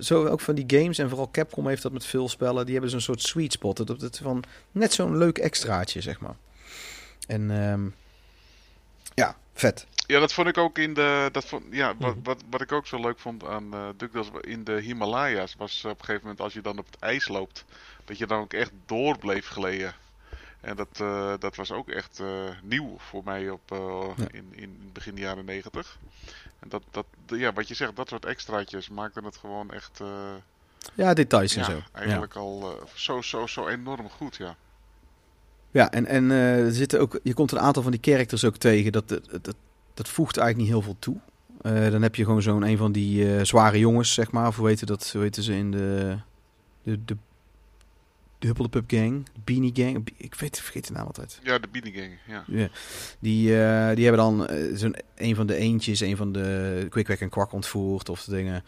[0.00, 2.90] zo ook van die games, en vooral Capcom heeft dat met veel spellen, die hebben
[2.90, 3.86] zo'n soort sweet spot.
[3.86, 6.36] Dat, dat van net zo'n leuk extraatje, zeg maar.
[7.26, 7.88] En ehm,
[9.14, 9.86] ja, vet.
[10.06, 11.28] Ja, dat vond ik ook in de.
[11.32, 12.24] Dat vond, ja, wat, Mhm.
[12.24, 16.04] wat, wat ik ook zo leuk vond aan DuckTales in de Himalaya's was op een
[16.04, 17.64] gegeven moment als je dan op het ijs loopt,
[18.04, 19.56] dat je dan ook echt door bleef.
[20.60, 22.26] En dat, eh, dat was ook echt eh,
[22.62, 23.60] nieuw voor mij op,
[24.16, 24.24] Ja.
[24.32, 25.98] in, in begin jaren negentig.
[26.60, 30.00] En dat, dat, ja, wat je zegt, dat soort extraatjes maakten het gewoon echt.
[30.00, 30.34] eh,
[30.94, 31.72] Ja, details en ja, zo.
[31.76, 31.82] Ja.
[31.92, 34.56] eigenlijk al eh, zo, zo, zo enorm goed, ja.
[35.70, 38.56] Ja, en, en eh, er zitten ook, je komt een aantal van die characters ook
[38.56, 38.92] tegen.
[38.92, 39.54] Dat, dat, dat,
[39.94, 41.16] dat voegt eigenlijk niet heel veel toe.
[41.90, 44.46] Dan heb je gewoon zo'n een van die zware jongens, zeg maar.
[44.46, 45.10] Of hoe weten dat?
[45.12, 46.16] Hoe weten ze in de.
[46.82, 47.16] De, de,
[48.40, 50.08] de Huppel de Pup Gang, de Beanie Gang.
[50.16, 51.40] Ik weet, ik vergeet de naam altijd.
[51.42, 52.44] Ja, de Beanie Gang, ja.
[52.46, 52.68] Ja.
[53.18, 57.08] Die, eh, die hebben dan eh, zo'n een van de eentjes, een van de Quick
[57.08, 58.08] en Kwak ontvoerd.
[58.08, 58.64] Of de dingen.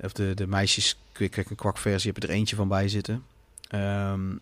[0.00, 3.24] Of de, de meisjes Quick en Kwak versie heb je er eentje van bij zitten.
[3.68, 4.36] Ehm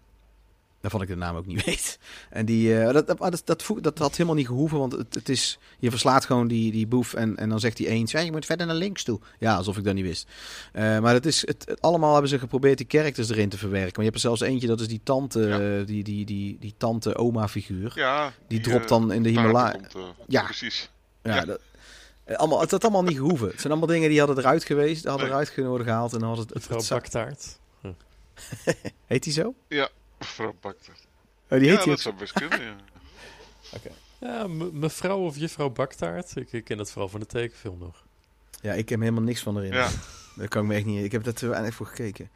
[0.80, 1.98] waarvan ik de naam ook niet weet.
[2.30, 5.58] En die, eh, dat, dat, dat, dat, had helemaal niet gehoeven, want het, het is,
[5.78, 8.46] je verslaat gewoon die, die boef en, en dan zegt hij eens, ja, je moet
[8.46, 9.20] verder naar links toe.
[9.38, 10.28] Ja, alsof ik dat niet wist.
[10.72, 13.92] Eh, maar het is, het, het- allemaal hebben ze geprobeerd die characters erin te verwerken.
[13.94, 15.60] Maar je hebt er zelfs eentje, dat is die tante, Ja.
[15.80, 17.92] eh, die, die, die, die tante-oma-figuur.
[17.94, 19.80] Ja, Die dropt dan in de Himalaya.
[20.26, 20.42] Ja.
[20.42, 20.90] Precies.
[21.22, 21.44] Ja, Ja.
[21.44, 21.60] Dat,
[22.26, 23.48] allemaal, het had allemaal niet gehoeven.
[23.48, 25.30] Het zijn allemaal dingen die hadden eruit geweest, hadden Nee.
[25.32, 26.12] eruit kunnen worden gehaald.
[26.12, 27.58] En dan had het, het, het.
[29.06, 29.54] Heet die zo?
[29.68, 29.88] Mevrouw
[30.60, 30.92] Bakter.
[31.48, 32.76] Oh, die Ja, heet die dat ook zou best kunnen, ja.
[34.20, 36.36] Ja, me- mevrouw of juffrouw Baktaart.
[36.36, 38.04] Ik, ik ken dat vooral van de tekenfilm nog.
[38.62, 39.72] Ja, ik heb helemaal niks van erin.
[39.72, 39.88] Ja.
[40.36, 41.04] Daar kan ik me echt niet.
[41.04, 42.30] Ik heb er te weinig voor gekeken.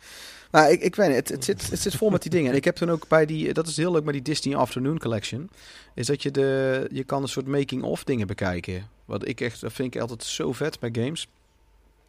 [0.51, 2.51] Maar ik, ik weet niet, het, het, zit, het zit vol met die dingen.
[2.51, 4.99] En ik heb toen ook bij die, dat is heel leuk met die Disney Afternoon
[4.99, 5.51] Collection,
[5.95, 8.89] is dat je de, je kan een soort making-of dingen bekijken.
[9.05, 11.29] Wat ik echt, dat vind ik altijd zo vet bij games.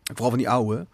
[0.03, 0.86] Vooral van die oude.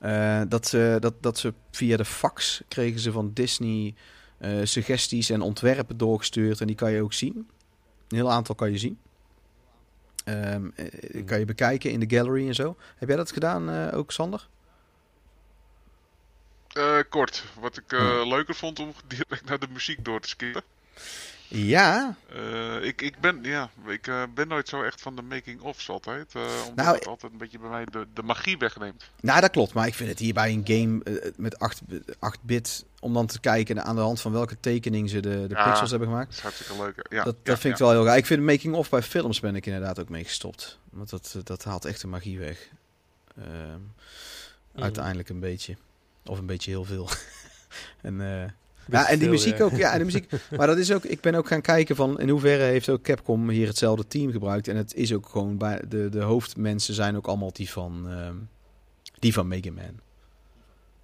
[0.00, 3.94] Eh, dat, ze, dat, dat ze via de fax kregen ze van Disney
[4.38, 6.60] eh, suggesties en ontwerpen doorgestuurd.
[6.60, 7.34] En die kan je ook zien.
[8.08, 8.98] Een heel aantal kan je zien.
[10.24, 12.76] Ehm, eh, kan je bekijken in de gallery en zo.
[12.96, 14.48] Heb jij dat gedaan eh, ook, Sander?
[16.68, 17.44] Eh, kort.
[17.60, 18.26] Wat ik eh, Oh.
[18.28, 20.62] leuker vond om direct naar de muziek door te skippen.
[21.52, 22.16] Ja.
[22.28, 26.34] Eh, ik, ik, ben, ja, ik eh, ben nooit zo echt van de making-ofs altijd.
[26.34, 29.10] eh, omdat Nou, het altijd een beetje bij mij de, de magie wegneemt.
[29.20, 29.72] Nou, dat klopt.
[29.72, 31.80] Maar ik vind het hier bij een game met 8,
[32.18, 32.84] 8 bit...
[33.00, 35.64] om dan te kijken aan de hand van welke tekening ze de, de Ja.
[35.64, 36.26] pixels hebben gemaakt.
[36.28, 37.06] Dat is hartstikke leuk.
[37.10, 38.16] Ja, dat ja, dat vind ik wel heel gaaf.
[38.16, 40.78] Ik vind making-of bij films ben ik inderdaad ook mee gestopt.
[40.90, 42.68] Want dat, dat haalt echt de magie weg.
[43.36, 43.78] Ehm,
[44.72, 44.82] Mhm.
[44.82, 45.76] Uiteindelijk een beetje.
[46.24, 47.08] Of een beetje heel veel.
[48.02, 48.50] en, eh,
[48.86, 49.72] ja, en die muziek ook.
[49.76, 50.30] Ja, en de muziek.
[50.56, 51.04] Maar dat is ook.
[51.04, 54.68] Ik ben ook gaan kijken van in hoeverre heeft ook Capcom hier hetzelfde team gebruikt.
[54.68, 58.34] En het is ook gewoon bij de, de hoofdmensen zijn ook allemaal die van ehm,
[59.18, 60.00] die van Mega Man.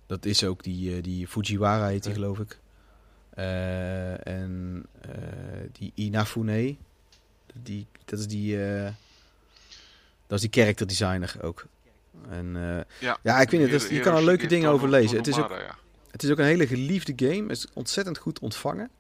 [0.07, 2.19] Dat is ook die, eh, die Fujiwara heet die Ja.
[2.19, 2.59] geloof ik.
[3.31, 5.11] Eh, en eh,
[5.73, 6.77] die Inafune.
[7.63, 8.65] Die, dat is die.
[8.65, 8.91] eh,
[10.27, 11.67] dat is die character designer ook.
[12.31, 13.71] En eh, Ja, ja, ik weet het.
[13.71, 15.17] Dus je kan er leuke dingen over lezen.
[15.17, 15.77] Het is ook ja.
[16.17, 17.43] Het is ook een hele geliefde game.
[17.43, 18.91] Het is ontzettend goed ontvangen.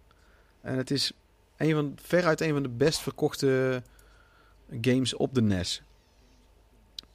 [0.60, 1.12] En het is
[1.56, 3.82] een van, veruit een van de best verkochte
[4.80, 5.82] games op de NES.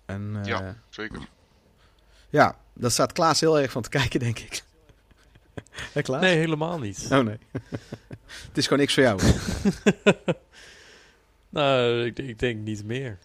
[0.06, 0.61] En eh, ja.
[0.61, 0.76] Ja.
[0.90, 1.19] Zeker.
[2.73, 4.64] daar staat Klaas heel erg van te kijken, denk ik.
[5.72, 6.22] Hé Klaas?
[6.22, 7.07] Nee, helemaal niet.
[7.11, 7.38] Oh nee.
[8.48, 9.22] het is gewoon niks voor jou.
[11.49, 13.18] nou, ik, ik denk niet meer.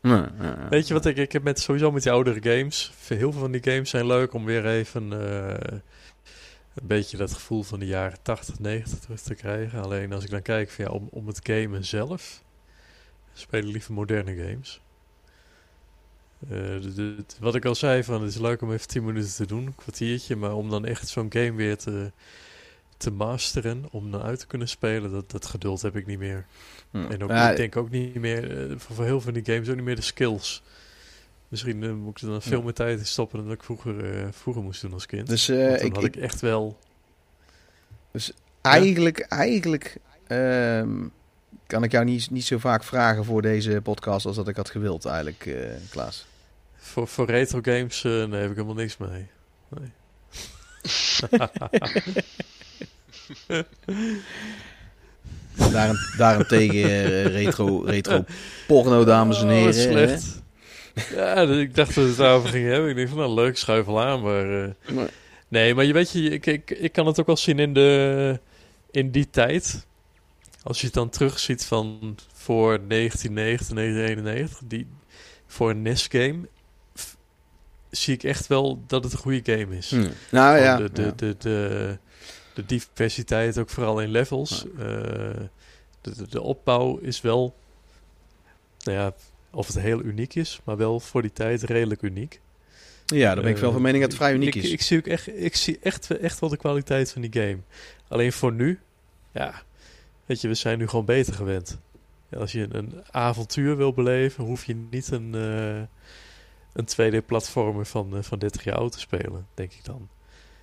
[0.00, 0.68] Nee, ja, ja.
[0.68, 2.92] Weet je wat ik, ik heb met, sowieso met die oudere games.
[3.06, 5.78] Heel veel van die games zijn leuk om weer even eh,
[6.74, 9.82] een beetje dat gevoel van de jaren 80, 90 terug te krijgen.
[9.82, 12.42] Alleen als ik dan kijk van, ja, om, om het gamen zelf,
[13.32, 14.80] speel ik liever moderne games.
[16.42, 19.04] Eh, de- de- het- wat ik al zei, van, het is leuk om even 10
[19.04, 20.36] minuten te doen, een kwartiertje.
[20.36, 22.12] Maar om dan echt zo'n game weer te,
[22.96, 26.46] te masteren, om dan uit te kunnen spelen, dat, dat geduld heb ik niet meer.
[26.90, 26.96] Hm.
[26.96, 29.54] En ook, Ja, ik denk ook niet meer, eh, voor, voor heel veel van die
[29.54, 30.62] games, ook niet meer de skills.
[31.52, 34.14] Misschien eh, moet ik er dan veel meer tijd in stoppen dan dat ik vroeger,
[34.14, 35.28] eh, vroeger moest doen als kind.
[35.28, 36.78] Dus dan ik, had ik, echt wel...
[38.60, 39.96] eigenlijk, eigenlijk
[40.26, 41.06] ehm,
[41.66, 44.70] kan ik jou niet, niet zo vaak vragen voor deze podcast als dat ik had
[44.70, 45.56] gewild, eigenlijk,
[45.90, 46.26] Klaas.
[46.76, 49.26] Voor, voor retro games nee, heb ik helemaal niks mee.
[49.68, 49.92] Nee.
[55.72, 58.24] Daaren, daarentegen retro, retro
[58.66, 59.74] porno, dames en Oh, heren.
[59.74, 60.42] slecht.
[61.14, 62.90] Ja, dus ik dacht dat we het daarover gingen hebben.
[62.90, 64.22] Ik dacht van, nou leuk, schuif wel aan.
[64.22, 65.10] Maar, eh, Maar-
[65.48, 68.40] nee, maar je weet je, ik, ik, ik kan het ook wel zien in, de,
[68.90, 69.86] in die tijd.
[70.62, 74.86] Als je het dan terugziet van voor 1990, 1991, die,
[75.46, 76.48] voor een NES-game,
[77.90, 79.90] zie ik echt wel dat het een goede game is.
[79.90, 80.08] Hm.
[80.30, 80.76] Nou ja.
[80.76, 81.12] de, de, ja.
[81.16, 81.98] de, de,
[82.54, 84.64] de diversiteit, ook vooral in levels.
[84.78, 84.84] Eh,
[86.00, 87.54] de, de, de opbouw is wel,
[88.84, 89.12] nou ja,
[89.52, 92.40] of het heel uniek is, maar wel voor die tijd redelijk uniek.
[93.06, 94.70] ja, daar ben ik wel Eh, van mening dat het vrij uniek ik, is.
[94.70, 97.58] Ik, zie ook echt, ik zie echt, echt wel de kwaliteit van die game.
[98.08, 98.78] Alleen voor nu,
[99.32, 99.62] ja,
[100.26, 101.78] weet je, we zijn nu gewoon beter gewend.
[102.28, 105.82] Ja, als je een avontuur wil beleven, hoef je niet een, eh
[106.72, 110.08] een 2D-platformer van, eh, van 30 jaar oud te spelen, denk ik dan.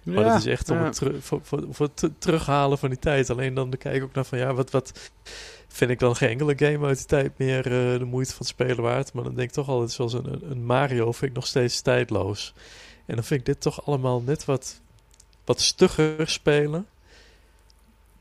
[0.04, 3.00] Maar dat is echt om het, teru- voor, voor, voor het te- terughalen van die
[3.00, 3.30] tijd.
[3.30, 5.12] Alleen dan kijk ik ook naar van ja, wat, wat
[5.72, 8.48] vind ik dan geen enkele game uit die tijd meer eh, de moeite van het
[8.48, 9.14] spelen waard.
[9.14, 12.54] Maar dan denk ik toch altijd zoals een, een- Mario vind ik nog steeds tijdloos.
[13.06, 14.82] En dan vind ik dit toch allemaal net wat,
[15.46, 16.86] wat stugger spelen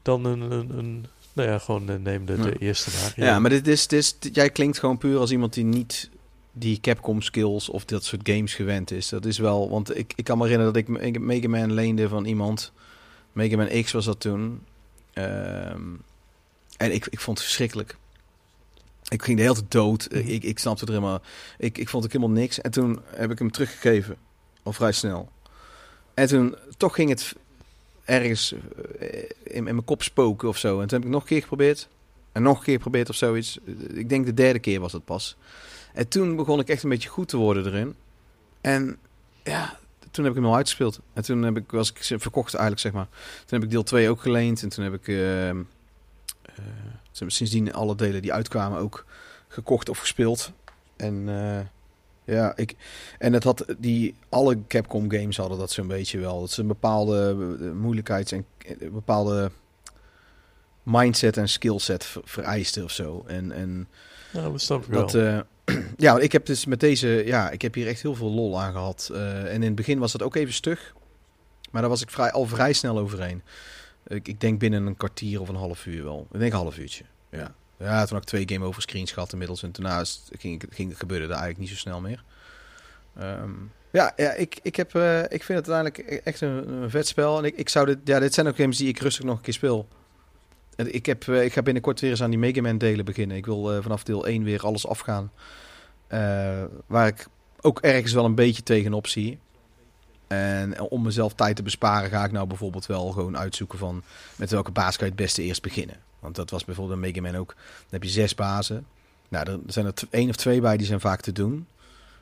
[0.03, 3.25] dan een, een, een nou ja, gewoon eh, neem de, eerste Mario.
[3.33, 6.11] Ja, maar dit is, dit is, jij klinkt gewoon puur als iemand die niet
[6.53, 9.09] die Capcom skills of dat soort games gewend is.
[9.09, 11.73] Dat is wel, want ik, ik kan me herinneren dat ik Me- ik Mega Man
[11.73, 12.73] leende van iemand.
[13.33, 14.61] Mega Man X was dat toen.
[15.13, 15.83] Ehm,
[16.79, 17.97] en ik, ik vond het verschrikkelijk.
[19.09, 20.09] Ik ging de hele tijd dood.
[20.11, 20.29] Mhm.
[20.29, 21.21] Ik, ik snapte er helemaal...
[21.59, 22.61] Ik, ik vond ook helemaal niks.
[22.61, 24.17] En toen heb ik hem teruggegeven.
[24.63, 25.29] Al vrij snel.
[26.15, 27.35] En toen toch ging het
[28.05, 28.53] ergens
[28.99, 30.81] eh, in, in mijn kop spoken of zo.
[30.81, 31.89] En toen heb ik nog een keer geprobeerd.
[32.33, 33.59] En nog een keer geprobeerd of zoiets.
[33.95, 35.37] Ik denk de derde keer was het pas.
[35.95, 37.95] En toen begon ik echt een beetje goed te worden erin.
[38.61, 38.99] En
[39.45, 39.79] ja,
[40.11, 41.01] toen heb ik hem al uitgespeeld.
[41.13, 43.09] En toen heb ik, was ik ze- verkocht eigenlijk, zeg maar.
[43.47, 44.63] Toen heb ik deel 2 ook geleend.
[44.63, 45.63] En toen heb ik ehm,
[46.59, 49.05] eh, toen heb ik sindsdien alle delen die uitkwamen ook
[49.49, 50.53] gekocht of gespeeld.
[50.97, 51.61] En eh,
[52.37, 52.75] ja, ik...
[53.19, 54.15] En het had die...
[54.29, 56.41] Alle Capcom games hadden dat zo'n beetje wel.
[56.41, 59.51] Dat ze een bepaalde eh, moeilijkheids- en eh, bepaalde
[60.83, 63.25] mindset en skillset ver- vereisten of zo.
[63.27, 63.89] En, en
[64.33, 65.07] Ja, dat snap ik wel.
[65.07, 65.45] dat,
[65.97, 68.73] ja, ik heb dus met deze, ja, ik heb hier echt heel veel lol aan
[68.73, 69.11] gehad.
[69.13, 70.95] Eh, en in het begin was dat ook even stug,
[71.71, 73.43] maar daar was ik vrij, al vrij snel overheen.
[74.09, 76.27] Ik, ik denk binnen een kwartier of een half uur wel.
[76.33, 77.05] Ik denk een half uurtje.
[77.31, 80.05] Ja, ja toen had ik twee game over screens gehad inmiddels en daarna
[80.39, 82.25] ging, ging gebeurde er eigenlijk niet zo snel meer.
[83.17, 83.51] Ehm,
[83.91, 87.39] ja, ja ik, ik, heb, eh, ik vind het uiteindelijk e- echt een, vet spel.
[87.39, 89.43] En ik, ik zou dit, ja, dit zijn ook games die ik rustig nog een
[89.43, 89.89] keer speel.
[90.77, 93.37] En Ik, heb, eh, ik ga binnenkort weer eens aan die Mega Man delen beginnen.
[93.37, 95.33] Ik wil eh, vanaf deel 1 weer alles afgaan.
[96.87, 97.27] Waar ik
[97.61, 99.39] ook ergens wel een beetje tegenop zie.
[100.29, 104.03] En om mezelf tijd te besparen ga ik nou bijvoorbeeld wel gewoon uitzoeken van...
[104.37, 105.97] met welke baas kan je het beste eerst beginnen.
[106.21, 107.55] Want dat was bijvoorbeeld een Mega Man ook.
[107.57, 108.87] Dan heb je zes bazen.
[109.29, 111.67] Nou, er zijn er één of twee bij die zijn vaak te doen.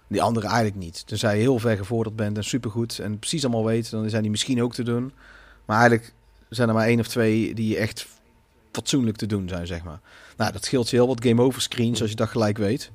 [0.08, 1.06] Die andere eigenlijk niet.
[1.06, 4.30] Tenzij je heel ver gevorderd bent en supergoed en precies allemaal weet, dan zijn die
[4.30, 5.12] misschien ook te doen.
[5.64, 6.12] Maar eigenlijk
[6.48, 8.06] zijn er maar één of twee die echt
[8.72, 10.00] fatsoenlijk te doen zijn, zeg maar.
[10.36, 12.90] Nou, dat scheelt je heel wat game over screens als je dat gelijk weet.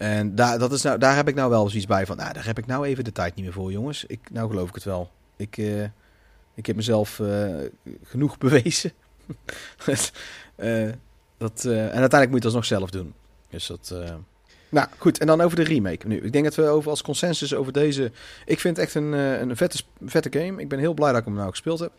[0.00, 2.46] En daar, dat is nou, daar heb ik nou wel zoiets bij van, nou, daar
[2.46, 4.04] heb ik nou even de tijd niet meer voor, jongens.
[4.04, 5.10] Ik, nou geloof ik het wel.
[5.36, 5.82] Ik, eh,
[6.54, 7.54] ik heb mezelf eh,
[8.04, 8.92] genoeg bewezen.
[10.56, 10.88] eh,
[11.36, 13.14] dat, en uiteindelijk moet je dat nog zelf doen.
[13.50, 13.94] Dus dat...
[14.68, 15.18] Nou, goed.
[15.18, 16.20] En dan over de remake nu.
[16.20, 18.12] Ik denk dat we over als consensus over deze...
[18.46, 20.60] Ik vind het echt een, een vette, vette game.
[20.60, 21.92] Ik ben heel blij dat ik hem nou gespeeld heb.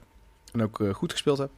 [0.54, 1.50] En ook goed gespeeld heb.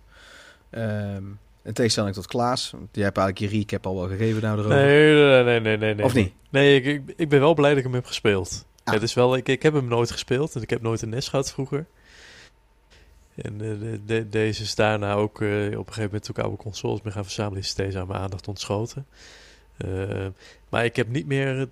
[0.70, 1.24] Ehm
[1.64, 2.72] in tegenstelling tot Klaas.
[2.72, 4.78] Want jij hebt eigenlijk je recap al wel gegeven nou erover.
[4.78, 6.06] Nee, nee, nee, nee, nee, nee.
[6.06, 6.34] Of niet?
[6.50, 8.66] Nee, ik, ik, ik ben wel blij dat ik hem heb gespeeld.
[8.84, 8.94] Ah.
[8.94, 11.28] Het is wel, ik, ik heb hem nooit gespeeld en ik heb nooit een NES
[11.28, 11.86] gehad vroeger.
[13.36, 16.42] En eh, de, de- deze is daarna ook eh, op een gegeven moment toen ik
[16.44, 19.06] oude consoles ben gaan verzamelen, is deze aan mijn aandacht ontschoten.
[19.78, 20.28] Eh,
[20.70, 21.70] maar ik heb niet meer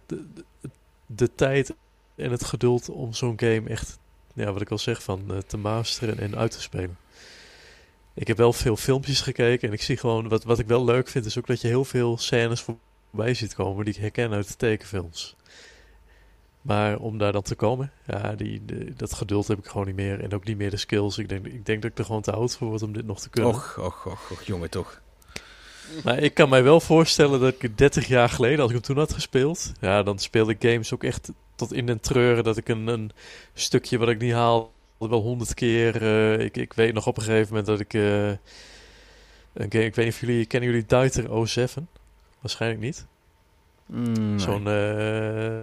[1.06, 1.74] de, tijd
[2.16, 4.00] en het geduld om zo'n game echt,
[4.34, 6.98] ja, wat ik al zeg, van te masteren en uit te spelen.
[8.14, 11.08] Ik heb wel veel filmpjes gekeken en ik zie gewoon, wat, wat ik wel leuk
[11.08, 14.48] vind, is ook dat je heel veel scènes voorbij ziet komen die ik herken uit
[14.48, 15.36] de tekenfilms.
[16.62, 19.96] Maar om daar dan te komen, ja, die, de- dat geduld heb ik gewoon niet
[19.96, 20.20] meer.
[20.24, 21.18] En ook niet meer de skills.
[21.18, 23.20] Ik denk, ik denk dat ik er gewoon te oud voor word om dit nog
[23.20, 23.52] te kunnen.
[23.54, 25.02] Och, och, och, och, jongen toch.
[26.04, 28.98] Maar ik kan mij wel voorstellen dat ik 30 jaar geleden, als ik hem toen
[28.98, 32.44] had gespeeld, ja, dan speelde ik games ook echt tot in den treuren.
[32.44, 33.12] Dat ik een, een
[33.54, 34.72] stukje wat ik niet haal,
[35.10, 36.02] wel honderd keer.
[36.02, 37.94] eh, ik, ik weet nog op een gegeven moment dat ik.
[37.94, 38.28] eh,
[39.54, 40.46] een game, ik weet niet of jullie.
[40.46, 41.90] Kennen jullie Duiter 07?
[42.42, 43.06] Waarschijnlijk niet.
[43.86, 44.40] Mm.
[44.40, 45.60] Zo'n eh,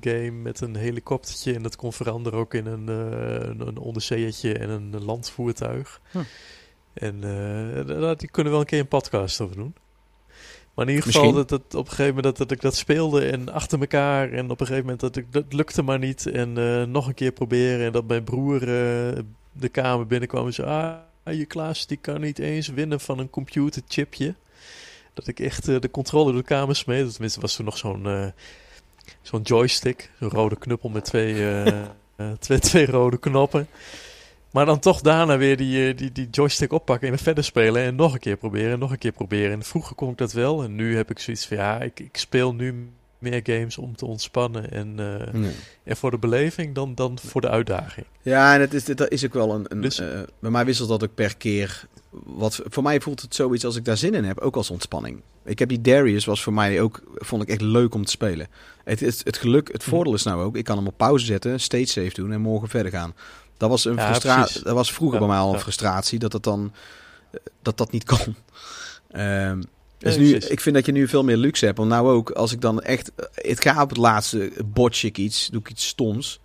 [0.00, 4.54] game met een helikoptertje en dat kon veranderen ook in een, eh, een, een onderzeeërtje
[4.58, 6.00] en een landvoertuig.
[6.10, 6.18] Hm.
[6.92, 7.20] En
[7.86, 9.74] daar- die kunnen we wel een keer een podcast over doen.
[10.74, 11.46] Maar in ieder geval Misschien.
[11.46, 14.60] dat, op een gegeven moment dat, dat ik dat speelde en achter elkaar en op
[14.60, 17.86] een gegeven moment dat ik dat lukte maar niet en eh, nog een keer proberen
[17.86, 19.22] en dat mijn broer eh,
[19.52, 23.30] de kamer binnenkwam en zei ah je Klaas die kan niet eens winnen van een
[23.30, 24.34] computerchipje.
[25.14, 27.12] Dat ik echt eh, de controle door de kamer smeed.
[27.12, 28.32] Tenminste was er nog zo'n
[29.22, 31.64] zo'n joystick, zo'n rode knuppel met twee,
[32.38, 33.68] twee, twee rode knoppen.
[34.52, 37.82] Maar dan toch daarna weer die, eh, die, die joystick oppakken en verder spelen.
[37.82, 39.52] En nog een keer proberen, en nog een keer proberen.
[39.52, 40.62] En vroeger kon ik dat wel.
[40.62, 44.06] En nu heb ik zoiets van, ja, ik, ik speel nu meer games om te
[44.06, 44.70] ontspannen.
[44.72, 45.52] En, eh, Nee.
[45.84, 48.06] en voor de beleving dan, dan voor de uitdaging.
[48.22, 49.64] Ja, en het is, dat is ook wel een...
[49.68, 51.84] een Dus- eh, bij mij wisselt dat ook per keer.
[52.24, 55.20] Wat, voor mij voelt het zoiets als ik daar zin in heb, ook als ontspanning.
[55.44, 58.48] Ik heb die Darius, was voor mij ook, vond ik echt leuk om te spelen.
[58.84, 61.60] Het, het, het geluk, het voordeel is nou ook, ik kan hem op pauze zetten,
[61.60, 63.14] stage save doen en morgen verder gaan.
[63.60, 64.62] Dat was, een Ja, frustra- precies.
[64.62, 66.72] dat was vroeger Ja, bij mij al een frustratie, dat dat dan
[67.30, 68.36] eh, dat dat niet kon.
[69.10, 69.62] Ehm,
[69.98, 71.78] dus nu, ik vind dat je nu veel meer luxe hebt.
[71.78, 73.12] Want nou ook, als ik dan echt...
[73.34, 76.40] Het gaat op het laatste, botch ik iets, doe ik iets stoms.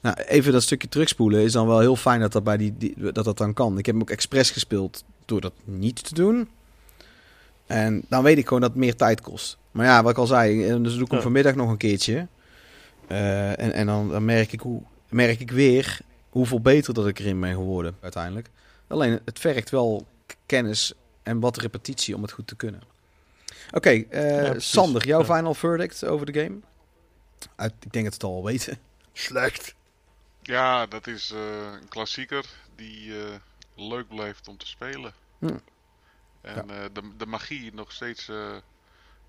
[0.00, 2.94] Nou, even dat stukje terugspoelen is dan wel heel fijn dat dat, bij die, die,
[3.12, 3.78] dat, dat dan kan.
[3.78, 6.48] Ik heb hem ook expres gespeeld door dat niet te doen.
[7.66, 9.58] En dan weet ik gewoon dat het meer tijd kost.
[9.70, 11.22] Maar ja, wat ik al zei, eh, dus doe ik hem Ja.
[11.22, 12.26] vanmiddag nog een keertje.
[13.06, 15.98] Eh, en en dan, dan merk, ik hoe, merk ik weer
[16.36, 18.50] hoeveel beter dat ik erin ben geworden uiteindelijk.
[18.86, 20.06] Alleen het vergt wel
[20.46, 20.92] kennis
[21.22, 22.82] en wat repetitie om het goed te kunnen.
[23.70, 24.70] Oké, eh, Ja, precies.
[24.70, 25.34] Sander, jouw Ja.
[25.36, 26.58] final verdict over de game?
[27.56, 28.78] Uit, ik denk dat we het al weten.
[29.12, 29.74] Slecht.
[30.42, 32.44] Ja, dat is eh, een klassieker
[32.74, 33.34] die eh,
[33.74, 35.12] leuk blijft om te spelen.
[35.38, 35.56] Hm.
[36.40, 38.30] En eh, de, de magie nog steeds.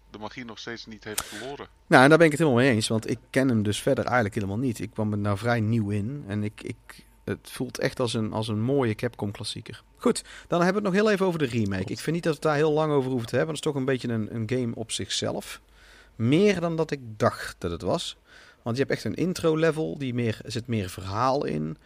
[0.10, 1.68] De magie nog steeds niet heeft verloren.
[1.88, 4.06] Nou, en daar ben ik het helemaal mee eens, want ik ken hem dus verder
[4.06, 4.80] eigenlijk helemaal niet.
[4.80, 8.34] Ik kwam er nou vrij nieuw in en ik, ik, het voelt echt als een,
[8.34, 9.84] als een mooie Capcom klassieker.
[9.98, 11.92] Goed, dan hebben we het nog heel even over de remake.
[11.92, 13.68] Ik vind niet dat we het daar heel lang over hoeven te hebben, want het
[13.68, 15.62] is toch een beetje een, een game op zichzelf.
[16.16, 18.18] Meer dan dat ik dacht dat het was.
[18.64, 21.78] Want je hebt echt een intro level, die meer, er zit meer verhaal in.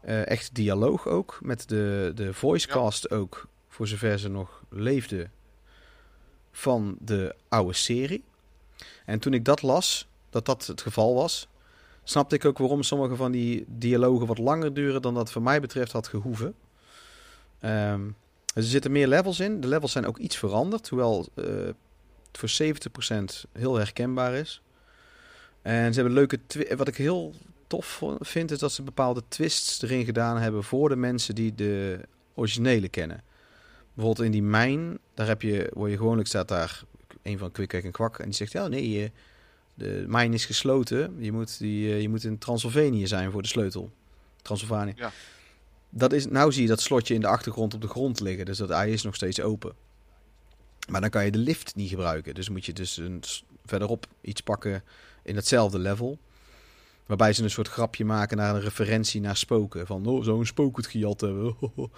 [0.00, 5.30] Eh, echt dialoog ook, met de, de voicecast ook, voor zover ze nog leefde,
[6.52, 8.24] van de oude serie.
[9.04, 11.48] En toen ik dat las, dat dat het geval was,
[12.04, 15.60] snapte ik ook waarom sommige van die dialogen wat langer duren dan dat voor mij
[15.60, 16.54] betreft had gehoeven.
[17.60, 18.00] Ehm,
[18.54, 19.60] er zitten meer levels in.
[19.60, 21.44] De levels zijn ook iets veranderd, hoewel eh,
[22.32, 24.62] het voor 70% heel herkenbaar is.
[25.62, 26.38] En ze hebben leuke...
[26.76, 27.34] Wat ik heel
[27.66, 32.00] tof vind, is dat ze bepaalde twists erin gedaan hebben voor de mensen die de
[32.34, 33.22] originele kennen.
[33.94, 36.82] Bijvoorbeeld in die mijn, daar heb je, word je gewoonlijk staat daar
[37.22, 38.18] een van Kwik, Kwek en Kwak.
[38.18, 39.12] En die zegt, ja nee,
[39.74, 41.16] de mijn is gesloten.
[41.18, 43.90] Je moet, die, eh, je moet in Transylvanië zijn voor de sleutel.
[44.42, 44.92] Transylvanië.
[44.96, 45.12] Ja.
[45.90, 48.44] Dat is, nou zie je dat slotje in de achtergrond op de grond liggen.
[48.44, 49.72] Dus dat ei is nog steeds open.
[50.88, 52.34] Maar dan kan je de lift niet gebruiken.
[52.34, 53.22] Dus moet je dus een,
[53.64, 54.82] verderop iets pakken.
[55.22, 56.18] in hetzelfde level.
[57.06, 59.86] Waarbij ze een soort grapje maken naar een referentie naar spoken.
[59.86, 61.56] Van, oh, zo'n spook het gejat hebben.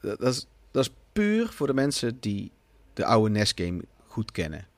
[0.00, 2.52] Dat, is, dat is puur voor de mensen die
[2.92, 4.68] de oude NES-game goed kennen.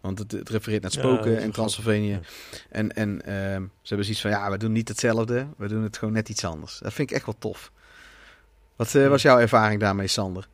[0.00, 2.20] Want het, het refereert naar spoken en Transylvania.
[2.70, 5.46] En, en ehm, ze hebben zoiets van, ja, we doen niet hetzelfde.
[5.56, 6.78] We doen het gewoon net iets anders.
[6.78, 7.72] Dat vind ik echt wel tof.
[8.76, 10.48] Wat eh, was jouw ervaring daarmee, Sander?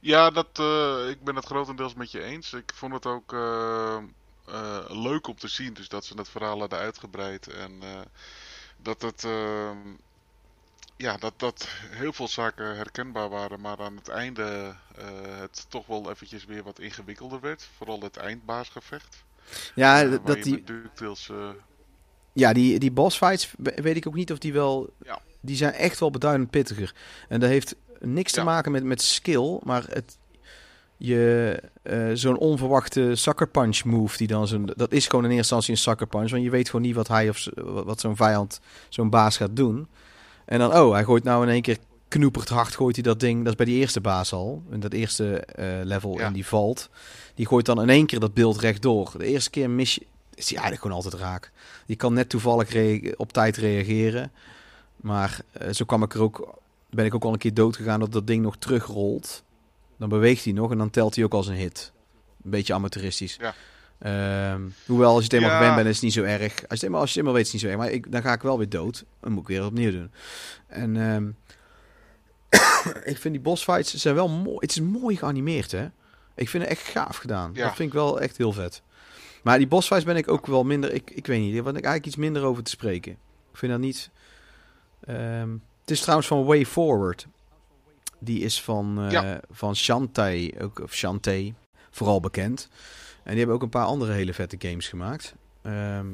[0.00, 2.52] Ja, dat, eh, ik ben het grotendeels met je eens.
[2.52, 3.96] Ik vond het ook eh,
[4.46, 7.46] eh, leuk om te zien, dus dat ze het verhaal hadden uitgebreid.
[7.46, 8.00] En eh,
[8.76, 9.78] dat het, ehm,
[10.96, 15.04] ja, dat, dat heel veel zaken herkenbaar waren, maar aan het einde eh,
[15.40, 17.68] het toch wel eventjes weer wat ingewikkelder werd.
[17.76, 19.24] Vooral het eindbaasgevecht.
[19.74, 21.48] Ja, dat die, DuckTales, eh,
[22.32, 24.90] Ja, die, die boss fights we- weet ik ook niet of die wel...
[25.04, 25.20] Ja.
[25.40, 26.94] Die zijn echt wel beduidend pittiger.
[27.28, 28.44] En dat heeft niks te Ja.
[28.44, 30.18] maken met, met skill, maar het...
[30.96, 34.72] Je, eh, zo'n onverwachte sucker punch move die dan zo'n...
[34.76, 37.08] Dat is gewoon in eerste instantie een sucker punch, want je weet gewoon niet wat
[37.08, 37.46] hij of
[37.84, 39.88] wat zo'n vijand, zo'n baas gaat doen.
[40.44, 43.38] En dan, oh, hij gooit nou in één keer knoeperd hard, gooit hij dat ding.
[43.38, 46.26] Dat is bij die eerste baas al, in dat eerste eh, level Ja.
[46.26, 46.88] in die valt.
[47.34, 49.12] Die gooit dan in één keer dat beeld rechtdoor.
[49.18, 50.00] De eerste keer mis je,
[50.34, 51.50] is hij eigenlijk gewoon altijd raak.
[51.86, 52.74] Je kan net toevallig
[53.16, 54.32] op tijd reageren.
[54.96, 56.58] Maar eh, zo kwam ik er ook,
[56.90, 59.42] ben ik ook al een keer dood gegaan dat dat ding nog terugrolt.
[59.98, 61.92] Dan beweegt hij nog en dan telt hij ook als een hit.
[62.44, 63.36] Een beetje amateuristisch.
[63.40, 63.54] Ja.
[64.04, 65.56] Ehm, hoewel, als je het eenmaal Ja.
[65.56, 66.52] gewend bent, is het niet zo erg.
[66.52, 67.86] Als je het eenmaal, als je het eenmaal weet, is het niet zo erg.
[67.86, 69.04] Maar ik, dan ga ik wel weer dood.
[69.20, 70.10] Dan moet ik weer opnieuw doen.
[70.66, 71.28] En ehm,
[73.12, 74.56] ik vind die boss fights zijn wel mooi.
[74.60, 75.86] Het is mooi geanimeerd, hè?
[76.34, 77.50] Ik vind het echt gaaf gedaan.
[77.54, 77.64] Ja.
[77.66, 78.82] Dat vind ik wel echt heel vet.
[79.42, 80.92] Maar die boss fights ben ik ook wel minder...
[80.92, 83.12] Ik, ik weet niet, daar ben ik eigenlijk iets minder over te spreken.
[83.52, 84.10] Ik vind dat niet...
[85.06, 85.50] ehm,
[85.80, 87.26] het is trouwens van Way Forward.
[88.18, 89.40] Die is van, eh Ja.
[89.50, 91.54] van Shantae, ook, of Shantae,
[91.90, 92.68] vooral bekend.
[93.24, 95.34] En die hebben ook een paar andere hele vette games gemaakt.
[95.62, 96.06] Ehm,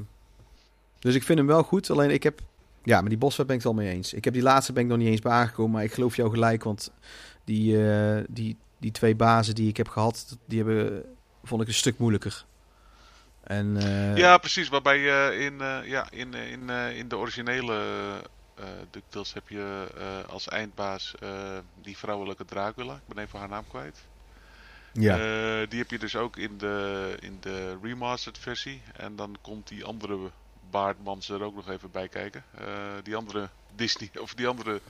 [0.99, 1.91] dus ik vind hem wel goed.
[1.91, 2.41] Alleen ik heb...
[2.83, 4.13] Ja, maar die fight ben ik het wel mee eens.
[4.13, 5.73] Ik heb die laatste ben ik nog niet eens bij aangekomen.
[5.73, 6.93] Maar ik geloof jou gelijk, want
[7.45, 10.39] die, eh, die, die twee bazen die ik heb gehad...
[10.47, 11.05] die hebben,
[11.45, 12.45] vond ik een stuk moeilijker.
[13.43, 14.69] En, eh, Ja, precies.
[14.69, 17.83] Waarbij je in, eh, ja, in, in, in de originele
[18.91, 19.87] DuckTales heb je
[20.29, 21.15] als eindbaas
[21.83, 22.95] die vrouwelijke Dracula.
[22.95, 24.09] Ik ben even haar naam kwijt.
[24.93, 25.15] Ja.
[25.15, 28.83] Eh, die heb je dus ook in de, in de remastered versie.
[28.97, 30.19] En dan komt die andere
[30.71, 32.45] baardmans er ook nog even bij kijken.
[32.59, 32.65] Eh,
[33.03, 34.81] die andere Disney, of die andere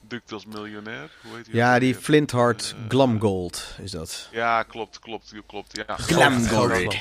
[0.00, 1.10] DuckTales miljonair.
[1.22, 2.02] Hoe heet die ja, die weer?
[2.02, 4.28] Flintheart Eh, Glumgold is dat.
[4.32, 5.76] Ja, klopt, klopt, klopt.
[5.86, 5.96] Ja.
[5.96, 6.94] Glamgold.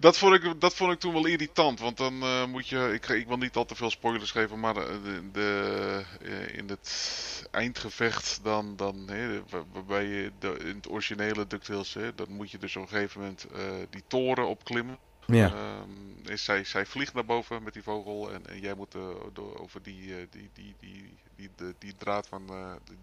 [0.00, 3.08] Dat vond, ik, dat vond ik toen wel irritant, want dan eh, moet je, ik,
[3.08, 8.40] ik wil niet al te veel spoilers geven, maar de, de, eh, in het eindgevecht
[8.42, 9.42] dan, dan hè,
[9.72, 13.20] waarbij je de, in het originele DuckTales, hè, dan moet je dus op een gegeven
[13.20, 13.60] moment eh,
[13.90, 14.98] die toren opklimmen.
[15.26, 15.52] Ja.
[15.52, 18.92] Ehm, is zij, zij vliegt naar boven met die vogel en, en jij moet
[19.32, 22.50] door, over die, die, die, die, die, die draad van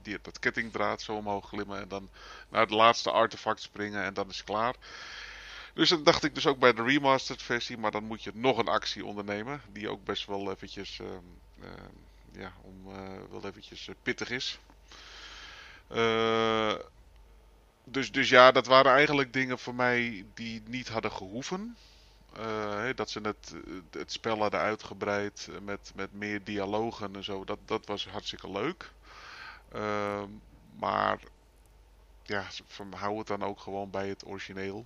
[0.02, 2.10] die, dat kettingdraad zo omhoog glimmen en dan
[2.50, 4.76] naar het laatste artefact springen en dan is het klaar.
[5.76, 8.58] Dus dat dacht ik dus ook bij de remastered versie, maar dan moet je nog
[8.58, 11.10] een actie ondernemen, die ook best wel eventjes, ehm,
[11.62, 11.92] ehm,
[12.32, 14.60] ja, om, eh, wel eventjes eh, pittig is.
[15.88, 16.74] Eh,
[17.84, 21.78] dus, dus ja, dat waren eigenlijk dingen voor mij die niet hadden gehoeven.
[22.34, 23.56] Eh, dat ze het,
[23.92, 27.44] het spel hadden uitgebreid met, met meer dialogen en zo.
[27.44, 28.92] Dat, dat was hartstikke leuk.
[29.72, 30.30] Ehm,
[30.80, 31.20] maar
[32.24, 32.46] ja,
[32.96, 34.86] hou het dan ook gewoon bij het origineel.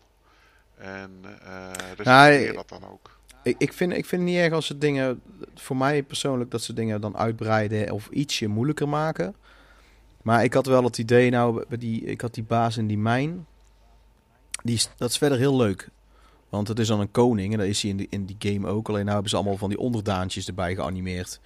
[0.80, 3.18] En eh respecteer Ja, dat dan ook.
[3.44, 5.22] Ik, ik, vind, ik vind het niet erg als ze dingen,
[5.56, 9.36] voor mij persoonlijk, dat ze dingen dan uitbreiden of ietsje moeilijker maken.
[10.22, 12.98] Maar ik had wel het idee, nou, bij die, ik had die baas in die
[12.98, 13.46] mijn.
[14.64, 15.90] Die, is- dat is verder heel leuk.
[16.50, 18.68] Want het is dan een koning en dat is hij in, die in die game
[18.68, 18.88] ook.
[18.90, 21.40] Alleen nou hebben ze allemaal van die onderdaantjes erbij geanimeerd.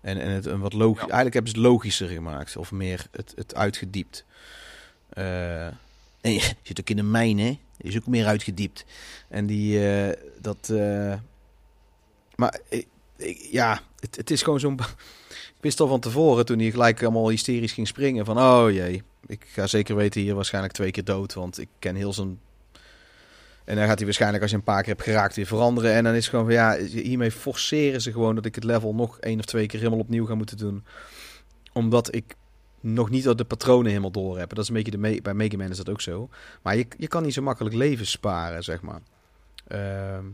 [0.00, 1.14] En, en het een wat logisch, Ja.
[1.14, 2.56] eigenlijk hebben ze het logischer gemaakt.
[2.56, 4.24] Of meer het, het uitgediept.
[5.08, 5.66] Eh,
[6.32, 7.58] je zit ook in een mijn, hè?
[7.78, 8.84] Is ook meer uitgediept.
[9.28, 10.68] En die, eh, dat...
[10.72, 11.14] eh,
[12.36, 12.86] maar ik-
[13.50, 14.78] ja, het, is gewoon zo'n...
[15.56, 19.02] Ik wist al van tevoren, toen hij gelijk allemaal hysterisch ging springen, van oh jee,
[19.26, 22.40] ik ga zeker weten hier waarschijnlijk twee keer dood, want ik ken heel zijn...
[23.64, 25.92] En dan gaat hij waarschijnlijk als je een paar keer hebt geraakt weer veranderen.
[25.92, 28.94] En dan is het gewoon van ja, hiermee forceren ze gewoon dat ik het level
[28.94, 30.84] nog één of twee keer helemaal opnieuw ga moeten doen.
[31.72, 32.34] Omdat ik
[32.92, 34.48] nog niet de patronen helemaal door heb.
[34.48, 36.28] Dat is een beetje de bij Mega Man is dat ook zo.
[36.62, 39.00] Maar je, je kan niet zo makkelijk leven sparen, zeg maar.
[39.68, 40.24] Ehm,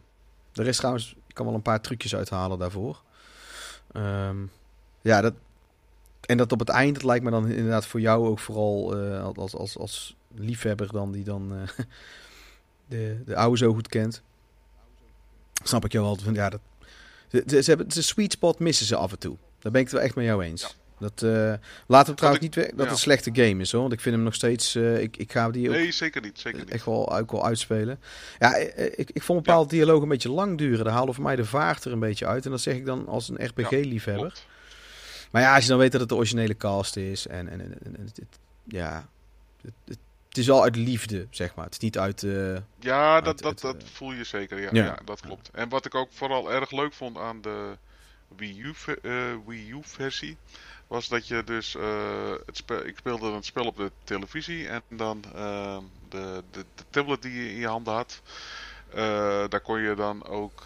[0.52, 3.02] er is trouwens, ik kan wel een paar trucjes uithalen daarvoor.
[3.92, 4.36] Ehm,
[5.00, 5.34] ja, dat,
[6.20, 9.28] en dat op het eind, dat lijkt me dan inderdaad voor jou ook vooral eh,
[9.36, 11.54] als, als, als liefhebber dan die dan...
[11.54, 11.84] eh,
[12.92, 14.22] de, de oude zo goed kent.
[15.62, 16.60] Snap ik jou altijd ja, dat,
[17.28, 19.36] ze, ze, hebben, de sweet spot missen ze af en toe.
[19.58, 20.76] Daar ben ik het wel echt met jou eens.
[21.02, 21.52] Dat, eh
[21.86, 22.92] laten we trouwens ik- niet weg dat het ja.
[22.92, 23.80] een slechte game is, hoor.
[23.80, 24.74] Want ik vind hem nog steeds...
[24.74, 26.40] eh, ik, ik ga die ook Nee, zeker niet.
[26.40, 26.70] Zeker niet.
[26.70, 28.00] echt wel, ook wel uitspelen.
[28.38, 30.84] Ja, eh, ik, ik vond bepaalde dialogen een beetje lang duren.
[30.84, 32.44] Daar haalde voor mij de vaart er een beetje uit.
[32.44, 34.32] En dat zeg ik dan als een RPG-liefhebber.
[35.30, 37.26] Maar ja, als je dan weet dat het de originele cast is.
[37.26, 39.08] En, en, en, en het, het- ja,
[39.62, 39.98] het, het,
[40.28, 41.64] het is wel uit liefde, zeg maar.
[41.64, 42.22] Het is niet uit...
[42.22, 44.60] eh, Ja, dat, Uit- dat, uit, dat voel je zeker.
[44.60, 44.84] Ja, ja.
[44.84, 44.98] ja.
[45.04, 45.50] dat klopt.
[45.52, 47.76] En wat ik ook vooral erg leuk vond aan de
[48.36, 48.60] Wii
[49.70, 50.36] U versie.
[50.92, 51.74] Was dat je dus.
[51.74, 54.68] eh, het ik speelde een spel op de televisie.
[54.68, 55.78] En dan eh,
[56.08, 58.22] de, de, de tablet die je in je handen had.
[58.90, 60.62] eh, daar kon je dan ook.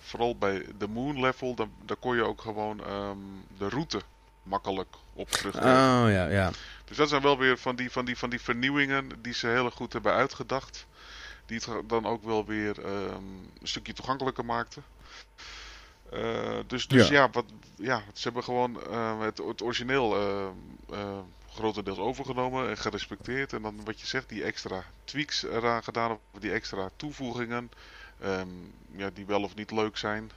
[0.00, 1.54] vooral bij de Moon level.
[1.54, 3.18] Dan, daar kon je ook gewoon ehm,
[3.58, 4.00] de route
[4.42, 5.70] makkelijk op terugkijken.
[5.70, 6.50] oh ja, ja.
[6.84, 9.70] Dus dat zijn wel weer van die, van die, van die vernieuwingen die ze heel
[9.70, 10.86] goed hebben uitgedacht.
[11.46, 13.14] Die het dan ook wel weer ehm,
[13.60, 14.84] een stukje toegankelijker maakten.
[16.12, 17.14] Eh, dus dus Ja.
[17.14, 17.30] ja.
[17.30, 17.44] wat,
[17.76, 20.16] ja, ze hebben gewoon eh, het, het origineel
[20.90, 21.18] eh,
[21.54, 23.52] grotendeels overgenomen en gerespecteerd.
[23.52, 27.70] En dan wat je zegt, die extra tweaks eraan gedaan, of die extra toevoegingen.
[28.20, 28.48] ehm,
[28.96, 30.30] ja, die wel of niet leuk zijn.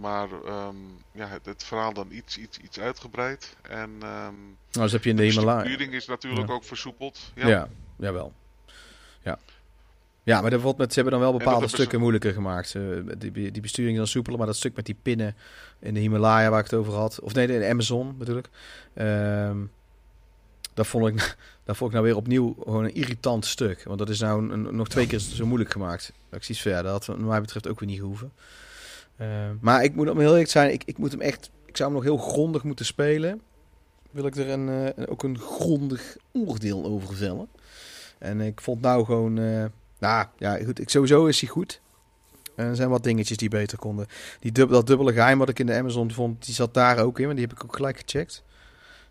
[0.00, 0.76] Maar ehm,
[1.12, 3.56] ja, het, het verhaal dan iets, iets, iets uitgebreid.
[3.62, 4.34] En ehm,
[4.70, 5.60] Nou, dus heb je in de de Himalaya...
[5.64, 6.54] sturing is natuurlijk Ja.
[6.54, 7.32] ook versoepeld.
[7.34, 7.48] Ja.
[7.48, 7.68] Ja.
[7.96, 8.32] jawel.
[9.22, 9.38] Ja.
[10.28, 12.74] Ja, maar bijvoorbeeld met, ze hebben dan wel dat bepaalde stukken moeilijker gemaakt.
[13.18, 15.34] Die, die besturing is dan soepeler, maar dat stuk met die pinnen
[15.78, 17.20] in de Himalaya waar ik het over had.
[17.20, 18.48] Of nee, in de Amazon bedoel ik.
[18.94, 19.56] Ehm,
[20.74, 23.82] dat, vond ik, dat vond ik nou weer opnieuw gewoon een irritant stuk.
[23.84, 26.12] Want dat is nou een, een- nog twee keer zo moeilijk gemaakt.
[26.28, 26.82] Dat ik zoiets verder.
[26.82, 28.32] Dat had wat mij betreft ook weer niet gehoeven.
[29.16, 31.50] Ehm, maar ik moet om heel eerlijk zijn, ik, ik moet hem echt...
[31.66, 33.40] Ik zou hem nog heel grondig moeten spelen.
[34.10, 37.48] Wil ik er een, eh, ook een grondig oordeel over vellen.
[38.18, 39.38] En ik vond nou gewoon...
[39.38, 39.64] eh,
[39.98, 40.80] nou, ja, goed.
[40.80, 41.80] Ik, sowieso is hij goed.
[42.54, 44.06] En er zijn wat dingetjes die beter konden.
[44.40, 47.18] Die dub, dat dubbele geheim wat ik in de Amazon vond, die zat daar ook
[47.18, 47.26] in.
[47.26, 48.42] Maar die heb ik ook gelijk gecheckt.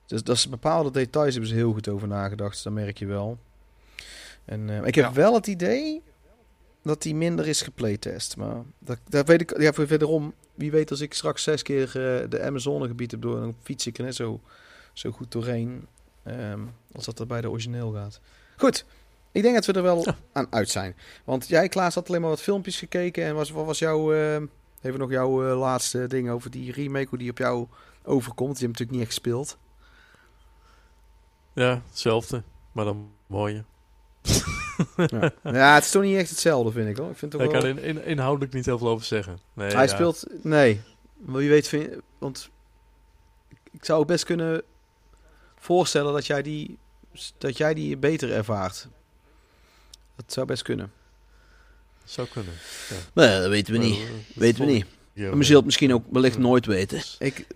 [0.05, 2.51] Dus dat is bepaalde details hebben ze heel goed over nagedacht.
[2.53, 3.37] Dus dat merk je wel.
[4.45, 5.13] En eh, ik heb Ja.
[5.13, 6.01] wel het idee
[6.83, 8.37] dat die minder is geplaytest.
[8.37, 9.59] Maar dat, dat weet ik.
[9.59, 10.33] Ja, voor verderom.
[10.55, 13.97] Wie weet als ik straks zes keer eh, de Amazonegebied heb door, dan fiets ik
[13.97, 14.41] er net zo,
[14.93, 15.87] zo goed doorheen.
[16.23, 16.59] ehm,
[16.91, 18.19] als dat er bij de origineel gaat.
[18.57, 18.85] Goed.
[19.37, 20.15] Ik denk dat we er wel Ja.
[20.31, 20.95] aan uit zijn.
[21.23, 23.23] Want jij, Klaas, had alleen maar wat filmpjes gekeken.
[23.25, 24.13] En was, wat was jouw...
[24.13, 24.41] eh,
[24.81, 27.67] even nog jouw eh, laatste ding over die remake, hoe die op jou
[28.03, 28.59] overkomt.
[28.59, 29.57] Je hebt natuurlijk niet echt gespeeld.
[31.53, 32.43] Ja, hetzelfde.
[32.71, 33.63] Maar dan mooie.
[34.95, 35.31] Ja.
[35.43, 37.09] ja, het is toch niet echt hetzelfde, vind ik hoor.
[37.09, 37.83] Ik vind het Daar toch kan wel...
[37.83, 39.39] in, in, inhoudelijk niet heel veel over zeggen.
[39.53, 39.93] Nee, Hij ja.
[39.93, 40.23] speelt...
[40.41, 40.81] Nee.
[41.17, 41.67] Maar wie weet...
[41.67, 42.49] Vind, want
[43.71, 44.61] ik zou best kunnen
[45.55, 46.77] voorstellen dat jij die,
[47.37, 48.87] dat jij die beter ervaart.
[50.17, 50.91] Dat zou best kunnen.
[52.03, 52.53] Zou kunnen.
[53.13, 53.99] Maar dat weten we niet.
[54.35, 54.85] Weten we niet.
[55.13, 57.01] Ja, Maar we zullen het misschien ook wellicht nooit weten.
[57.19, 57.47] Ik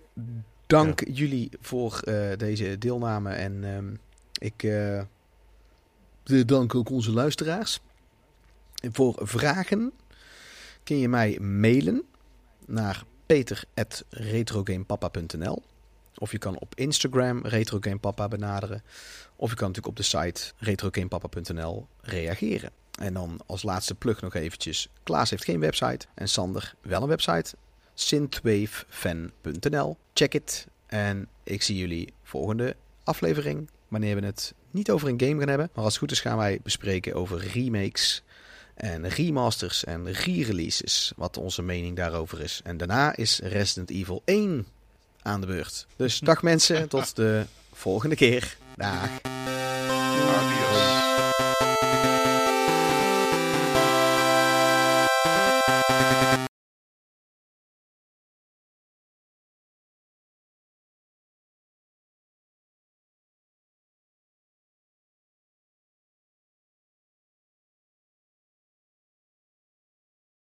[0.66, 3.30] dank jullie voor eh, deze deelname.
[3.30, 3.94] En ehm,
[4.38, 5.02] ik eh,
[6.46, 7.80] dank ook onze luisteraars.
[8.82, 9.92] En voor vragen
[10.82, 12.02] kun je mij mailen
[12.66, 15.62] naar peter.retrogamepapa.nl
[16.22, 18.82] Of je kan op Instagram retrogamepapa benaderen.
[19.36, 22.70] Of je kan natuurlijk op de site retrogamepapa.nl reageren.
[22.98, 24.88] En dan als laatste plug nog eventjes.
[25.02, 27.54] Klaas heeft geen website en Sander wel een website.
[27.94, 29.96] synthwavefan.nl.
[30.14, 30.66] Check it.
[30.86, 33.70] En ik zie jullie volgende aflevering.
[33.88, 35.70] Wanneer we het niet over een game gaan hebben.
[35.74, 38.22] Maar als het goed is gaan wij bespreken over remakes
[38.74, 41.12] en remasters en re-releases.
[41.16, 42.60] Wat onze mening daarover is.
[42.64, 44.66] En daarna is Resident Evil 1
[45.22, 45.86] aan de beurt.
[45.96, 48.56] Dus dag mensen, tot de volgende keer.
[48.76, 49.08] Dag.